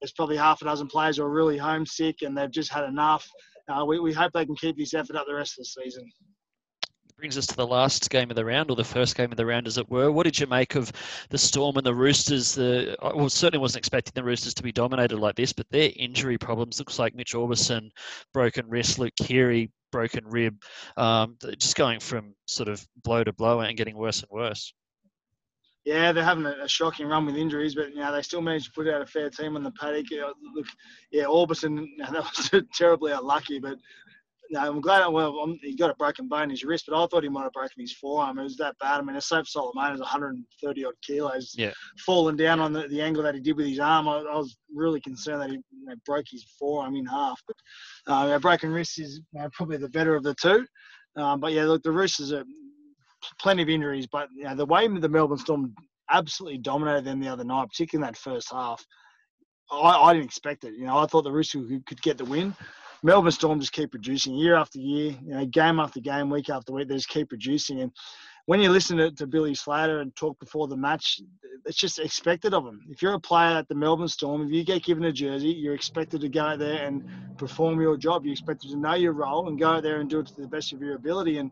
there's 0.00 0.12
probably 0.12 0.36
half 0.36 0.62
a 0.62 0.64
dozen 0.64 0.86
players 0.86 1.16
who 1.16 1.24
are 1.24 1.30
really 1.30 1.58
homesick 1.58 2.22
and 2.22 2.36
they've 2.36 2.50
just 2.50 2.72
had 2.72 2.84
enough. 2.84 3.28
Uh, 3.68 3.84
we, 3.84 3.98
we 3.98 4.12
hope 4.12 4.32
they 4.32 4.46
can 4.46 4.56
keep 4.56 4.76
this 4.76 4.94
effort 4.94 5.16
up 5.16 5.26
the 5.26 5.34
rest 5.34 5.58
of 5.58 5.64
the 5.64 5.82
season 5.82 6.10
brings 7.16 7.38
us 7.38 7.46
to 7.46 7.56
the 7.56 7.66
last 7.66 8.10
game 8.10 8.28
of 8.30 8.36
the 8.36 8.44
round, 8.44 8.70
or 8.70 8.76
the 8.76 8.84
first 8.84 9.16
game 9.16 9.30
of 9.30 9.36
the 9.36 9.46
round, 9.46 9.66
as 9.66 9.78
it 9.78 9.90
were. 9.90 10.12
What 10.12 10.24
did 10.24 10.38
you 10.38 10.46
make 10.46 10.74
of 10.74 10.92
the 11.30 11.38
Storm 11.38 11.76
and 11.76 11.86
the 11.86 11.94
Roosters? 11.94 12.54
The 12.54 12.96
well, 13.00 13.30
certainly 13.30 13.60
wasn't 13.60 13.78
expecting 13.78 14.12
the 14.14 14.22
Roosters 14.22 14.54
to 14.54 14.62
be 14.62 14.72
dominated 14.72 15.18
like 15.18 15.34
this, 15.34 15.52
but 15.52 15.66
their 15.70 15.90
injury 15.96 16.36
problems 16.36 16.78
looks 16.78 16.98
like 16.98 17.14
Mitch 17.14 17.34
Aubusson, 17.34 17.90
broken 18.34 18.68
wrist, 18.68 18.98
Luke 18.98 19.14
Keary, 19.16 19.70
broken 19.92 20.26
rib, 20.26 20.60
um, 20.96 21.36
just 21.58 21.76
going 21.76 22.00
from 22.00 22.34
sort 22.46 22.68
of 22.68 22.86
blow 23.02 23.24
to 23.24 23.32
blow 23.32 23.60
and 23.60 23.78
getting 23.78 23.96
worse 23.96 24.20
and 24.20 24.30
worse 24.30 24.74
yeah, 25.86 26.10
they're 26.10 26.24
having 26.24 26.44
a, 26.44 26.68
shocking 26.68 27.06
run 27.06 27.24
with 27.26 27.36
injuries, 27.36 27.76
but 27.76 27.90
you 27.90 28.00
know 28.00 28.12
they 28.12 28.20
still 28.20 28.42
managed 28.42 28.66
to 28.66 28.72
put 28.72 28.88
out 28.88 29.02
a 29.02 29.06
fair 29.06 29.30
team 29.30 29.54
on 29.54 29.62
the 29.62 29.70
paddock. 29.70 30.06
Look, 30.10 30.66
yeah, 31.12 31.22
know, 31.22 31.46
that 31.56 32.12
was 32.12 32.62
terribly 32.74 33.12
unlucky, 33.12 33.60
but 33.60 33.78
no, 34.50 34.60
I'm 34.60 34.80
glad. 34.80 35.06
Well, 35.06 35.30
I'm, 35.38 35.58
he 35.62 35.76
got 35.76 35.90
a 35.90 35.94
broken 35.94 36.26
bone 36.26 36.44
in 36.44 36.50
his 36.50 36.64
wrist, 36.64 36.86
but 36.88 37.00
I 37.00 37.06
thought 37.06 37.22
he 37.22 37.28
might 37.28 37.44
have 37.44 37.52
broken 37.52 37.80
his 37.80 37.92
forearm. 37.92 38.38
It 38.40 38.42
was 38.42 38.56
that 38.56 38.76
bad. 38.80 38.98
I 38.98 39.02
mean, 39.02 39.14
Asofa 39.14 39.46
Solomona 39.46 39.94
is 39.94 40.00
130 40.00 40.84
odd 40.84 40.94
kilos, 41.02 41.54
yeah, 41.56 41.70
falling 42.04 42.36
down 42.36 42.58
on 42.58 42.72
the, 42.72 42.88
the 42.88 43.00
angle 43.00 43.22
that 43.22 43.36
he 43.36 43.40
did 43.40 43.56
with 43.56 43.66
his 43.66 43.78
arm. 43.78 44.08
I, 44.08 44.16
I 44.16 44.36
was 44.36 44.56
really 44.74 45.00
concerned 45.00 45.40
that 45.40 45.50
he 45.50 45.56
you 45.56 45.86
know, 45.86 45.94
broke 46.04 46.26
his 46.28 46.44
forearm 46.58 46.96
in 46.96 47.06
half. 47.06 47.40
But 47.46 48.12
uh, 48.12 48.34
a 48.34 48.40
broken 48.40 48.72
wrist 48.72 48.98
is 48.98 49.20
you 49.32 49.40
know, 49.40 49.48
probably 49.52 49.76
the 49.76 49.88
better 49.88 50.16
of 50.16 50.24
the 50.24 50.34
two. 50.34 50.66
Um, 51.16 51.38
but 51.38 51.52
yeah, 51.52 51.64
look, 51.64 51.84
the 51.84 51.92
Roosters 51.92 52.32
are 52.32 52.44
plenty 53.38 53.62
of 53.62 53.68
injuries, 53.68 54.06
but 54.06 54.28
you 54.34 54.44
know, 54.44 54.54
the 54.54 54.66
way 54.66 54.86
the 54.88 55.08
Melbourne 55.08 55.38
Storm 55.38 55.74
absolutely 56.10 56.58
dominated 56.58 57.04
them 57.04 57.20
the 57.20 57.28
other 57.28 57.44
night, 57.44 57.68
particularly 57.68 58.06
in 58.06 58.12
that 58.12 58.18
first 58.18 58.50
half, 58.50 58.84
I, 59.70 59.90
I 59.90 60.12
didn't 60.12 60.26
expect 60.26 60.64
it. 60.64 60.74
You 60.74 60.86
know, 60.86 60.98
I 60.98 61.06
thought 61.06 61.22
the 61.22 61.32
Roosters 61.32 61.68
could, 61.86 62.02
get 62.02 62.18
the 62.18 62.24
win. 62.24 62.54
Melbourne 63.02 63.32
Storm 63.32 63.60
just 63.60 63.72
keep 63.72 63.90
producing 63.90 64.34
year 64.34 64.56
after 64.56 64.78
year, 64.78 65.16
you 65.22 65.34
know, 65.34 65.44
game 65.46 65.80
after 65.80 66.00
game, 66.00 66.30
week 66.30 66.48
after 66.48 66.72
week. 66.72 66.88
They 66.88 66.94
just 66.94 67.08
keep 67.08 67.28
producing. 67.28 67.80
And 67.80 67.92
when 68.46 68.60
you 68.60 68.70
listen 68.70 68.96
to, 68.96 69.10
to 69.12 69.26
Billy 69.26 69.54
Slater 69.54 70.00
and 70.00 70.14
talk 70.16 70.38
before 70.38 70.68
the 70.68 70.76
match, 70.76 71.20
it's 71.66 71.76
just 71.76 71.98
expected 71.98 72.54
of 72.54 72.64
them. 72.64 72.80
If 72.88 73.02
you're 73.02 73.14
a 73.14 73.20
player 73.20 73.58
at 73.58 73.68
the 73.68 73.74
Melbourne 73.74 74.08
Storm, 74.08 74.42
if 74.42 74.50
you 74.50 74.64
get 74.64 74.84
given 74.84 75.04
a 75.04 75.12
jersey, 75.12 75.48
you're 75.48 75.74
expected 75.74 76.20
to 76.20 76.28
go 76.28 76.56
there 76.56 76.86
and 76.86 77.04
perform 77.36 77.80
your 77.80 77.96
job. 77.96 78.24
You're 78.24 78.32
expected 78.32 78.70
to 78.70 78.76
know 78.76 78.94
your 78.94 79.12
role 79.12 79.48
and 79.48 79.58
go 79.58 79.80
there 79.80 80.00
and 80.00 80.08
do 80.08 80.20
it 80.20 80.28
to 80.28 80.40
the 80.40 80.46
best 80.46 80.72
of 80.72 80.80
your 80.80 80.94
ability. 80.94 81.38
And 81.38 81.50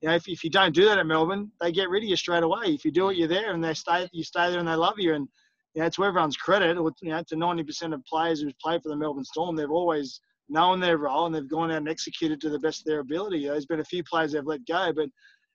you 0.00 0.08
know, 0.08 0.14
if, 0.14 0.28
if 0.28 0.44
you 0.44 0.50
don't 0.50 0.74
do 0.74 0.84
that 0.84 0.98
at 0.98 1.06
Melbourne, 1.06 1.50
they 1.60 1.72
get 1.72 1.90
rid 1.90 2.04
of 2.04 2.08
you 2.08 2.16
straight 2.16 2.44
away. 2.44 2.66
If 2.66 2.84
you 2.84 2.92
do 2.92 3.08
it, 3.08 3.16
you're 3.16 3.28
there, 3.28 3.52
and 3.52 3.62
they 3.62 3.74
stay. 3.74 4.08
You 4.12 4.22
stay 4.22 4.50
there, 4.50 4.60
and 4.60 4.68
they 4.68 4.74
love 4.74 4.98
you. 4.98 5.14
And 5.14 5.28
you 5.74 5.82
know, 5.82 5.88
to 5.90 6.04
everyone's 6.04 6.36
credit, 6.36 6.76
you 6.76 7.10
know, 7.10 7.22
to 7.22 7.36
90% 7.36 7.94
of 7.94 8.04
players 8.04 8.40
who've 8.40 8.58
played 8.58 8.82
for 8.82 8.88
the 8.88 8.96
Melbourne 8.96 9.24
Storm, 9.24 9.56
they've 9.56 9.70
always 9.70 10.20
known 10.48 10.80
their 10.80 10.96
role 10.98 11.26
and 11.26 11.34
they've 11.34 11.48
gone 11.48 11.70
out 11.70 11.78
and 11.78 11.88
executed 11.88 12.40
to 12.40 12.48
the 12.48 12.58
best 12.58 12.80
of 12.80 12.86
their 12.86 13.00
ability. 13.00 13.46
There's 13.46 13.66
been 13.66 13.80
a 13.80 13.84
few 13.84 14.02
players 14.02 14.32
they've 14.32 14.46
let 14.46 14.66
go, 14.66 14.92
but 14.94 15.08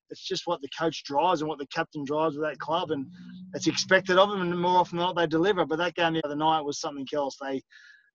it's 0.09 0.25
just 0.25 0.45
what 0.45 0.61
the 0.61 0.69
coach 0.77 1.03
drives 1.03 1.41
and 1.41 1.49
what 1.49 1.57
the 1.57 1.67
captain 1.67 2.03
drives 2.05 2.37
with 2.37 2.47
that 2.47 2.59
club, 2.59 2.91
and 2.91 3.07
it's 3.53 3.67
expected 3.67 4.17
of 4.17 4.29
them. 4.29 4.41
And 4.41 4.59
more 4.59 4.77
often 4.77 4.97
than 4.97 5.07
not, 5.07 5.15
they 5.15 5.25
deliver. 5.25 5.65
But 5.65 5.77
that 5.77 5.95
game 5.95 6.13
the 6.13 6.21
other 6.23 6.35
night 6.35 6.61
was 6.61 6.79
something 6.79 7.07
else. 7.13 7.37
They 7.41 7.61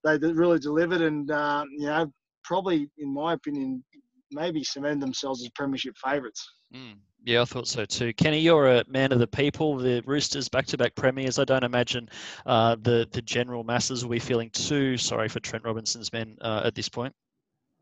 they 0.05 0.17
really 0.33 0.61
delivered, 0.61 1.01
and 1.01 1.29
uh, 1.31 1.64
you 1.77 1.87
know, 1.87 2.12
probably 2.45 2.88
in 2.99 3.12
my 3.12 3.33
opinion, 3.33 3.83
maybe 4.31 4.62
cemented 4.64 5.01
themselves 5.01 5.43
as 5.43 5.51
premiership 5.51 5.97
favourites. 5.97 6.47
Mm. 6.75 6.97
Yeah, 7.25 7.43
I 7.43 7.45
thought 7.45 7.67
so 7.67 7.85
too. 7.85 8.12
Kenny, 8.12 8.38
you're 8.38 8.69
a 8.69 8.85
man 8.88 9.12
of 9.12 9.19
the 9.19 9.27
people. 9.27 9.77
The 9.77 10.03
Roosters 10.07 10.49
back-to-back 10.49 10.95
premiers. 10.95 11.38
I 11.38 11.45
don't 11.45 11.64
imagine 11.64 12.09
uh, 12.47 12.77
the 12.81 13.09
the 13.11 13.23
general 13.23 13.64
masses 13.64 14.05
will 14.05 14.12
be 14.12 14.19
feeling 14.19 14.51
too 14.51 14.97
sorry 14.97 15.29
for 15.29 15.41
Trent 15.41 15.64
Robinson's 15.64 16.12
men 16.12 16.37
uh, 16.41 16.62
at 16.64 16.75
this 16.75 16.88
point 16.88 17.14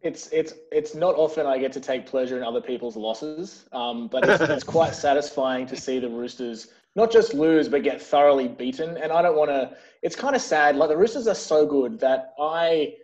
it's 0.03 0.29
it's 0.29 0.55
it's 0.73 0.95
not 0.95 1.15
often 1.17 1.47
I 1.47 1.59
get 1.59 1.73
to 1.73 1.81
take 1.81 2.07
pleasure 2.07 2.37
in 2.37 2.43
other 2.43 2.61
people's 2.61 2.97
losses, 2.97 3.67
um, 3.73 4.09
but 4.09 4.29
it's, 4.29 4.41
it's, 4.43 4.65
quite 4.65 4.95
satisfying 5.07 5.67
to 5.67 5.77
see 5.77 5.99
the 5.99 6.09
Roosters 6.09 6.69
not 6.95 7.11
just 7.11 7.35
lose 7.35 7.69
but 7.69 7.83
get 7.83 8.01
thoroughly 8.01 8.49
beaten. 8.49 8.97
And 8.97 9.13
I 9.13 9.21
don't 9.23 9.37
want 9.37 9.51
to. 9.51 9.77
It's 10.03 10.17
kind 10.17 10.37
of 10.37 10.43
sad. 10.43 10.77
Like 10.77 10.89
the 10.89 10.97
Roosters 10.97 11.27
are 11.27 11.35
so 11.35 11.67
good 11.67 11.99
that 12.01 12.35
I 12.39 12.95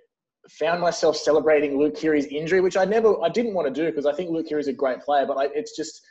found 0.50 0.80
myself 0.80 1.16
celebrating 1.16 1.78
Luke 1.78 1.96
Keary's 1.96 2.26
injury, 2.26 2.60
which 2.60 2.76
I 2.76 2.84
never, 2.84 3.20
I 3.22 3.28
didn't 3.28 3.54
want 3.54 3.72
to 3.72 3.72
do 3.72 3.88
because 3.88 4.06
I 4.06 4.12
think 4.12 4.30
Luke 4.30 4.46
Keary's 4.46 4.68
a 4.68 4.72
great 4.72 5.00
player, 5.00 5.26
but 5.26 5.36
I, 5.36 5.48
it's 5.54 5.76
just. 5.76 6.00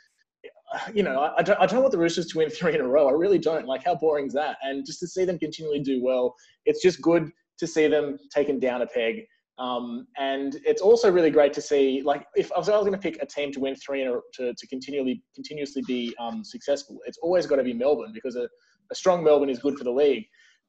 You 0.94 1.02
know, 1.02 1.20
I, 1.20 1.40
I, 1.40 1.42
don't, 1.42 1.60
I 1.60 1.66
don't 1.66 1.82
want 1.82 1.92
the 1.92 1.98
Roosters 1.98 2.28
to 2.28 2.38
win 2.38 2.48
three 2.58 2.74
in 2.74 2.80
a 2.80 2.88
row. 2.88 3.06
I 3.06 3.12
really 3.12 3.38
don't. 3.38 3.66
Like, 3.66 3.84
how 3.84 3.94
boring 3.94 4.28
is 4.28 4.32
that? 4.32 4.56
And 4.62 4.86
just 4.86 5.00
to 5.00 5.06
see 5.06 5.26
them 5.26 5.38
continually 5.38 5.80
do 5.80 6.02
well, 6.02 6.34
it's 6.64 6.80
just 6.80 7.02
good 7.02 7.30
to 7.58 7.66
see 7.66 7.88
them 7.88 8.16
taken 8.34 8.58
down 8.58 8.80
a 8.80 8.86
peg. 8.86 9.26
Um, 9.58 10.06
and 10.18 10.56
it's 10.64 10.82
also 10.82 11.10
really 11.10 11.30
great 11.30 11.52
to 11.52 11.60
see, 11.60 12.02
like, 12.04 12.26
if 12.34 12.50
I 12.52 12.58
was, 12.58 12.68
was 12.68 12.80
going 12.80 12.92
to 12.92 12.98
pick 12.98 13.22
a 13.22 13.26
team 13.26 13.52
to 13.52 13.60
win 13.60 13.76
three 13.76 14.02
and 14.02 14.20
to, 14.34 14.54
to 14.54 14.66
continually 14.66 15.22
continuously 15.34 15.82
be 15.86 16.14
um, 16.18 16.42
successful, 16.44 16.98
it's 17.06 17.18
always 17.18 17.46
got 17.46 17.56
to 17.56 17.62
be 17.62 17.72
Melbourne 17.72 18.12
because 18.14 18.34
a, 18.34 18.48
a, 18.90 18.94
strong 18.94 19.22
Melbourne 19.22 19.50
is 19.50 19.58
good 19.58 19.76
for 19.76 19.84
the 19.84 19.90
league. 19.90 20.24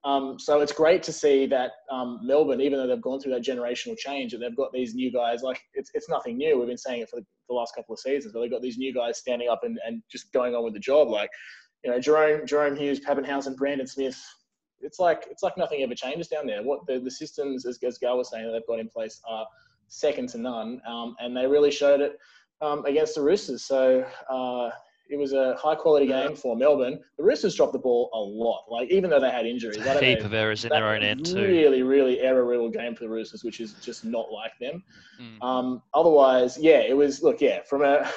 Um, 0.06 0.38
so 0.38 0.60
it's 0.60 0.74
great 0.74 1.02
to 1.04 1.14
see 1.14 1.46
that 1.48 1.72
um, 1.90 2.20
Melbourne, 2.24 2.60
even 2.60 2.78
though 2.78 2.88
they've 2.88 3.02
gone 3.02 3.20
through 3.20 3.34
that 3.34 3.44
generational 3.44 3.98
change, 3.98 4.34
that 4.34 4.40
they've 4.40 4.56
got 4.56 4.74
these 4.74 4.94
new 4.94 5.12
guys. 5.12 5.44
Like 5.44 5.62
it's, 5.74 5.92
it's 5.94 6.10
nothing 6.10 6.38
new. 6.38 6.58
We've 6.58 6.68
been 6.68 6.78
saying 6.78 7.02
it 7.02 7.10
for 7.10 7.18
the, 7.22 7.26
the 7.48 7.56
last 7.56 7.74
couple 7.74 7.94
of 7.94 8.00
seasons, 8.00 8.34
but 8.34 8.42
they've 8.42 8.52
got 8.52 8.62
these 8.62 8.78
new 8.78 8.94
guys 8.94 9.18
standing 9.18 9.48
up 9.50 9.62
and, 9.64 9.80
and 9.86 10.04
just 10.12 10.34
going 10.34 10.56
on 10.56 10.64
with 10.64 10.74
the 10.74 10.80
job. 10.80 11.08
Like, 11.08 11.30
you 11.84 11.92
know, 11.92 12.00
Jahrome, 12.00 12.46
Jahrome 12.46 12.78
Hughes, 12.78 13.00
Papenhuyzen, 13.00 13.56
Brandon 13.56 13.88
Smith, 13.88 14.22
it's 14.82 15.00
like 15.00 15.26
it's 15.32 15.44
like 15.44 15.58
nothing 15.58 15.82
ever 15.82 15.96
changes 15.96 16.28
down 16.28 16.46
there. 16.46 16.62
What 16.62 16.86
the, 16.88 17.00
the 17.00 17.12
systems, 17.12 17.66
as, 17.66 17.80
as 17.88 17.98
Gal 17.98 18.18
was 18.18 18.30
saying, 18.30 18.46
that 18.46 18.52
they've 18.52 18.68
got 18.68 18.80
in 18.80 18.90
place 18.90 19.22
are 19.28 19.46
second 19.88 20.30
to 20.30 20.38
none, 20.38 20.82
um, 20.88 21.16
and 21.20 21.36
they 21.36 21.48
really 21.48 21.72
showed 21.72 22.02
it 22.02 22.18
um, 22.62 22.86
against 22.86 23.16
the 23.16 23.22
Roosters. 23.22 23.64
So 23.64 24.06
uh, 24.30 24.70
it 25.10 25.18
was 25.18 25.34
a 25.34 25.56
high 25.56 25.76
quality 25.76 26.08
game 26.08 26.36
for 26.36 26.56
Melbourne. 26.56 27.00
The 27.18 27.24
Roosters 27.24 27.56
dropped 27.56 27.74
the 27.74 27.80
ball 27.80 28.10
a 28.14 28.20
lot, 28.20 28.66
like 28.70 28.90
even 28.90 29.10
though 29.10 29.20
they 29.20 29.30
had 29.30 29.46
injuries. 29.46 29.78
A 29.78 30.00
heap 30.00 30.22
of 30.22 30.34
errors 30.34 30.64
in 30.64 30.70
their 30.70 30.88
own 30.88 31.04
end 31.04 31.26
too. 31.26 31.42
Really, 31.42 31.84
really 31.84 32.20
error-riddled 32.20 32.74
game 32.74 32.96
for 32.96 33.04
the 33.04 33.10
Roosters, 33.10 33.44
which 33.44 33.60
is 33.60 33.74
just 33.74 34.06
not 34.06 34.32
like 34.32 34.54
them. 34.60 34.84
Mm. 35.22 35.44
Um, 35.44 35.82
otherwise, 35.94 36.58
yeah, 36.60 36.80
it 36.80 36.96
was. 36.96 37.22
Look, 37.22 37.42
yeah, 37.42 37.62
from 37.70 37.84
a 37.84 38.10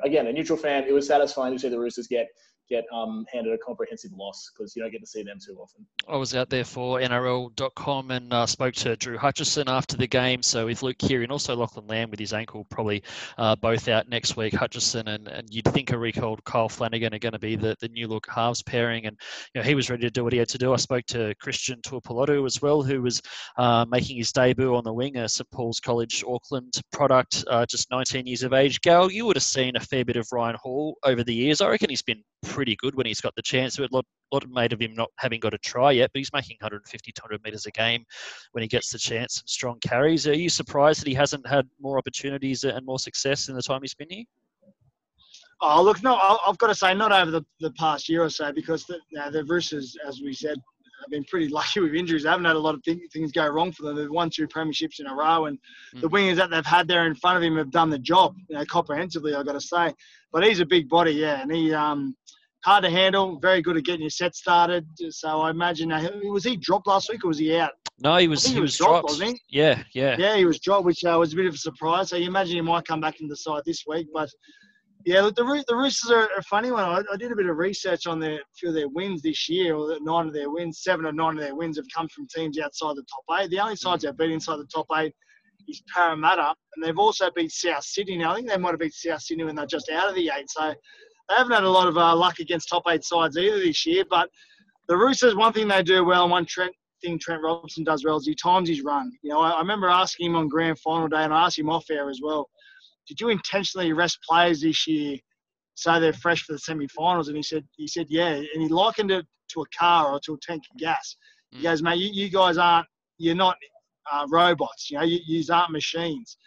again 0.04 0.26
a 0.26 0.32
neutral 0.32 0.58
fan, 0.58 0.84
it 0.84 0.92
was 0.92 1.06
satisfying 1.06 1.54
to 1.54 1.58
see 1.58 1.68
the 1.68 1.78
Roosters 1.78 2.06
get 2.06 2.28
get 2.68 2.84
um, 2.92 3.24
handed 3.32 3.52
a 3.52 3.58
comprehensive 3.58 4.12
loss 4.12 4.50
because 4.54 4.74
you 4.74 4.82
don't 4.82 4.90
get 4.90 5.00
to 5.00 5.06
see 5.06 5.22
them 5.22 5.38
too 5.44 5.56
often. 5.58 5.86
I 6.08 6.16
was 6.16 6.34
out 6.34 6.50
there 6.50 6.64
for 6.64 6.98
NRL.com 6.98 8.10
and 8.10 8.32
uh, 8.32 8.46
spoke 8.46 8.74
to 8.74 8.96
Drew 8.96 9.18
Hutchison 9.18 9.68
after 9.68 9.96
the 9.96 10.06
game. 10.06 10.42
So 10.42 10.66
with 10.66 10.82
Luke 10.82 10.98
Keary 10.98 11.24
and 11.24 11.32
also 11.32 11.56
Lachlan 11.56 11.86
Lam 11.86 12.10
with 12.10 12.18
his 12.18 12.32
ankle 12.32 12.64
probably 12.70 13.02
uh, 13.38 13.56
both 13.56 13.88
out 13.88 14.08
next 14.08 14.36
week, 14.36 14.54
Hutchison 14.54 15.08
and, 15.08 15.28
and 15.28 15.48
you'd 15.50 15.66
think 15.66 15.92
a 15.92 15.98
recalled 15.98 16.42
Kyle 16.44 16.68
Flanagan 16.68 17.14
are 17.14 17.18
going 17.18 17.32
to 17.32 17.38
be 17.38 17.56
the, 17.56 17.76
the 17.80 17.88
new 17.88 18.08
look 18.08 18.26
halves 18.28 18.62
pairing. 18.62 19.06
And 19.06 19.18
you 19.54 19.60
know, 19.60 19.66
he 19.66 19.74
was 19.74 19.90
ready 19.90 20.02
to 20.02 20.10
do 20.10 20.24
what 20.24 20.32
he 20.32 20.38
had 20.38 20.48
to 20.50 20.58
do. 20.58 20.72
I 20.72 20.76
spoke 20.76 21.04
to 21.06 21.34
Christian 21.40 21.80
Tuipulotu 21.82 22.44
as 22.46 22.62
well, 22.62 22.82
who 22.82 23.02
was 23.02 23.20
uh, 23.56 23.84
making 23.88 24.16
his 24.16 24.32
debut 24.32 24.74
on 24.74 24.84
the 24.84 24.92
wing, 24.92 25.16
a 25.16 25.28
St 25.28 25.50
Paul's 25.50 25.80
College 25.80 26.24
Auckland 26.26 26.80
product, 26.92 27.44
uh, 27.48 27.66
just 27.66 27.90
19 27.90 28.26
years 28.26 28.42
of 28.42 28.52
age. 28.52 28.80
Gal, 28.80 29.10
you 29.10 29.26
would 29.26 29.36
have 29.36 29.42
seen 29.42 29.76
a 29.76 29.80
fair 29.80 30.04
bit 30.04 30.16
of 30.16 30.26
Ryan 30.32 30.56
Hall 30.56 30.96
over 31.04 31.22
the 31.22 31.34
years. 31.34 31.60
I 31.60 31.68
reckon 31.68 31.90
he's 31.90 32.02
been 32.02 32.22
pretty 32.54 32.76
good 32.76 32.94
when 32.94 33.04
he's 33.04 33.20
got 33.20 33.34
the 33.34 33.42
chance. 33.42 33.78
A 33.78 33.88
lot, 33.90 34.06
lot 34.32 34.48
made 34.48 34.72
of 34.72 34.80
him 34.80 34.94
not 34.94 35.10
having 35.18 35.40
got 35.40 35.54
a 35.54 35.58
try 35.58 35.90
yet, 35.90 36.10
but 36.14 36.20
he's 36.20 36.32
making 36.32 36.56
150, 36.60 37.12
200 37.12 37.42
metres 37.42 37.66
a 37.66 37.72
game 37.72 38.04
when 38.52 38.62
he 38.62 38.68
gets 38.68 38.90
the 38.90 38.98
chance. 38.98 39.40
and 39.40 39.48
Strong 39.48 39.80
carries. 39.80 40.28
Are 40.28 40.34
you 40.34 40.48
surprised 40.48 41.00
that 41.00 41.08
he 41.08 41.14
hasn't 41.14 41.46
had 41.48 41.68
more 41.80 41.98
opportunities 41.98 42.62
and 42.62 42.86
more 42.86 43.00
success 43.00 43.48
in 43.48 43.56
the 43.56 43.62
time 43.62 43.80
he's 43.82 43.94
been 43.94 44.08
here? 44.08 44.24
Oh, 45.60 45.82
look, 45.82 46.02
no, 46.02 46.14
I've 46.16 46.58
got 46.58 46.68
to 46.68 46.74
say, 46.74 46.94
not 46.94 47.10
over 47.10 47.30
the, 47.30 47.44
the 47.58 47.72
past 47.72 48.08
year 48.08 48.22
or 48.22 48.30
so, 48.30 48.52
because 48.52 48.84
the, 48.84 48.98
you 49.10 49.18
know, 49.18 49.30
the 49.30 49.44
Roosters, 49.44 49.96
as 50.06 50.20
we 50.20 50.32
said, 50.32 50.58
have 51.00 51.10
been 51.10 51.24
pretty 51.24 51.48
lucky 51.52 51.80
with 51.80 51.94
injuries. 51.94 52.22
They 52.22 52.28
haven't 52.28 52.44
had 52.44 52.56
a 52.56 52.60
lot 52.60 52.74
of 52.74 52.82
th- 52.82 52.98
things 53.12 53.32
go 53.32 53.48
wrong 53.48 53.72
for 53.72 53.82
them. 53.82 53.96
They've 53.96 54.10
won 54.10 54.30
two 54.30 54.46
premierships 54.46 55.00
in 55.00 55.06
a 55.06 55.14
row, 55.14 55.46
and 55.46 55.58
mm. 55.94 56.02
the 56.02 56.08
wingers 56.08 56.36
that 56.36 56.50
they've 56.50 56.64
had 56.64 56.86
there 56.86 57.06
in 57.06 57.14
front 57.14 57.36
of 57.36 57.42
him 57.42 57.56
have 57.56 57.70
done 57.70 57.90
the 57.90 57.98
job, 57.98 58.36
you 58.48 58.56
know, 58.56 58.64
comprehensively. 58.64 59.34
I've 59.34 59.46
got 59.46 59.52
to 59.52 59.60
say. 59.60 59.92
But 60.32 60.44
he's 60.44 60.60
a 60.60 60.66
big 60.66 60.88
body, 60.88 61.12
yeah, 61.12 61.42
and 61.42 61.52
he 61.52 61.72
um, 61.72 62.16
hard 62.64 62.84
to 62.84 62.90
handle. 62.90 63.38
Very 63.40 63.62
good 63.62 63.76
at 63.76 63.84
getting 63.84 64.00
your 64.00 64.10
set 64.10 64.34
started. 64.34 64.86
So 65.10 65.40
I 65.40 65.50
imagine 65.50 65.90
was 66.24 66.44
he 66.44 66.56
dropped 66.56 66.86
last 66.86 67.10
week 67.10 67.24
or 67.24 67.28
was 67.28 67.38
he 67.38 67.56
out? 67.56 67.72
No, 68.00 68.16
he 68.16 68.26
was. 68.26 68.44
He, 68.44 68.54
he, 68.54 68.60
was, 68.60 68.72
was 68.72 68.78
dropped, 68.78 69.08
dropped. 69.18 69.22
He? 69.22 69.40
Yeah, 69.50 69.82
yeah. 69.92 70.16
Yeah, 70.18 70.36
he 70.36 70.44
was 70.44 70.58
dropped, 70.58 70.84
which 70.84 71.04
uh, 71.04 71.16
was 71.18 71.32
a 71.32 71.36
bit 71.36 71.46
of 71.46 71.54
a 71.54 71.58
surprise. 71.58 72.10
So 72.10 72.16
you 72.16 72.26
imagine 72.26 72.56
he 72.56 72.60
might 72.60 72.86
come 72.86 73.00
back 73.00 73.20
in 73.20 73.28
the 73.28 73.36
side 73.36 73.62
this 73.64 73.84
week, 73.86 74.08
but. 74.12 74.30
Yeah, 75.06 75.20
look, 75.20 75.36
the, 75.36 75.64
the 75.68 75.76
Roosters 75.76 76.10
are 76.10 76.30
a 76.38 76.42
funny 76.44 76.70
one. 76.70 76.82
I, 76.82 77.02
I, 77.12 77.16
did 77.18 77.30
a 77.30 77.36
bit 77.36 77.44
of 77.44 77.58
research 77.58 78.06
on 78.06 78.18
their 78.18 78.40
few 78.58 78.70
of 78.70 78.74
their 78.74 78.88
wins 78.88 79.20
this 79.20 79.50
year, 79.50 79.74
or 79.74 79.98
nine 80.00 80.26
of 80.26 80.32
their 80.32 80.48
wins, 80.48 80.80
seven 80.82 81.04
or 81.04 81.12
nine 81.12 81.34
of 81.34 81.42
their 81.42 81.54
wins 81.54 81.76
have 81.76 81.84
come 81.94 82.08
from 82.08 82.26
teams 82.34 82.58
outside 82.58 82.96
the 82.96 83.02
top 83.02 83.38
eight. 83.38 83.50
The 83.50 83.60
only 83.60 83.76
sides 83.76 84.02
they've 84.02 84.16
beat 84.16 84.30
inside 84.30 84.56
the 84.56 84.66
top 84.74 84.86
eight 84.96 85.14
is 85.68 85.82
Parramatta, 85.94 86.54
and 86.74 86.82
they've 86.82 86.98
also 86.98 87.30
beat 87.36 87.52
South 87.52 87.84
Sydney. 87.84 88.16
Now 88.16 88.32
I 88.32 88.36
think 88.36 88.48
they 88.48 88.56
might 88.56 88.70
have 88.70 88.80
beat 88.80 88.94
South 88.94 89.20
Sydney 89.20 89.44
when 89.44 89.56
they're 89.56 89.66
just 89.66 89.90
out 89.90 90.08
of 90.08 90.14
the 90.14 90.30
eight. 90.38 90.48
So 90.48 90.74
they 91.28 91.34
haven't 91.36 91.52
had 91.52 91.64
a 91.64 91.70
lot 91.70 91.88
of 91.88 91.96
uh, 91.96 92.14
luck 92.14 92.38
against 92.38 92.68
top 92.68 92.84
eight 92.88 93.04
sides 93.04 93.36
either 93.36 93.58
this 93.58 93.86
year. 93.86 94.04
But 94.08 94.28
the 94.88 94.96
Roosters, 94.96 95.34
one 95.34 95.52
thing 95.52 95.68
they 95.68 95.82
do 95.82 96.04
well, 96.04 96.24
and 96.24 96.30
one 96.30 96.44
Trent, 96.44 96.72
thing 97.02 97.18
Trent 97.18 97.42
Robinson 97.42 97.84
does 97.84 98.04
well 98.04 98.16
is 98.16 98.26
he 98.26 98.34
times 98.34 98.68
his 98.68 98.82
run. 98.82 99.10
You 99.22 99.30
know, 99.30 99.40
I, 99.40 99.50
I 99.50 99.58
remember 99.58 99.88
asking 99.88 100.30
him 100.30 100.36
on 100.36 100.48
grand 100.48 100.78
final 100.78 101.08
day, 101.08 101.22
and 101.24 101.32
I 101.32 101.46
asked 101.46 101.58
him 101.58 101.70
off 101.70 101.90
air 101.90 102.10
as 102.10 102.20
well. 102.22 102.48
Did 103.06 103.20
you 103.20 103.28
intentionally 103.28 103.92
rest 103.92 104.18
players 104.28 104.62
this 104.62 104.86
year 104.86 105.18
so 105.74 106.00
they're 106.00 106.12
fresh 106.12 106.42
for 106.42 106.52
the 106.52 106.58
semi-finals? 106.58 107.28
And 107.28 107.36
he 107.36 107.42
said, 107.42 107.64
he 107.76 107.86
said, 107.86 108.06
yeah. 108.08 108.34
And 108.34 108.62
he 108.62 108.68
likened 108.68 109.10
it 109.10 109.26
to 109.50 109.62
a 109.62 109.78
car 109.78 110.12
or 110.12 110.20
to 110.20 110.34
a 110.34 110.38
tank 110.42 110.62
of 110.70 110.78
gas. 110.78 111.16
He 111.50 111.58
mm. 111.58 111.62
goes, 111.64 111.82
mate, 111.82 111.98
you, 111.98 112.08
you 112.12 112.30
guys 112.30 112.56
aren't, 112.56 112.86
you're 113.18 113.34
not 113.34 113.56
uh, 114.10 114.26
robots. 114.30 114.90
You 114.90 114.98
know, 114.98 115.04
you, 115.04 115.20
you 115.26 115.44
aren't 115.52 115.72
machines 115.72 116.38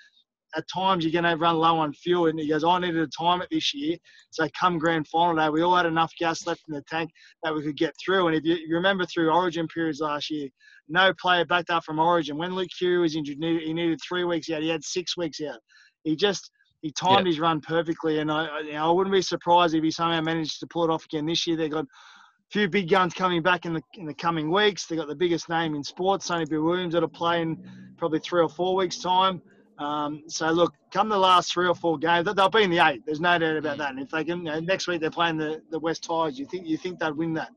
at 0.55 0.63
times 0.73 1.03
you're 1.03 1.11
going 1.11 1.31
to 1.31 1.37
run 1.37 1.57
low 1.57 1.77
on 1.77 1.93
fuel. 1.93 2.27
And 2.27 2.39
he 2.39 2.47
goes, 2.47 2.63
oh, 2.63 2.71
I 2.71 2.79
needed 2.79 2.99
to 2.99 3.17
time 3.17 3.41
it 3.41 3.49
this 3.51 3.73
year. 3.73 3.97
So 4.31 4.47
come 4.59 4.77
grand 4.77 5.07
final 5.07 5.35
day, 5.35 5.49
we 5.49 5.61
all 5.61 5.75
had 5.75 5.85
enough 5.85 6.13
gas 6.19 6.47
left 6.47 6.61
in 6.67 6.75
the 6.75 6.83
tank 6.89 7.09
that 7.43 7.53
we 7.53 7.63
could 7.63 7.77
get 7.77 7.93
through. 8.03 8.27
And 8.27 8.35
if 8.35 8.43
you, 8.43 8.55
you 8.55 8.75
remember 8.75 9.05
through 9.05 9.31
origin 9.31 9.67
periods 9.67 9.99
last 9.99 10.29
year, 10.29 10.47
no 10.87 11.13
player 11.19 11.45
backed 11.45 11.69
up 11.69 11.83
from 11.83 11.99
origin. 11.99 12.37
When 12.37 12.55
Luke 12.55 12.69
Keary 12.77 12.99
was 12.99 13.15
injured, 13.15 13.37
he 13.41 13.73
needed 13.73 13.99
three 14.07 14.23
weeks 14.23 14.49
out. 14.49 14.61
He 14.61 14.69
had 14.69 14.83
six 14.83 15.17
weeks 15.17 15.41
out. 15.41 15.59
He 16.03 16.15
just, 16.15 16.49
he 16.81 16.91
timed 16.91 17.25
yeah. 17.25 17.31
his 17.31 17.39
run 17.39 17.59
perfectly. 17.59 18.19
And 18.19 18.31
I, 18.31 18.47
I 18.73 18.89
wouldn't 18.89 19.13
be 19.13 19.21
surprised 19.21 19.75
if 19.75 19.83
he 19.83 19.91
somehow 19.91 20.21
managed 20.21 20.59
to 20.61 20.67
pull 20.67 20.85
it 20.85 20.89
off 20.89 21.05
again 21.05 21.25
this 21.25 21.45
year. 21.45 21.57
They've 21.57 21.69
got 21.69 21.83
a 21.83 22.51
few 22.51 22.69
big 22.69 22.89
guns 22.89 23.13
coming 23.13 23.41
back 23.41 23.65
in 23.65 23.73
the 23.73 23.81
in 23.95 24.05
the 24.05 24.13
coming 24.13 24.49
weeks. 24.49 24.85
They've 24.85 24.97
got 24.97 25.09
the 25.09 25.15
biggest 25.15 25.49
name 25.49 25.75
in 25.75 25.83
sports, 25.83 26.27
Sonny 26.27 26.45
Bill 26.45 26.63
Williams, 26.63 26.93
that'll 26.93 27.09
play 27.09 27.41
in 27.41 27.57
probably 27.97 28.19
three 28.19 28.41
or 28.41 28.47
four 28.47 28.75
weeks' 28.75 28.99
time. 28.99 29.41
Um, 29.79 30.23
so 30.27 30.49
look, 30.51 30.73
come 30.91 31.09
the 31.09 31.17
last 31.17 31.53
three 31.53 31.67
or 31.67 31.75
four 31.75 31.97
games, 31.97 32.27
they'll 32.33 32.49
be 32.49 32.63
in 32.63 32.71
the 32.71 32.79
eight. 32.79 33.03
There's 33.05 33.19
no 33.19 33.37
doubt 33.37 33.57
about 33.57 33.75
mm. 33.75 33.79
that. 33.79 33.91
And 33.91 33.99
if 33.99 34.09
they 34.09 34.23
can, 34.23 34.39
you 34.39 34.51
know, 34.51 34.59
next 34.59 34.87
week 34.87 35.01
they're 35.01 35.11
playing 35.11 35.37
the, 35.37 35.61
the 35.69 35.79
West 35.79 36.03
Tigers. 36.03 36.39
You 36.39 36.45
think 36.45 36.65
you 36.65 36.77
think 36.77 36.99
they'd 36.99 37.15
win 37.15 37.33
that? 37.35 37.51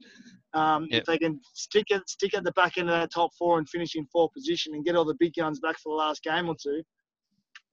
Um, 0.53 0.89
Yep. 0.91 1.01
If 1.01 1.07
they 1.07 1.19
can 1.19 1.41
stick 1.55 1.87
it, 1.91 2.09
stick 2.09 2.35
at 2.35 2.45
the 2.45 2.53
back 2.53 2.77
end 2.77 2.91
of 2.91 2.99
that 2.99 3.13
top 3.13 3.31
four 3.39 3.59
and 3.59 3.69
finish 3.69 3.95
in 3.95 4.05
fourth 4.07 4.33
position 4.33 4.75
and 4.75 4.85
get 4.85 4.97
all 4.97 5.05
the 5.05 5.17
big 5.19 5.35
guns 5.35 5.61
back 5.61 5.79
for 5.79 5.93
the 5.93 5.97
last 5.97 6.23
game 6.23 6.49
or 6.49 6.57
two, 6.61 6.83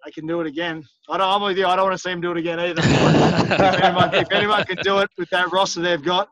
they 0.06 0.12
can 0.12 0.28
do 0.28 0.40
it 0.42 0.48
again. 0.48 0.84
I 1.10 1.18
don't, 1.18 1.28
I'm 1.28 1.42
with 1.42 1.58
you. 1.58 1.66
I 1.66 1.76
don't 1.76 1.86
want 1.86 1.96
to 1.96 2.02
see 2.02 2.12
them 2.12 2.22
do 2.22 2.32
it 2.32 2.38
again 2.38 2.60
either. 2.60 2.82
if, 2.84 3.84
anyone, 3.84 4.14
if 4.14 4.32
anyone 4.32 4.64
can 4.64 4.78
do 4.84 5.00
it 5.00 5.10
with 5.18 5.30
that 5.32 5.52
roster 5.52 5.82
they've 5.82 6.04
got, 6.04 6.30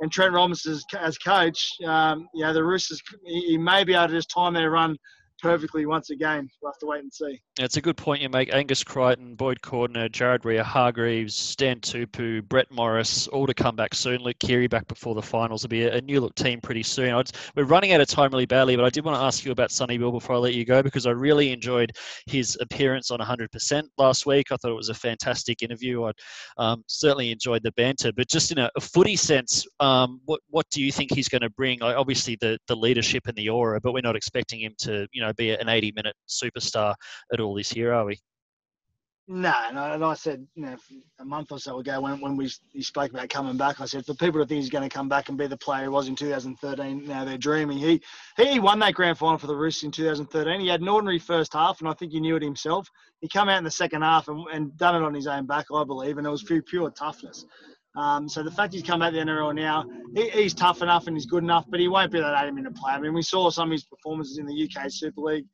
and 0.00 0.10
Trent 0.10 0.32
Robinson 0.32 0.72
as, 0.72 0.84
as 0.98 1.18
coach, 1.18 1.70
um, 1.86 2.26
you 2.34 2.42
know, 2.42 2.52
the 2.52 2.64
Roosters, 2.64 3.00
he, 3.24 3.40
he 3.50 3.58
may 3.58 3.84
be 3.84 3.94
able 3.94 4.08
to 4.08 4.14
just 4.14 4.30
time 4.30 4.54
their 4.54 4.70
run 4.70 4.96
perfectly 5.42 5.84
once 5.84 6.10
again. 6.10 6.48
We'll 6.62 6.72
have 6.72 6.78
to 6.78 6.86
wait 6.86 7.02
and 7.02 7.12
see. 7.12 7.40
It's 7.58 7.76
a 7.76 7.80
good 7.80 7.96
point 7.96 8.22
you 8.22 8.28
make. 8.28 8.54
Angus 8.54 8.84
Crichton, 8.84 9.34
Boyd 9.34 9.60
Cordner, 9.60 10.10
Jared 10.10 10.42
Waerea-Hargreaves, 10.42 11.34
Stan 11.34 11.80
Tupu, 11.80 12.46
Brett 12.48 12.70
Morris, 12.70 13.26
all 13.28 13.46
to 13.46 13.52
come 13.52 13.76
back 13.76 13.94
soon. 13.94 14.22
Luke 14.22 14.38
Keary 14.38 14.68
back 14.68 14.86
before 14.86 15.14
the 15.14 15.22
finals. 15.22 15.62
will 15.62 15.68
be 15.68 15.84
a, 15.84 16.00
new 16.00 16.20
look 16.20 16.34
team 16.36 16.60
pretty 16.60 16.82
soon. 16.82 17.12
I'd, 17.12 17.30
we're 17.56 17.64
running 17.64 17.92
out 17.92 18.00
of 18.00 18.06
time 18.08 18.30
really 18.30 18.46
badly, 18.46 18.76
but 18.76 18.84
I 18.84 18.90
did 18.90 19.04
want 19.04 19.16
to 19.18 19.22
ask 19.22 19.44
you 19.44 19.52
about 19.52 19.70
Sonny 19.70 19.98
Bill 19.98 20.12
before 20.12 20.36
I 20.36 20.38
let 20.38 20.54
you 20.54 20.64
go 20.64 20.82
because 20.82 21.06
I 21.06 21.10
really 21.10 21.52
enjoyed 21.52 21.92
his 22.26 22.56
appearance 22.60 23.10
on 23.10 23.18
100% 23.18 23.82
last 23.98 24.26
week. 24.26 24.52
I 24.52 24.56
thought 24.56 24.70
it 24.70 24.76
was 24.76 24.88
a 24.88 24.94
fantastic 24.94 25.62
interview. 25.62 26.04
I 26.04 26.12
um, 26.58 26.84
certainly 26.86 27.32
enjoyed 27.32 27.62
the 27.64 27.72
banter, 27.72 28.12
but 28.12 28.28
just 28.28 28.52
in 28.52 28.58
a, 28.58 28.70
a 28.76 28.80
footy 28.80 29.16
sense, 29.16 29.66
um, 29.80 30.20
what 30.24 30.40
what 30.48 30.66
do 30.70 30.82
you 30.82 30.92
think 30.92 31.12
he's 31.12 31.28
going 31.28 31.42
to 31.42 31.50
bring? 31.50 31.80
Like, 31.80 31.96
obviously 31.96 32.36
the 32.40 32.58
the 32.68 32.76
leadership 32.76 33.26
and 33.26 33.36
the 33.36 33.48
aura, 33.48 33.80
but 33.80 33.92
we're 33.92 34.02
not 34.02 34.16
expecting 34.16 34.60
him 34.60 34.74
to 34.78 35.06
you 35.12 35.20
know 35.20 35.31
be 35.34 35.50
an 35.50 35.68
80 35.68 35.92
minute 35.92 36.16
superstar 36.28 36.94
at 37.32 37.40
all 37.40 37.54
this 37.54 37.74
year, 37.74 37.92
are 37.92 38.04
we? 38.04 38.18
No, 39.28 39.54
and 39.68 40.04
I, 40.04 40.14
said 40.14 40.44
you 40.56 40.66
know, 40.66 40.76
a 41.20 41.24
month 41.24 41.52
or 41.52 41.58
so 41.58 41.78
ago 41.78 42.00
when, 42.00 42.20
when 42.20 42.36
we 42.36 42.50
he 42.72 42.82
spoke 42.82 43.12
about 43.12 43.28
coming 43.28 43.56
back, 43.56 43.80
I 43.80 43.84
said 43.84 44.04
for 44.04 44.14
people 44.14 44.40
to 44.40 44.46
think 44.46 44.60
he's 44.60 44.68
going 44.68 44.88
to 44.88 44.92
come 44.92 45.08
back 45.08 45.28
and 45.28 45.38
be 45.38 45.46
the 45.46 45.56
player 45.56 45.84
he 45.84 45.88
was 45.88 46.08
in 46.08 46.16
2013, 46.16 47.06
now 47.06 47.24
they're 47.24 47.38
dreaming. 47.38 47.78
He 47.78 48.02
he 48.36 48.58
won 48.58 48.80
that 48.80 48.94
grand 48.94 49.18
final 49.18 49.38
for 49.38 49.46
the 49.46 49.54
Roosters 49.54 49.84
in 49.84 49.90
2013. 49.92 50.60
He 50.60 50.66
had 50.66 50.80
an 50.80 50.88
ordinary 50.88 51.20
first 51.20 51.52
half, 51.52 51.78
and 51.80 51.88
I 51.88 51.92
think 51.94 52.12
he 52.12 52.20
knew 52.20 52.34
it 52.34 52.42
himself. 52.42 52.90
He 53.20 53.28
come 53.28 53.48
out 53.48 53.58
in 53.58 53.64
the 53.64 53.70
second 53.70 54.02
half 54.02 54.26
and, 54.26 54.44
and 54.52 54.76
done 54.76 54.96
it 54.96 55.06
on 55.06 55.14
his 55.14 55.28
own 55.28 55.46
back, 55.46 55.66
I 55.72 55.84
believe, 55.84 56.18
and 56.18 56.26
it 56.26 56.30
was 56.30 56.42
pure, 56.42 56.60
pure 56.60 56.90
toughness. 56.90 57.46
Um, 57.96 58.28
so 58.28 58.42
the 58.42 58.50
fact 58.50 58.72
he's 58.72 58.82
come 58.82 59.02
out 59.02 59.12
the 59.12 59.18
NRL 59.18 59.54
now, 59.54 59.84
he, 60.14 60.28
he's 60.30 60.54
tough 60.54 60.82
enough 60.82 61.06
and 61.06 61.16
he's 61.16 61.26
good 61.26 61.42
enough, 61.42 61.66
but 61.68 61.78
he 61.78 61.88
won't 61.88 62.10
be 62.10 62.20
that 62.20 62.42
80 62.42 62.52
minute 62.52 62.74
player. 62.74 62.96
I 62.96 63.00
mean, 63.00 63.12
we 63.12 63.22
saw 63.22 63.50
some 63.50 63.68
of 63.68 63.72
his 63.72 63.84
performances 63.84 64.38
in 64.38 64.46
the 64.46 64.70
UK 64.70 64.90
Super 64.90 65.20
League. 65.20 65.46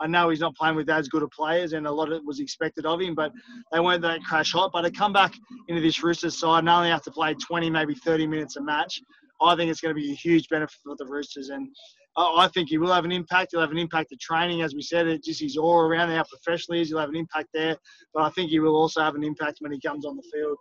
I 0.00 0.08
know 0.08 0.28
he's 0.28 0.40
not 0.40 0.56
playing 0.56 0.74
with 0.74 0.90
as 0.90 1.08
good 1.08 1.22
of 1.22 1.30
players, 1.30 1.72
and 1.72 1.86
a 1.86 1.92
lot 1.92 2.08
of 2.08 2.14
it 2.14 2.24
was 2.24 2.40
expected 2.40 2.84
of 2.84 3.00
him, 3.00 3.14
but 3.14 3.32
they 3.72 3.78
weren't 3.78 4.02
that 4.02 4.24
crash 4.24 4.52
hot. 4.52 4.70
But 4.72 4.82
to 4.82 4.90
come 4.90 5.12
back 5.12 5.34
into 5.68 5.80
this 5.80 6.02
Roosters 6.02 6.36
side 6.36 6.60
and 6.60 6.68
only 6.68 6.88
have 6.88 7.02
to 7.02 7.12
play 7.12 7.34
20, 7.34 7.70
maybe 7.70 7.94
30 7.94 8.26
minutes 8.26 8.56
a 8.56 8.62
match, 8.62 9.00
I 9.40 9.54
think 9.54 9.70
it's 9.70 9.80
going 9.80 9.94
to 9.94 10.00
be 10.00 10.10
a 10.10 10.16
huge 10.16 10.48
benefit 10.48 10.76
for 10.82 10.96
the 10.98 11.06
Roosters. 11.06 11.50
And 11.50 11.68
I 12.16 12.48
think 12.48 12.70
he 12.70 12.78
will 12.78 12.92
have 12.92 13.04
an 13.04 13.12
impact. 13.12 13.52
He'll 13.52 13.60
have 13.60 13.70
an 13.70 13.78
impact 13.78 14.12
at 14.12 14.18
training, 14.18 14.62
as 14.62 14.74
we 14.74 14.82
said. 14.82 15.06
It 15.06 15.22
just 15.22 15.40
his 15.40 15.56
aura 15.56 15.88
around 15.88 16.10
how 16.10 16.24
professional 16.24 16.76
he 16.76 16.82
is. 16.82 16.88
He'll 16.88 16.98
have 16.98 17.08
an 17.08 17.16
impact 17.16 17.50
there. 17.54 17.76
But 18.12 18.24
I 18.24 18.30
think 18.30 18.50
he 18.50 18.58
will 18.58 18.76
also 18.76 19.00
have 19.00 19.14
an 19.14 19.22
impact 19.22 19.58
when 19.60 19.70
he 19.70 19.80
comes 19.80 20.04
on 20.04 20.16
the 20.16 20.22
field 20.32 20.58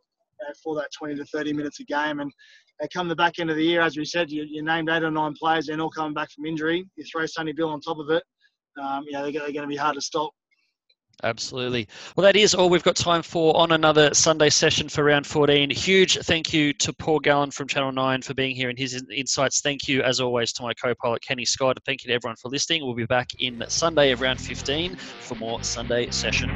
uh, 0.47 0.53
for 0.63 0.75
that 0.75 0.89
20 0.97 1.15
to 1.15 1.25
30 1.25 1.53
minutes 1.53 1.79
a 1.79 1.83
game. 1.83 2.19
And 2.19 2.31
come 2.93 3.07
the 3.07 3.15
back 3.15 3.39
end 3.39 3.49
of 3.49 3.55
the 3.55 3.63
year, 3.63 3.81
as 3.81 3.97
we 3.97 4.05
said, 4.05 4.29
you, 4.29 4.45
you 4.49 4.63
named 4.63 4.89
eight 4.89 5.03
or 5.03 5.11
nine 5.11 5.33
players, 5.39 5.67
they're 5.67 5.79
all 5.79 5.89
coming 5.89 6.13
back 6.13 6.31
from 6.31 6.45
injury. 6.45 6.85
You 6.95 7.05
throw 7.05 7.25
Sonny 7.25 7.53
Bill 7.53 7.69
on 7.69 7.81
top 7.81 7.97
of 7.97 8.09
it, 8.09 8.23
um, 8.81 9.03
you 9.05 9.13
know, 9.13 9.23
they're, 9.23 9.31
they're 9.31 9.41
going 9.51 9.61
to 9.61 9.67
be 9.67 9.75
hard 9.75 9.95
to 9.95 10.01
stop. 10.01 10.31
Absolutely. 11.21 11.87
Well, 12.15 12.23
that 12.23 12.35
is 12.35 12.53
all 12.53 12.69
we've 12.69 12.83
got 12.83 12.95
time 12.95 13.21
for 13.21 13.55
on 13.55 13.71
another 13.71 14.13
Sunday 14.13 14.49
session 14.49 14.89
for 14.89 15.03
round 15.03 15.25
14. 15.25 15.69
Huge 15.69 16.17
thank 16.17 16.51
you 16.51 16.73
to 16.73 16.91
Paul 16.91 17.19
Gallen 17.19 17.51
from 17.51 17.67
Channel 17.67 17.91
9 17.91 18.23
for 18.23 18.33
being 18.33 18.55
here 18.55 18.69
and 18.69 18.77
his 18.77 19.01
insights. 19.09 19.61
Thank 19.61 19.87
you, 19.87 20.01
as 20.01 20.19
always, 20.19 20.51
to 20.53 20.63
my 20.63 20.73
co 20.73 20.93
pilot 20.95 21.21
Kenny 21.21 21.45
Scott. 21.45 21.77
Thank 21.85 22.03
you 22.03 22.09
to 22.09 22.15
everyone 22.15 22.35
for 22.41 22.49
listening. 22.49 22.83
We'll 22.83 22.95
be 22.95 23.05
back 23.05 23.29
in 23.39 23.63
Sunday 23.67 24.11
of 24.11 24.21
round 24.21 24.41
15 24.41 24.95
for 24.95 25.35
more 25.35 25.63
Sunday 25.63 26.09
session. 26.09 26.49